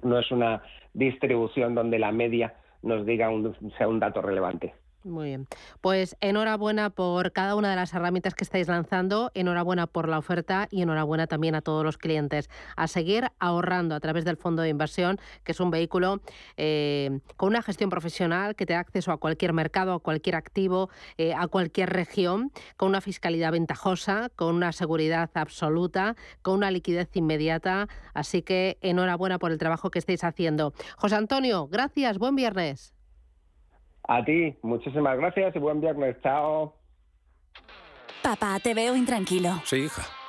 no 0.02 0.18
es 0.18 0.30
una 0.30 0.62
distribución 0.94 1.74
donde 1.74 1.98
la 1.98 2.12
media 2.12 2.54
nos 2.82 3.06
diga 3.06 3.30
un, 3.30 3.56
sea 3.78 3.88
un 3.88 4.00
dato 4.00 4.20
relevante. 4.20 4.74
Muy 5.04 5.26
bien. 5.26 5.48
Pues 5.80 6.16
enhorabuena 6.20 6.90
por 6.90 7.32
cada 7.32 7.56
una 7.56 7.70
de 7.70 7.76
las 7.76 7.92
herramientas 7.92 8.34
que 8.34 8.44
estáis 8.44 8.68
lanzando, 8.68 9.32
enhorabuena 9.34 9.88
por 9.88 10.08
la 10.08 10.18
oferta 10.18 10.68
y 10.70 10.82
enhorabuena 10.82 11.26
también 11.26 11.56
a 11.56 11.60
todos 11.60 11.84
los 11.84 11.98
clientes. 11.98 12.48
A 12.76 12.86
seguir 12.86 13.32
ahorrando 13.40 13.96
a 13.96 14.00
través 14.00 14.24
del 14.24 14.36
fondo 14.36 14.62
de 14.62 14.68
inversión, 14.68 15.18
que 15.42 15.52
es 15.52 15.60
un 15.60 15.72
vehículo 15.72 16.20
eh, 16.56 17.18
con 17.36 17.48
una 17.48 17.62
gestión 17.62 17.90
profesional 17.90 18.54
que 18.54 18.64
te 18.64 18.74
da 18.74 18.78
acceso 18.78 19.10
a 19.10 19.16
cualquier 19.16 19.52
mercado, 19.52 19.92
a 19.92 19.98
cualquier 19.98 20.36
activo, 20.36 20.88
eh, 21.18 21.34
a 21.34 21.48
cualquier 21.48 21.90
región, 21.90 22.52
con 22.76 22.88
una 22.88 23.00
fiscalidad 23.00 23.50
ventajosa, 23.50 24.30
con 24.36 24.54
una 24.54 24.70
seguridad 24.70 25.30
absoluta, 25.34 26.14
con 26.42 26.54
una 26.54 26.70
liquidez 26.70 27.08
inmediata. 27.14 27.88
Así 28.14 28.42
que 28.42 28.78
enhorabuena 28.82 29.40
por 29.40 29.50
el 29.50 29.58
trabajo 29.58 29.90
que 29.90 29.98
estáis 29.98 30.22
haciendo. 30.22 30.74
José 30.96 31.16
Antonio, 31.16 31.66
gracias, 31.66 32.18
buen 32.18 32.36
viernes. 32.36 32.94
A 34.04 34.24
ti, 34.24 34.56
muchísimas 34.62 35.16
gracias 35.16 35.54
y 35.54 35.58
buen 35.58 35.80
viernes. 35.80 36.16
Chao. 36.22 36.74
Papá, 38.22 38.58
te 38.60 38.74
veo 38.74 38.96
intranquilo. 38.96 39.60
Sí, 39.64 39.76
hija. 39.76 40.02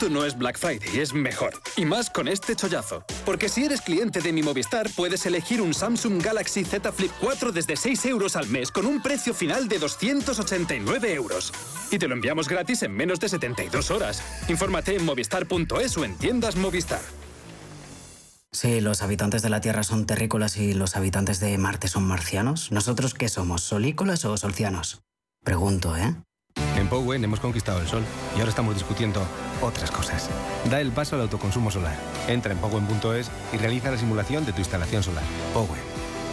Esto 0.00 0.14
no 0.14 0.24
es 0.24 0.38
Black 0.38 0.56
Friday, 0.56 0.98
es 0.98 1.12
mejor. 1.12 1.52
Y 1.76 1.84
más 1.84 2.08
con 2.08 2.26
este 2.26 2.56
chollazo. 2.56 3.04
Porque 3.26 3.50
si 3.50 3.66
eres 3.66 3.82
cliente 3.82 4.22
de 4.22 4.32
mi 4.32 4.42
Movistar, 4.42 4.88
puedes 4.96 5.26
elegir 5.26 5.60
un 5.60 5.74
Samsung 5.74 6.22
Galaxy 6.22 6.64
Z 6.64 6.90
Flip 6.90 7.10
4 7.20 7.52
desde 7.52 7.76
6 7.76 8.06
euros 8.06 8.34
al 8.34 8.48
mes 8.48 8.70
con 8.70 8.86
un 8.86 9.02
precio 9.02 9.34
final 9.34 9.68
de 9.68 9.78
289 9.78 11.12
euros. 11.12 11.52
Y 11.90 11.98
te 11.98 12.08
lo 12.08 12.14
enviamos 12.14 12.48
gratis 12.48 12.82
en 12.82 12.92
menos 12.92 13.20
de 13.20 13.28
72 13.28 13.90
horas. 13.90 14.22
Infórmate 14.48 14.96
en 14.96 15.04
movistar.es 15.04 15.98
o 15.98 16.04
en 16.06 16.16
tiendas 16.16 16.56
Movistar. 16.56 17.02
Si 18.52 18.80
los 18.80 19.02
habitantes 19.02 19.42
de 19.42 19.50
la 19.50 19.60
Tierra 19.60 19.82
son 19.82 20.06
terrícolas 20.06 20.56
y 20.56 20.72
los 20.72 20.96
habitantes 20.96 21.40
de 21.40 21.58
Marte 21.58 21.88
son 21.88 22.04
marcianos, 22.04 22.72
¿nosotros 22.72 23.12
qué 23.12 23.28
somos, 23.28 23.60
solícolas 23.60 24.24
o 24.24 24.34
solcianos? 24.38 25.02
Pregunto, 25.44 25.94
¿eh? 25.94 26.14
En 26.90 26.96
Powen 26.96 27.22
hemos 27.22 27.38
conquistado 27.38 27.80
el 27.80 27.86
sol 27.86 28.02
y 28.34 28.40
ahora 28.40 28.50
estamos 28.50 28.74
discutiendo 28.74 29.24
otras 29.62 29.92
cosas. 29.92 30.28
Da 30.68 30.80
el 30.80 30.90
paso 30.90 31.14
al 31.14 31.22
autoconsumo 31.22 31.70
solar. 31.70 31.96
Entra 32.26 32.52
en 32.52 32.58
powen.es 32.58 33.30
y 33.52 33.58
realiza 33.58 33.92
la 33.92 33.96
simulación 33.96 34.44
de 34.44 34.52
tu 34.52 34.58
instalación 34.58 35.04
solar. 35.04 35.22
Powen, 35.54 35.80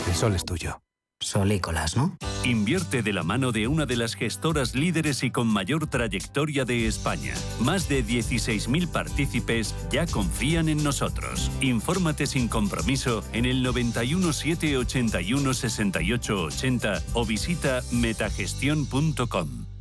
el 0.07 0.15
sol 0.15 0.33
es 0.33 0.43
tuyo. 0.45 0.79
Solícolas, 1.19 1.95
¿no? 1.95 2.17
Invierte 2.43 3.03
de 3.03 3.13
la 3.13 3.21
mano 3.21 3.51
de 3.51 3.67
una 3.67 3.85
de 3.85 3.97
las 3.97 4.15
gestoras 4.15 4.73
líderes 4.73 5.21
y 5.23 5.29
con 5.29 5.45
mayor 5.45 5.85
trayectoria 5.85 6.65
de 6.65 6.87
España. 6.87 7.35
Más 7.59 7.87
de 7.87 8.03
16.000 8.03 8.87
partícipes 8.87 9.75
ya 9.91 10.07
confían 10.07 10.69
en 10.69 10.83
nosotros. 10.83 11.51
Infórmate 11.61 12.25
sin 12.25 12.47
compromiso 12.47 13.23
en 13.31 13.45
el 13.45 13.61
91 13.61 14.33
781 14.33 15.53
68 15.53 16.43
80 16.45 17.01
o 17.13 17.25
visita 17.27 17.83
metagestión.com. 17.91 19.76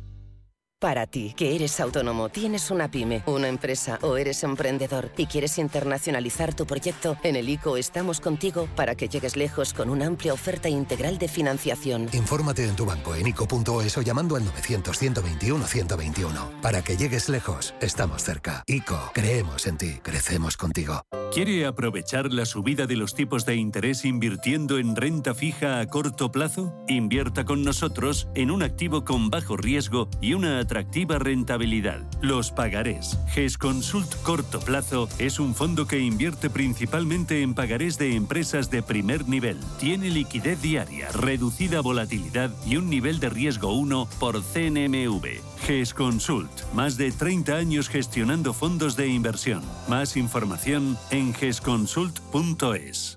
Para 0.79 1.07
ti, 1.07 1.33
que 1.35 1.55
eres 1.55 1.79
autónomo, 1.79 2.29
tienes 2.29 2.69
una 2.69 2.91
pyme, 2.91 3.23
una 3.25 3.47
empresa 3.47 3.97
o 4.03 4.15
eres 4.15 4.43
emprendedor 4.43 5.11
y 5.17 5.25
quieres 5.25 5.57
internacionalizar 5.57 6.53
tu 6.53 6.67
proyecto, 6.67 7.17
en 7.23 7.35
el 7.35 7.49
ICO 7.49 7.77
estamos 7.77 8.19
contigo 8.19 8.69
para 8.75 8.93
que 8.93 9.07
llegues 9.07 9.35
lejos 9.35 9.73
con 9.73 9.89
una 9.89 10.05
amplia 10.05 10.33
oferta 10.33 10.69
integral 10.69 11.17
de 11.17 11.29
financiación. 11.29 12.09
Infórmate 12.13 12.63
en 12.63 12.75
tu 12.75 12.85
banco 12.85 13.15
en 13.15 13.25
ICO.es 13.25 13.97
o 13.97 14.03
llamando 14.03 14.35
al 14.35 14.43
900-121-121. 14.45 16.61
Para 16.61 16.83
que 16.83 16.95
llegues 16.95 17.27
lejos, 17.27 17.73
estamos 17.81 18.23
cerca. 18.23 18.61
ICO, 18.67 19.13
creemos 19.15 19.65
en 19.65 19.79
ti, 19.79 19.93
crecemos 20.03 20.57
contigo. 20.57 21.01
¿Quiere 21.33 21.65
aprovechar 21.65 22.31
la 22.31 22.45
subida 22.45 22.85
de 22.85 22.97
los 22.97 23.15
tipos 23.15 23.47
de 23.47 23.55
interés 23.55 24.05
invirtiendo 24.05 24.77
en 24.77 24.95
renta 24.95 25.33
fija 25.33 25.79
a 25.79 25.87
corto 25.87 26.31
plazo? 26.31 26.75
Invierta 26.87 27.45
con 27.45 27.63
nosotros 27.63 28.27
en 28.35 28.51
un 28.51 28.61
activo 28.61 29.03
con 29.03 29.31
bajo 29.31 29.57
riesgo 29.57 30.07
y 30.21 30.35
una 30.35 30.66
atractiva 30.67 31.17
rentabilidad. 31.17 32.01
Los 32.21 32.51
pagarés. 32.51 33.17
GESConsult 33.33 34.21
Corto 34.21 34.59
Plazo 34.59 35.07
es 35.17 35.39
un 35.39 35.55
fondo 35.55 35.87
que 35.87 35.97
invierte 35.97 36.49
principalmente 36.49 37.41
en 37.41 37.53
pagarés 37.53 37.97
de 37.97 38.15
empresas 38.15 38.69
de 38.69 38.83
primer 38.83 39.29
nivel. 39.29 39.57
Tiene 39.79 40.09
liquidez 40.09 40.61
diaria, 40.61 41.07
reducida 41.13 41.79
volatilidad 41.79 42.51
y 42.65 42.75
un 42.75 42.89
nivel 42.89 43.21
de 43.21 43.29
riesgo 43.29 43.71
1 43.71 44.09
por 44.19 44.43
CNMV. 44.43 45.39
GESConsult. 45.65 46.51
Más 46.73 46.97
de 46.97 47.13
30 47.13 47.55
años 47.55 47.87
gestionando 47.87 48.53
fondos 48.53 48.97
de 48.97 49.07
inversión. 49.07 49.63
Más 49.87 50.17
información 50.17 50.97
en 51.11 51.33
gesconsult.es. 51.33 53.16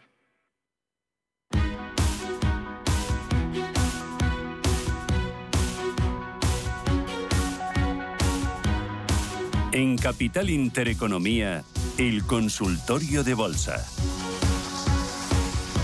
En 9.71 9.97
Capital 9.97 10.49
Intereconomía, 10.49 11.63
el 11.97 12.25
consultorio 12.25 13.23
de 13.23 13.33
bolsa. 13.33 13.85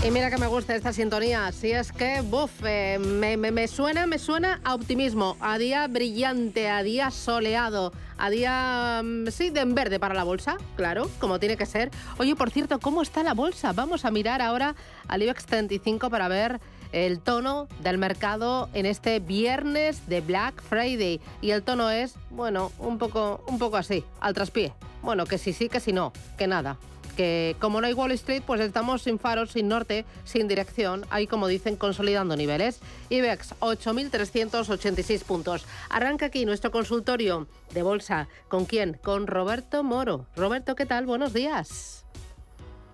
Y 0.06 0.10
mira 0.12 0.30
que 0.30 0.36
me 0.38 0.46
gusta 0.46 0.76
esta 0.76 0.92
sintonía, 0.92 1.50
si 1.52 1.72
es 1.72 1.90
que, 1.90 2.20
buf, 2.20 2.50
eh, 2.64 2.98
me, 3.00 3.36
me- 3.36 3.50
me 3.50 3.66
suena, 3.66 4.06
me 4.06 4.18
suena 4.18 4.60
a 4.62 4.74
optimismo, 4.74 5.36
a 5.40 5.58
día 5.58 5.88
brillante, 5.88 6.68
a 6.68 6.82
día 6.84 7.10
soleado, 7.10 7.92
a 8.16 8.30
día, 8.30 9.00
mm, 9.02 9.26
sí, 9.28 9.50
de 9.50 9.60
en 9.60 9.74
verde 9.74 9.98
para 9.98 10.14
la 10.14 10.22
bolsa, 10.22 10.56
claro, 10.76 11.10
como 11.18 11.40
tiene 11.40 11.56
que 11.56 11.66
ser. 11.66 11.90
Oye, 12.18 12.36
por 12.36 12.50
cierto, 12.50 12.78
¿cómo 12.78 13.02
está 13.02 13.22
la 13.24 13.34
bolsa? 13.34 13.72
Vamos 13.72 14.04
a 14.04 14.10
mirar 14.12 14.40
ahora 14.40 14.76
al 15.08 15.22
IBEX 15.22 15.46
35 15.46 16.10
para 16.10 16.28
ver 16.28 16.60
el 16.92 17.20
tono 17.20 17.68
del 17.80 17.98
mercado 17.98 18.68
en 18.74 18.86
este 18.86 19.20
viernes 19.20 20.06
de 20.06 20.20
Black 20.20 20.62
Friday. 20.62 21.20
Y 21.40 21.50
el 21.50 21.62
tono 21.62 21.90
es, 21.90 22.14
bueno, 22.30 22.72
un 22.78 22.98
poco, 22.98 23.44
un 23.48 23.58
poco 23.58 23.76
así, 23.76 24.04
al 24.20 24.34
traspié. 24.34 24.72
Bueno, 25.02 25.26
que 25.26 25.38
sí, 25.38 25.52
sí, 25.52 25.68
que 25.68 25.80
sí, 25.80 25.92
no, 25.92 26.12
que 26.36 26.46
nada 26.46 26.78
que 27.18 27.56
como 27.58 27.80
no 27.80 27.88
hay 27.88 27.94
Wall 27.94 28.12
Street, 28.12 28.44
pues 28.46 28.60
estamos 28.60 29.02
sin 29.02 29.18
faros, 29.18 29.50
sin 29.50 29.66
norte, 29.66 30.04
sin 30.24 30.46
dirección, 30.46 31.04
ahí 31.10 31.26
como 31.26 31.48
dicen, 31.48 31.74
consolidando 31.74 32.36
niveles. 32.36 32.78
IBEX, 33.10 33.56
8.386 33.58 35.24
puntos. 35.24 35.66
Arranca 35.90 36.26
aquí 36.26 36.46
nuestro 36.46 36.70
consultorio 36.70 37.48
de 37.74 37.82
bolsa. 37.82 38.28
¿Con 38.46 38.66
quién? 38.66 39.00
Con 39.02 39.26
Roberto 39.26 39.82
Moro. 39.82 40.26
Roberto, 40.36 40.76
¿qué 40.76 40.86
tal? 40.86 41.06
Buenos 41.06 41.32
días. 41.32 41.97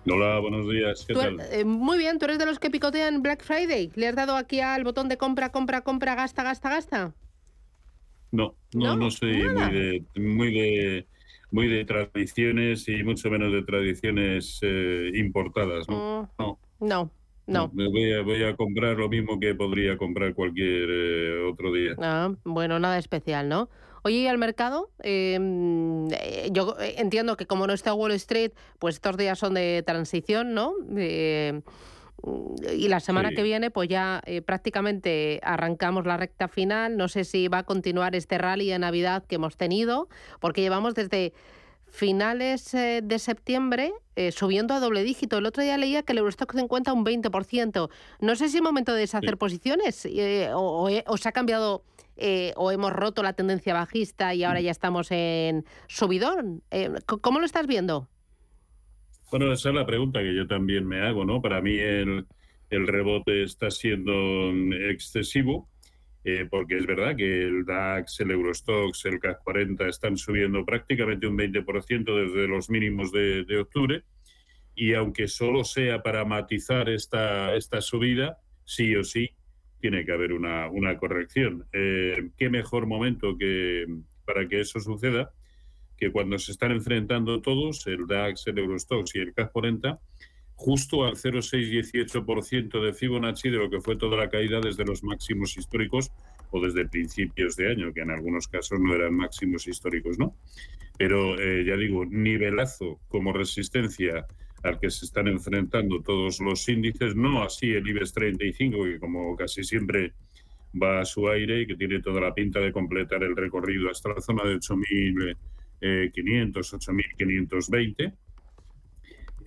Hola, 0.07 0.39
buenos 0.39 0.69
días. 0.69 1.03
¿Qué 1.07 1.13
tal? 1.15 1.39
eh, 1.51 1.65
muy 1.65 1.97
bien, 1.97 2.19
¿tú 2.19 2.25
eres 2.25 2.37
de 2.37 2.45
los 2.45 2.59
que 2.59 2.69
picotean 2.69 3.23
Black 3.23 3.43
Friday? 3.43 3.91
¿Le 3.95 4.07
has 4.07 4.15
dado 4.15 4.35
aquí 4.35 4.59
al 4.59 4.83
botón 4.83 5.09
de 5.09 5.17
compra, 5.17 5.51
compra, 5.51 5.81
compra, 5.81 6.13
gasta, 6.13 6.43
gasta, 6.43 6.69
gasta? 6.69 7.13
No, 8.31 8.55
no, 8.73 8.95
no, 8.95 9.09
soy 9.09 9.31
muy 9.31 9.71
de, 9.71 10.03
muy 10.15 10.53
de 10.53 11.07
muy 11.51 11.67
de 11.69 11.85
tradiciones 11.85 12.87
y 12.89 13.03
mucho 13.03 13.29
menos 13.29 13.51
de 13.51 13.63
tradiciones 13.63 14.59
eh, 14.61 15.11
importadas, 15.15 15.87
¿no? 15.89 16.29
No. 16.37 16.59
No, 16.79 17.09
no. 17.47 17.71
Me 17.73 17.87
voy 17.87 18.13
a, 18.13 18.21
voy 18.21 18.43
a 18.43 18.55
comprar 18.55 18.97
lo 18.97 19.07
mismo 19.09 19.39
que 19.39 19.55
podría 19.55 19.97
comprar 19.97 20.33
cualquier 20.33 20.89
eh, 20.89 21.49
otro 21.49 21.71
día. 21.71 21.95
Ah, 21.97 22.33
bueno, 22.43 22.77
nada 22.79 22.97
especial, 22.97 23.47
¿no? 23.47 23.69
Oye, 24.05 24.17
¿y 24.17 24.27
al 24.27 24.37
mercado? 24.37 24.91
Eh, 25.01 25.39
eh, 26.11 26.49
yo 26.51 26.75
eh, 26.79 26.93
entiendo 26.99 27.35
que 27.37 27.47
como 27.47 27.65
no 27.65 27.73
está 27.73 27.91
Wall 27.95 28.11
Street, 28.11 28.51
pues 28.77 28.95
estos 28.97 29.17
días 29.17 29.39
son 29.39 29.55
de 29.55 29.81
transición, 29.83 30.53
¿no? 30.53 30.73
Eh, 30.95 31.59
y 32.77 32.87
la 32.87 32.99
semana 32.99 33.29
Sí. 33.29 33.35
que 33.37 33.41
viene, 33.41 33.71
pues 33.71 33.89
ya 33.89 34.21
eh, 34.27 34.43
prácticamente 34.43 35.39
arrancamos 35.41 36.05
la 36.05 36.17
recta 36.17 36.47
final. 36.47 36.97
No 36.97 37.07
sé 37.07 37.23
si 37.23 37.47
va 37.47 37.59
a 37.59 37.63
continuar 37.63 38.15
este 38.15 38.37
rally 38.37 38.69
de 38.69 38.77
Navidad 38.77 39.23
que 39.25 39.35
hemos 39.35 39.57
tenido, 39.57 40.07
porque 40.39 40.61
llevamos 40.61 40.93
desde 40.93 41.33
finales 41.87 42.73
de 42.73 43.19
septiembre 43.19 43.91
eh, 44.15 44.31
subiendo 44.31 44.75
a 44.75 44.79
doble 44.79 45.01
dígito. 45.03 45.39
El 45.39 45.47
otro 45.47 45.63
día 45.63 45.79
leía 45.79 46.03
que 46.03 46.11
el 46.11 46.19
Eurostock 46.19 46.53
50 46.55 46.93
un 46.93 47.03
20%. 47.05 47.89
No 48.19 48.35
sé 48.35 48.49
si 48.49 48.57
es 48.57 48.61
momento 48.63 48.93
de 48.93 48.99
deshacer 48.99 49.37
posiciones 49.37 50.05
eh, 50.05 50.51
o, 50.53 50.87
o 50.87 50.89
o 51.07 51.17
se 51.17 51.29
ha 51.29 51.31
cambiado 51.31 51.81
eh, 52.17 52.53
o 52.55 52.71
hemos 52.71 52.93
roto 52.93 53.23
la 53.23 53.33
tendencia 53.33 53.73
bajista 53.73 54.33
y 54.33 54.43
ahora 54.43 54.61
ya 54.61 54.71
estamos 54.71 55.11
en 55.11 55.65
subidón. 55.87 56.63
Eh, 56.71 56.91
¿Cómo 57.05 57.39
lo 57.39 57.45
estás 57.45 57.67
viendo? 57.67 58.09
Bueno, 59.31 59.51
esa 59.51 59.69
es 59.69 59.75
la 59.75 59.85
pregunta 59.85 60.21
que 60.21 60.35
yo 60.35 60.47
también 60.47 60.87
me 60.87 61.01
hago, 61.01 61.25
¿no? 61.25 61.41
Para 61.41 61.61
mí 61.61 61.77
el, 61.77 62.25
el 62.69 62.87
rebote 62.87 63.43
está 63.43 63.69
siendo 63.71 64.13
mm, 64.13 64.73
excesivo, 64.89 65.69
eh, 66.23 66.47
porque 66.49 66.77
es 66.77 66.85
verdad 66.85 67.15
que 67.15 67.43
el 67.43 67.65
DAX, 67.65 68.19
el 68.21 68.31
Eurostox, 68.31 69.05
el 69.05 69.19
CAC 69.19 69.43
40 69.43 69.87
están 69.87 70.17
subiendo 70.17 70.63
prácticamente 70.65 71.27
un 71.27 71.37
20% 71.37 72.05
desde 72.05 72.47
los 72.47 72.69
mínimos 72.69 73.11
de, 73.11 73.43
de 73.43 73.59
octubre, 73.59 74.03
y 74.75 74.93
aunque 74.93 75.27
solo 75.27 75.63
sea 75.63 76.03
para 76.03 76.25
matizar 76.25 76.89
esta, 76.89 77.55
esta 77.55 77.81
subida, 77.81 78.39
sí 78.63 78.95
o 78.95 79.03
sí 79.03 79.35
tiene 79.85 80.03
que 80.03 80.13
haber 80.13 80.33
una, 80.33 80.67
una 80.67 80.97
corrección. 80.97 81.63
Eh, 81.71 82.31
¿Qué 82.39 82.49
mejor 82.49 82.87
momento 82.87 83.37
que 83.37 83.85
para 84.25 84.47
que 84.47 84.61
eso 84.61 84.79
suceda? 84.79 85.31
que 85.95 86.11
cuando 86.11 86.39
se 86.39 86.51
están 86.51 86.71
enfrentando 86.71 87.39
todos, 87.41 87.85
el 87.85 88.07
DAX, 88.07 88.47
el 88.47 88.57
Eurostox 88.57 89.15
y 89.15 89.19
el 89.19 89.33
CAC 89.33 89.51
40, 89.51 89.99
justo 90.55 91.05
al 91.05 91.15
0,618% 91.15 92.83
de 92.83 92.93
Fibonacci 92.93 93.49
de 93.49 93.57
lo 93.57 93.69
que 93.69 93.79
fue 93.79 93.95
toda 93.95 94.17
la 94.17 94.27
caída 94.27 94.59
desde 94.59 94.83
los 94.83 95.03
máximos 95.03 95.55
históricos 95.55 96.11
o 96.49 96.59
desde 96.59 96.89
principios 96.89 97.55
de 97.55 97.71
año, 97.71 97.93
que 97.93 98.01
en 98.01 98.09
algunos 98.09 98.47
casos 98.47 98.79
no 98.79 98.93
eran 98.93 99.13
máximos 99.13 99.67
históricos, 99.67 100.17
¿no? 100.17 100.35
Pero 100.97 101.39
eh, 101.39 101.63
ya 101.63 101.77
digo, 101.77 102.05
nivelazo 102.05 102.99
como 103.07 103.31
resistencia 103.31 104.25
al 104.65 104.79
que 104.79 104.89
se 104.89 105.05
están 105.05 105.27
enfrentando 105.27 106.01
todos 106.01 106.39
los 106.39 106.67
índices, 106.67 107.15
no 107.15 107.43
así 107.43 107.71
el 107.71 107.87
IBEX 107.87 108.13
35, 108.13 108.83
que 108.83 108.99
como 108.99 109.35
casi 109.35 109.63
siempre 109.63 110.13
va 110.81 111.01
a 111.01 111.05
su 111.05 111.27
aire 111.29 111.61
y 111.61 111.67
que 111.67 111.75
tiene 111.75 112.01
toda 112.01 112.19
la 112.19 112.33
pinta 112.33 112.59
de 112.59 112.71
completar 112.71 113.23
el 113.23 113.35
recorrido 113.35 113.89
hasta 113.89 114.09
la 114.09 114.21
zona 114.21 114.43
de 114.43 114.55
8.500, 114.55 115.35
8.520. 115.79 118.13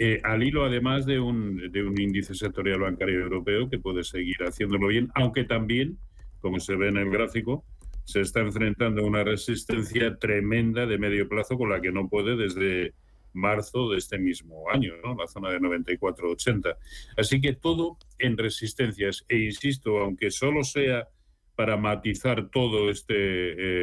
Eh, 0.01 0.21
al 0.23 0.45
hilo, 0.45 0.65
además, 0.65 1.05
de 1.05 1.19
un, 1.19 1.73
de 1.73 1.83
un 1.83 2.01
índice 2.01 2.35
sectorial 2.35 2.81
bancario 2.81 3.21
europeo 3.21 3.69
que 3.69 3.79
puede 3.79 4.05
seguir 4.05 4.37
haciéndolo 4.47 4.87
bien, 4.87 5.11
aunque 5.15 5.43
también, 5.43 5.99
como 6.41 6.61
se 6.61 6.77
ve 6.77 6.89
en 6.89 6.99
el 6.99 7.11
gráfico, 7.11 7.65
se 8.05 8.21
está 8.21 8.41
enfrentando 8.41 9.03
a 9.03 9.07
una 9.07 9.25
resistencia 9.25 10.17
tremenda 10.17 10.87
de 10.87 10.99
medio 10.99 11.29
plazo 11.29 11.59
con 11.59 11.71
la 11.71 11.81
que 11.81 11.91
no 11.91 12.09
puede 12.09 12.37
desde 12.37 12.95
marzo 13.33 13.91
de 13.91 13.99
este 13.99 14.19
mismo 14.19 14.71
año, 14.71 14.95
¿no? 15.05 15.15
la 15.15 15.27
zona 15.27 15.51
de 15.51 15.61
94,80. 15.61 16.77
Así 17.17 17.41
que 17.41 17.55
todo 17.55 17.99
en 18.19 18.37
resistencias. 18.37 19.25
E 19.29 19.39
insisto, 19.39 19.99
aunque 19.99 20.31
solo 20.31 20.65
sea 20.65 21.09
para 21.55 21.77
matizar 21.77 22.51
todo 22.51 22.91
este 22.91 23.15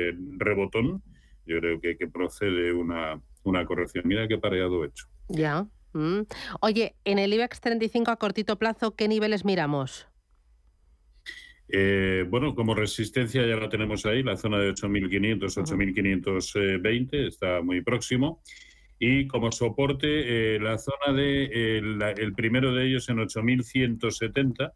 eh, 0.10 0.14
rebotón, 0.38 1.04
yo 1.46 1.60
creo 1.60 1.80
que, 1.80 1.98
que 1.98 2.08
procede 2.08 2.74
una, 2.74 3.22
una 3.44 3.66
corrección. 3.66 4.08
Mira 4.08 4.28
qué 4.28 4.38
pareado 4.38 4.84
he 4.84 4.88
hecho. 4.88 5.06
Ya. 5.30 5.68
mm. 5.94 6.22
Oye, 6.62 6.96
en 7.04 7.20
el 7.20 7.34
IBEX 7.34 7.62
35 7.62 8.12
a 8.12 8.16
cortito 8.18 8.58
plazo, 8.58 8.96
¿qué 8.96 9.08
niveles 9.08 9.46
miramos? 9.46 10.08
Eh, 11.68 12.26
bueno, 12.30 12.54
como 12.54 12.76
resistencia 12.76 13.46
ya 13.46 13.56
la 13.56 13.70
tenemos 13.70 14.06
ahí, 14.06 14.22
la 14.22 14.38
zona 14.38 14.60
de 14.60 14.72
8.500, 14.72 15.40
8.520 15.40 17.28
está 17.28 17.62
muy 17.62 17.82
próximo. 17.82 18.42
Y 19.08 19.28
como 19.28 19.52
soporte, 19.52 20.56
eh, 20.56 20.60
la 20.60 20.80
zona 20.80 21.14
de 21.16 21.44
eh, 21.54 21.82
la- 21.84 22.10
el 22.12 22.34
primero 22.34 22.74
de 22.74 22.88
ellos 22.88 23.08
en 23.10 23.20
8.170, 23.20 24.74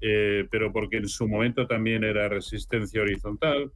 eh, 0.00 0.46
pero 0.48 0.72
porque 0.72 0.98
en 0.98 1.08
su 1.08 1.26
momento 1.26 1.66
también 1.66 2.04
era 2.04 2.28
resistencia 2.28 3.02
horizontal, 3.02 3.72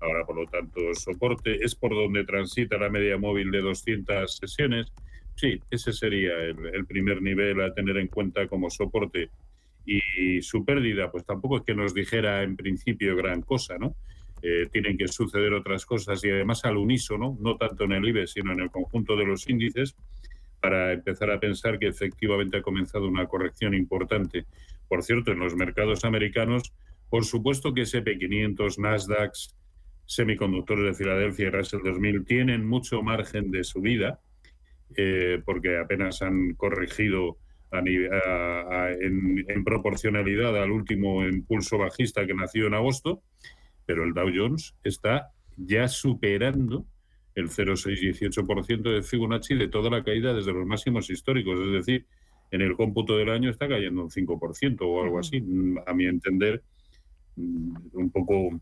ahora 0.00 0.24
por 0.24 0.36
lo 0.36 0.46
tanto 0.46 0.80
soporte, 0.94 1.64
es 1.64 1.74
por 1.74 1.90
donde 1.96 2.22
transita 2.24 2.78
la 2.78 2.90
media 2.90 3.18
móvil 3.18 3.50
de 3.50 3.60
200 3.60 4.36
sesiones. 4.36 4.92
Sí, 5.34 5.58
ese 5.68 5.92
sería 5.92 6.34
el, 6.44 6.56
el 6.72 6.86
primer 6.86 7.20
nivel 7.20 7.60
a 7.60 7.74
tener 7.74 7.96
en 7.96 8.06
cuenta 8.06 8.46
como 8.46 8.70
soporte. 8.70 9.30
Y 9.84 10.42
su 10.42 10.64
pérdida, 10.64 11.10
pues 11.10 11.24
tampoco 11.26 11.56
es 11.56 11.62
que 11.64 11.74
nos 11.74 11.92
dijera 11.92 12.44
en 12.44 12.54
principio 12.54 13.16
gran 13.16 13.42
cosa, 13.42 13.78
¿no? 13.78 13.96
Eh, 14.42 14.68
tienen 14.72 14.96
que 14.96 15.06
suceder 15.08 15.52
otras 15.52 15.84
cosas 15.84 16.24
y 16.24 16.30
además 16.30 16.64
al 16.64 16.78
unísono, 16.78 17.36
no 17.40 17.56
tanto 17.56 17.84
en 17.84 17.92
el 17.92 18.08
IBEX, 18.08 18.32
sino 18.32 18.52
en 18.52 18.60
el 18.60 18.70
conjunto 18.70 19.14
de 19.16 19.26
los 19.26 19.48
índices, 19.48 19.96
para 20.60 20.92
empezar 20.92 21.30
a 21.30 21.40
pensar 21.40 21.78
que 21.78 21.88
efectivamente 21.88 22.58
ha 22.58 22.62
comenzado 22.62 23.06
una 23.06 23.26
corrección 23.26 23.74
importante. 23.74 24.46
Por 24.88 25.02
cierto, 25.02 25.32
en 25.32 25.40
los 25.40 25.54
mercados 25.54 26.04
americanos, 26.04 26.72
por 27.10 27.24
supuesto 27.24 27.74
que 27.74 27.82
SP500, 27.82 28.78
Nasdaq, 28.78 29.32
semiconductores 30.06 30.84
de 30.84 30.94
Filadelfia 30.94 31.46
y 31.46 31.50
Russell 31.50 31.82
2000 31.84 32.24
tienen 32.24 32.66
mucho 32.66 33.02
margen 33.02 33.50
de 33.50 33.62
subida, 33.62 34.20
eh, 34.96 35.40
porque 35.44 35.78
apenas 35.78 36.22
han 36.22 36.54
corregido 36.54 37.36
en 37.72 39.64
proporcionalidad 39.64 40.60
al 40.60 40.72
último 40.72 41.24
impulso 41.24 41.78
bajista 41.78 42.26
que 42.26 42.34
nació 42.34 42.66
en 42.66 42.74
agosto, 42.74 43.22
pero 43.90 44.04
el 44.04 44.14
Dow 44.14 44.30
Jones 44.32 44.76
está 44.84 45.32
ya 45.56 45.88
superando 45.88 46.86
el 47.34 47.48
0,618% 47.48 48.82
de 48.82 49.02
Fibonacci 49.02 49.56
de 49.56 49.66
toda 49.66 49.90
la 49.90 50.04
caída 50.04 50.32
desde 50.32 50.52
los 50.52 50.64
máximos 50.64 51.10
históricos. 51.10 51.58
Es 51.58 51.72
decir, 51.72 52.06
en 52.52 52.60
el 52.60 52.76
cómputo 52.76 53.16
del 53.16 53.30
año 53.30 53.50
está 53.50 53.66
cayendo 53.66 54.04
un 54.04 54.10
5% 54.10 54.82
o 54.82 55.02
algo 55.02 55.18
así. 55.18 55.40
Mm, 55.40 55.78
A 55.84 55.92
mi 55.92 56.06
entender, 56.06 56.62
mm, 57.34 57.76
un 57.94 58.12
poco 58.12 58.60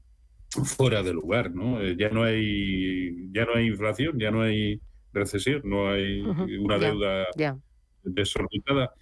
fuera 0.65 1.03
de 1.03 1.13
lugar, 1.13 1.55
¿no? 1.55 1.79
Eh, 1.83 1.95
Ya 1.99 2.09
no 2.09 2.23
hay, 2.23 3.29
ya 3.31 3.45
no 3.45 3.55
hay 3.57 3.67
inflación, 3.67 4.19
ya 4.19 4.31
no 4.31 4.41
hay 4.41 4.81
recesión, 5.13 5.61
no 5.65 5.91
hay 5.91 6.23
una 6.23 6.79
deuda 6.79 7.27
desorbitada. 8.03 8.95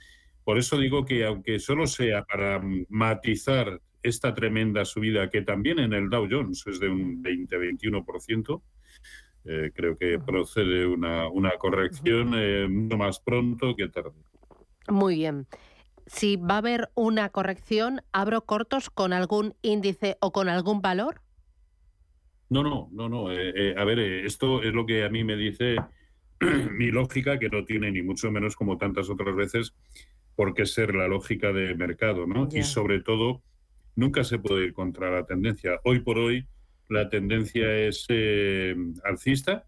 Por 0.43 0.59
eso 0.59 0.77
digo 0.77 1.05
que 1.05 1.24
aunque 1.24 1.61
solo 1.61 1.87
sea 1.87 2.24
para 2.24 2.61
matizar 2.89 3.81
esta 4.09 4.35
tremenda 4.35 4.85
subida 4.85 5.31
que 5.31 5.43
también 5.43 5.79
en 5.79 5.93
el 5.93 6.09
Dow 6.09 6.29
Jones 6.31 6.67
es 6.67 6.81
de 6.81 6.89
un 6.89 7.23
20-21%, 7.23 8.63
eh, 9.45 9.71
creo 9.75 9.97
que 9.97 10.19
procede 10.19 10.87
una, 10.87 11.29
una 11.29 11.53
corrección 11.59 12.33
eh, 12.35 12.67
mucho 12.69 12.97
más 12.97 13.21
pronto 13.21 13.75
que 13.77 13.89
tarde. 13.89 14.23
Muy 14.89 15.17
bien. 15.17 15.47
Si 16.07 16.37
va 16.37 16.55
a 16.55 16.59
haber 16.59 16.91
una 16.95 17.29
corrección, 17.31 18.01
¿abro 18.13 18.43
cortos 18.43 18.91
con 18.91 19.13
algún 19.13 19.55
índice 19.63 20.17
o 20.21 20.33
con 20.33 20.49
algún 20.49 20.81
valor? 20.81 21.21
No, 22.49 22.63
no, 22.63 22.89
no, 22.93 23.09
no. 23.09 23.33
eh, 23.33 23.53
eh, 23.55 23.75
a 23.77 23.85
ver, 23.85 23.99
esto 23.99 24.63
es 24.63 24.73
lo 24.73 24.87
que 24.87 25.05
a 25.05 25.09
mí 25.09 25.25
me 25.25 25.37
dice 25.37 25.77
mi 26.71 26.91
lógica, 26.91 27.39
que 27.39 27.49
no 27.49 27.65
tiene 27.65 27.91
ni 27.91 28.03
mucho 28.03 28.31
menos 28.31 28.55
como 28.55 28.79
tantas 28.79 29.11
otras 29.11 29.35
veces 29.35 29.75
por 30.37 30.55
qué 30.55 30.67
ser 30.67 30.95
la 30.95 31.09
lógica 31.09 31.53
de 31.53 31.75
mercado, 31.75 32.27
¿no? 32.27 32.49
Y 32.53 32.63
sobre 32.63 33.01
todo, 33.01 33.43
nunca 33.97 34.25
se 34.25 34.39
puede 34.39 34.67
ir 34.67 34.75
contra 34.75 35.11
la 35.11 35.27
tendencia. 35.27 35.81
Hoy 35.85 36.01
por 36.01 36.19
hoy, 36.19 36.47
la 36.89 37.09
tendencia 37.11 37.73
es 37.77 38.07
eh, 38.11 38.77
alcista 39.05 39.67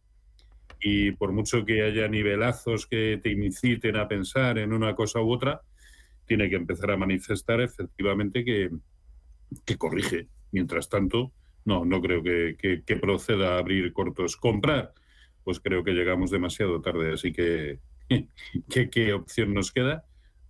y 0.80 1.12
por 1.12 1.32
mucho 1.32 1.64
que 1.64 1.82
haya 1.82 2.08
nivelazos 2.08 2.86
que 2.86 3.20
te 3.22 3.30
inciten 3.32 3.96
a 3.96 4.08
pensar 4.08 4.58
en 4.58 4.72
una 4.72 4.94
cosa 4.94 5.20
u 5.20 5.32
otra, 5.32 5.62
tiene 6.26 6.48
que 6.50 6.56
empezar 6.56 6.90
a 6.92 6.96
manifestar 6.96 7.60
efectivamente 7.60 8.44
que, 8.44 8.70
que 9.64 9.76
corrige. 9.76 10.28
Mientras 10.52 10.88
tanto, 10.88 11.32
no, 11.64 11.84
no 11.84 12.00
creo 12.00 12.22
que, 12.22 12.56
que- 12.58 12.96
proceda 12.96 13.56
a 13.56 13.58
abrir 13.58 13.92
cortos. 13.92 14.36
Comprar, 14.36 14.94
pues 15.44 15.60
creo 15.60 15.84
que 15.84 15.92
llegamos 15.92 16.30
demasiado 16.30 16.80
tarde, 16.80 17.12
así 17.14 17.32
que 17.32 17.80
¿qué, 18.70 18.90
qué 18.90 19.12
opción 19.12 19.54
nos 19.54 19.72
queda? 19.72 20.04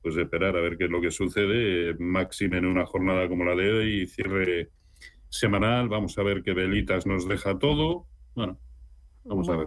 Pues 0.09 0.17
esperar 0.17 0.57
a 0.57 0.61
ver 0.63 0.79
qué 0.79 0.85
es 0.85 0.91
lo 0.91 1.03
que 1.03 1.11
sucede, 1.11 1.95
máxime 1.99 2.57
en 2.57 2.65
una 2.65 2.87
jornada 2.87 3.29
como 3.29 3.45
la 3.45 3.55
de 3.55 3.71
hoy, 3.71 4.07
cierre 4.07 4.71
semanal, 5.29 5.91
vamos 5.91 6.17
a 6.17 6.23
ver 6.23 6.43
qué 6.43 6.55
velitas 6.55 7.05
nos 7.05 7.29
deja 7.29 7.59
todo. 7.59 8.07
Bueno, 8.35 8.59
vamos 9.25 9.51
a 9.51 9.57
ver. 9.59 9.67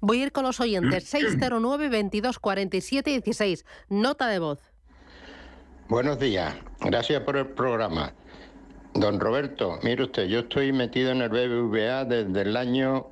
Voy 0.00 0.22
a 0.22 0.24
ir 0.24 0.32
con 0.32 0.44
los 0.44 0.60
oyentes. 0.60 1.04
609 1.04 1.90
22 1.90 2.38
47 2.38 3.10
16. 3.10 3.66
Nota 3.90 4.28
de 4.28 4.38
voz. 4.38 4.60
Buenos 5.90 6.18
días, 6.18 6.54
gracias 6.80 7.20
por 7.24 7.36
el 7.36 7.48
programa. 7.48 8.14
Don 8.94 9.20
Roberto, 9.20 9.78
mire 9.82 10.04
usted, 10.04 10.24
yo 10.26 10.38
estoy 10.38 10.72
metido 10.72 11.10
en 11.10 11.20
el 11.20 11.28
BBVA 11.28 12.06
desde 12.06 12.40
el 12.48 12.56
año 12.56 13.08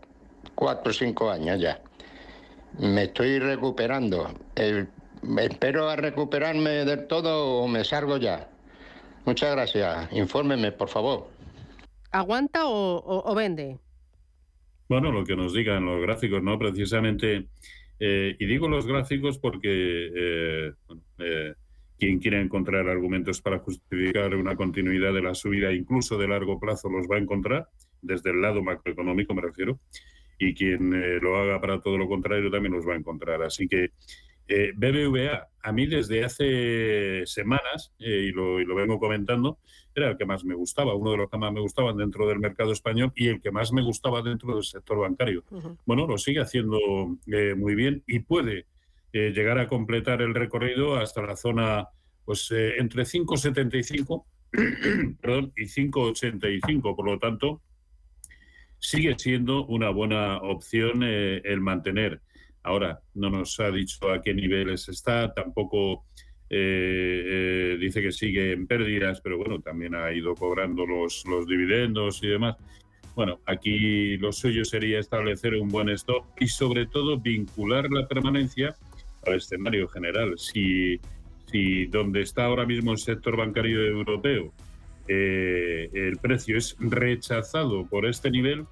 4 0.54 0.90
o 0.90 0.94
5 0.94 1.30
años 1.30 1.60
ya. 1.60 1.82
Me 2.78 3.02
estoy 3.02 3.38
recuperando. 3.38 4.32
El- 4.54 4.88
espero 5.38 5.88
a 5.88 5.96
recuperarme 5.96 6.84
del 6.84 7.06
todo 7.06 7.58
o 7.62 7.68
me 7.68 7.84
salgo 7.84 8.16
ya. 8.16 8.48
Muchas 9.24 9.52
gracias. 9.54 10.12
Infórmeme, 10.12 10.72
por 10.72 10.88
favor. 10.88 11.28
¿Aguanta 12.12 12.66
o, 12.66 12.96
o- 12.98 13.30
o 13.32 13.34
vende? 13.34 13.78
Bueno, 14.88 15.10
lo 15.10 15.24
que 15.24 15.34
nos 15.36 15.54
digan 15.54 15.84
los 15.86 16.00
gráficos, 16.02 16.42
¿no? 16.42 16.58
Precisamente, 16.58 17.48
eh, 17.98 18.36
y 18.38 18.46
digo 18.46 18.68
los 18.68 18.86
gráficos 18.86 19.38
porque 19.38 20.10
eh, 20.14 20.72
eh, 21.18 21.54
quien 21.98 22.18
quiera 22.18 22.40
encontrar 22.40 22.86
argumentos 22.88 23.40
para 23.40 23.58
justificar 23.60 24.34
una 24.34 24.56
continuidad 24.56 25.14
de 25.14 25.22
la 25.22 25.34
subida, 25.34 25.72
incluso 25.72 26.18
de 26.18 26.28
largo 26.28 26.60
plazo, 26.60 26.88
los 26.90 27.06
va 27.10 27.16
a 27.16 27.20
encontrar, 27.20 27.68
desde 28.02 28.30
el 28.30 28.42
lado 28.42 28.62
macroeconómico 28.62 29.32
me 29.34 29.40
refiero, 29.42 29.78
y 30.38 30.52
quien 30.54 30.92
eh, 30.92 31.18
lo 31.22 31.36
haga 31.38 31.60
para 31.60 31.80
todo 31.80 31.96
lo 31.96 32.06
contrario 32.06 32.50
también 32.50 32.74
los 32.74 32.86
va 32.86 32.92
a 32.92 32.98
encontrar. 32.98 33.42
Así 33.42 33.66
que 33.66 33.90
eh, 34.48 34.72
BBVA, 34.74 35.48
a 35.62 35.72
mí 35.72 35.86
desde 35.86 36.24
hace 36.24 37.26
semanas, 37.26 37.92
eh, 37.98 38.26
y, 38.28 38.32
lo, 38.32 38.60
y 38.60 38.64
lo 38.64 38.74
vengo 38.74 38.98
comentando, 38.98 39.58
era 39.94 40.10
el 40.10 40.16
que 40.16 40.26
más 40.26 40.44
me 40.44 40.54
gustaba, 40.54 40.94
uno 40.94 41.12
de 41.12 41.16
los 41.18 41.30
que 41.30 41.38
más 41.38 41.52
me 41.52 41.60
gustaban 41.60 41.96
dentro 41.96 42.26
del 42.26 42.40
mercado 42.40 42.72
español 42.72 43.12
y 43.14 43.28
el 43.28 43.40
que 43.40 43.50
más 43.50 43.72
me 43.72 43.82
gustaba 43.82 44.22
dentro 44.22 44.54
del 44.54 44.64
sector 44.64 44.98
bancario. 44.98 45.44
Bueno, 45.86 46.06
lo 46.06 46.18
sigue 46.18 46.40
haciendo 46.40 46.78
eh, 47.26 47.54
muy 47.54 47.74
bien 47.74 48.02
y 48.06 48.18
puede 48.20 48.66
llegar 49.12 49.58
a 49.58 49.68
completar 49.68 50.22
el 50.22 50.34
recorrido 50.34 50.96
hasta 50.96 51.22
la 51.22 51.36
zona 51.36 51.86
pues 52.24 52.50
entre 52.50 53.04
5,75 53.04 54.24
perdón, 55.20 55.52
y 55.56 55.64
5,85. 55.64 56.96
Por 56.96 57.06
lo 57.06 57.18
tanto, 57.18 57.60
sigue 58.78 59.18
siendo 59.18 59.64
una 59.66 59.90
buena 59.90 60.38
opción 60.38 61.02
eh, 61.02 61.40
el 61.44 61.60
mantener. 61.60 62.20
Ahora, 62.64 63.00
no 63.14 63.30
nos 63.30 63.60
ha 63.60 63.70
dicho 63.70 64.10
a 64.10 64.22
qué 64.22 64.34
niveles 64.34 64.88
está, 64.88 65.32
tampoco 65.32 66.06
eh, 66.50 67.22
eh, 67.26 67.76
dice 67.78 68.02
que 68.02 68.10
sigue 68.10 68.52
en 68.52 68.66
pérdidas, 68.66 69.20
pero 69.20 69.36
bueno, 69.36 69.60
también 69.60 69.94
ha 69.94 70.10
ido 70.12 70.34
cobrando 70.34 70.86
los, 70.86 71.24
dividendos 71.46 72.22
y 72.22 72.28
demás. 72.28 72.56
Bueno, 73.14 73.38
aquí 73.46 74.16
lo 74.16 74.32
suyo 74.32 74.64
sería 74.64 74.98
establecer 74.98 75.54
un 75.54 75.68
buen 75.68 75.88
stop 75.90 76.24
y 76.40 76.48
sobre 76.48 76.86
todo 76.86 77.20
vincular 77.20 77.90
la 77.90 78.08
permanencia 78.08 78.74
al 79.26 79.34
escenario 79.34 79.86
general. 79.86 80.38
Si, 80.38 80.98
si 81.52 81.86
donde 81.86 82.22
está 82.22 82.46
ahora 82.46 82.66
mismo 82.66 82.92
el 82.92 82.98
sector 82.98 83.36
bancario 83.36 83.84
europeo 83.84 84.52
eh, 85.06 85.90
el 85.92 86.16
precio 86.16 86.56
es 86.56 86.76
rechazado 86.78 87.86
por 87.86 88.06
este 88.06 88.30
nivel, 88.30 88.64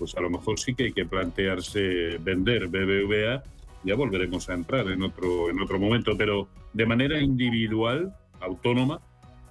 pues 0.00 0.16
a 0.16 0.20
lo 0.22 0.30
mejor 0.30 0.58
sí 0.58 0.74
que 0.74 0.84
hay 0.84 0.92
que 0.92 1.04
plantearse 1.04 2.16
vender 2.18 2.68
BBVA. 2.68 3.44
Ya 3.84 3.94
volveremos 3.94 4.48
a 4.48 4.54
entrar 4.54 4.88
en 4.88 5.02
otro, 5.02 5.50
en 5.50 5.60
otro 5.60 5.78
momento, 5.78 6.16
pero 6.16 6.48
de 6.72 6.86
manera 6.86 7.20
individual, 7.20 8.16
autónoma, 8.40 9.00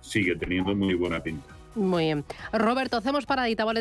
sigue 0.01 0.35
teniendo 0.35 0.75
muy 0.75 0.95
buena 0.95 1.21
pinta. 1.21 1.55
Muy 1.75 2.05
bien. 2.05 2.25
Roberto, 2.51 2.97
hacemos 2.97 3.27
paradita, 3.27 3.63
boletín. 3.63 3.77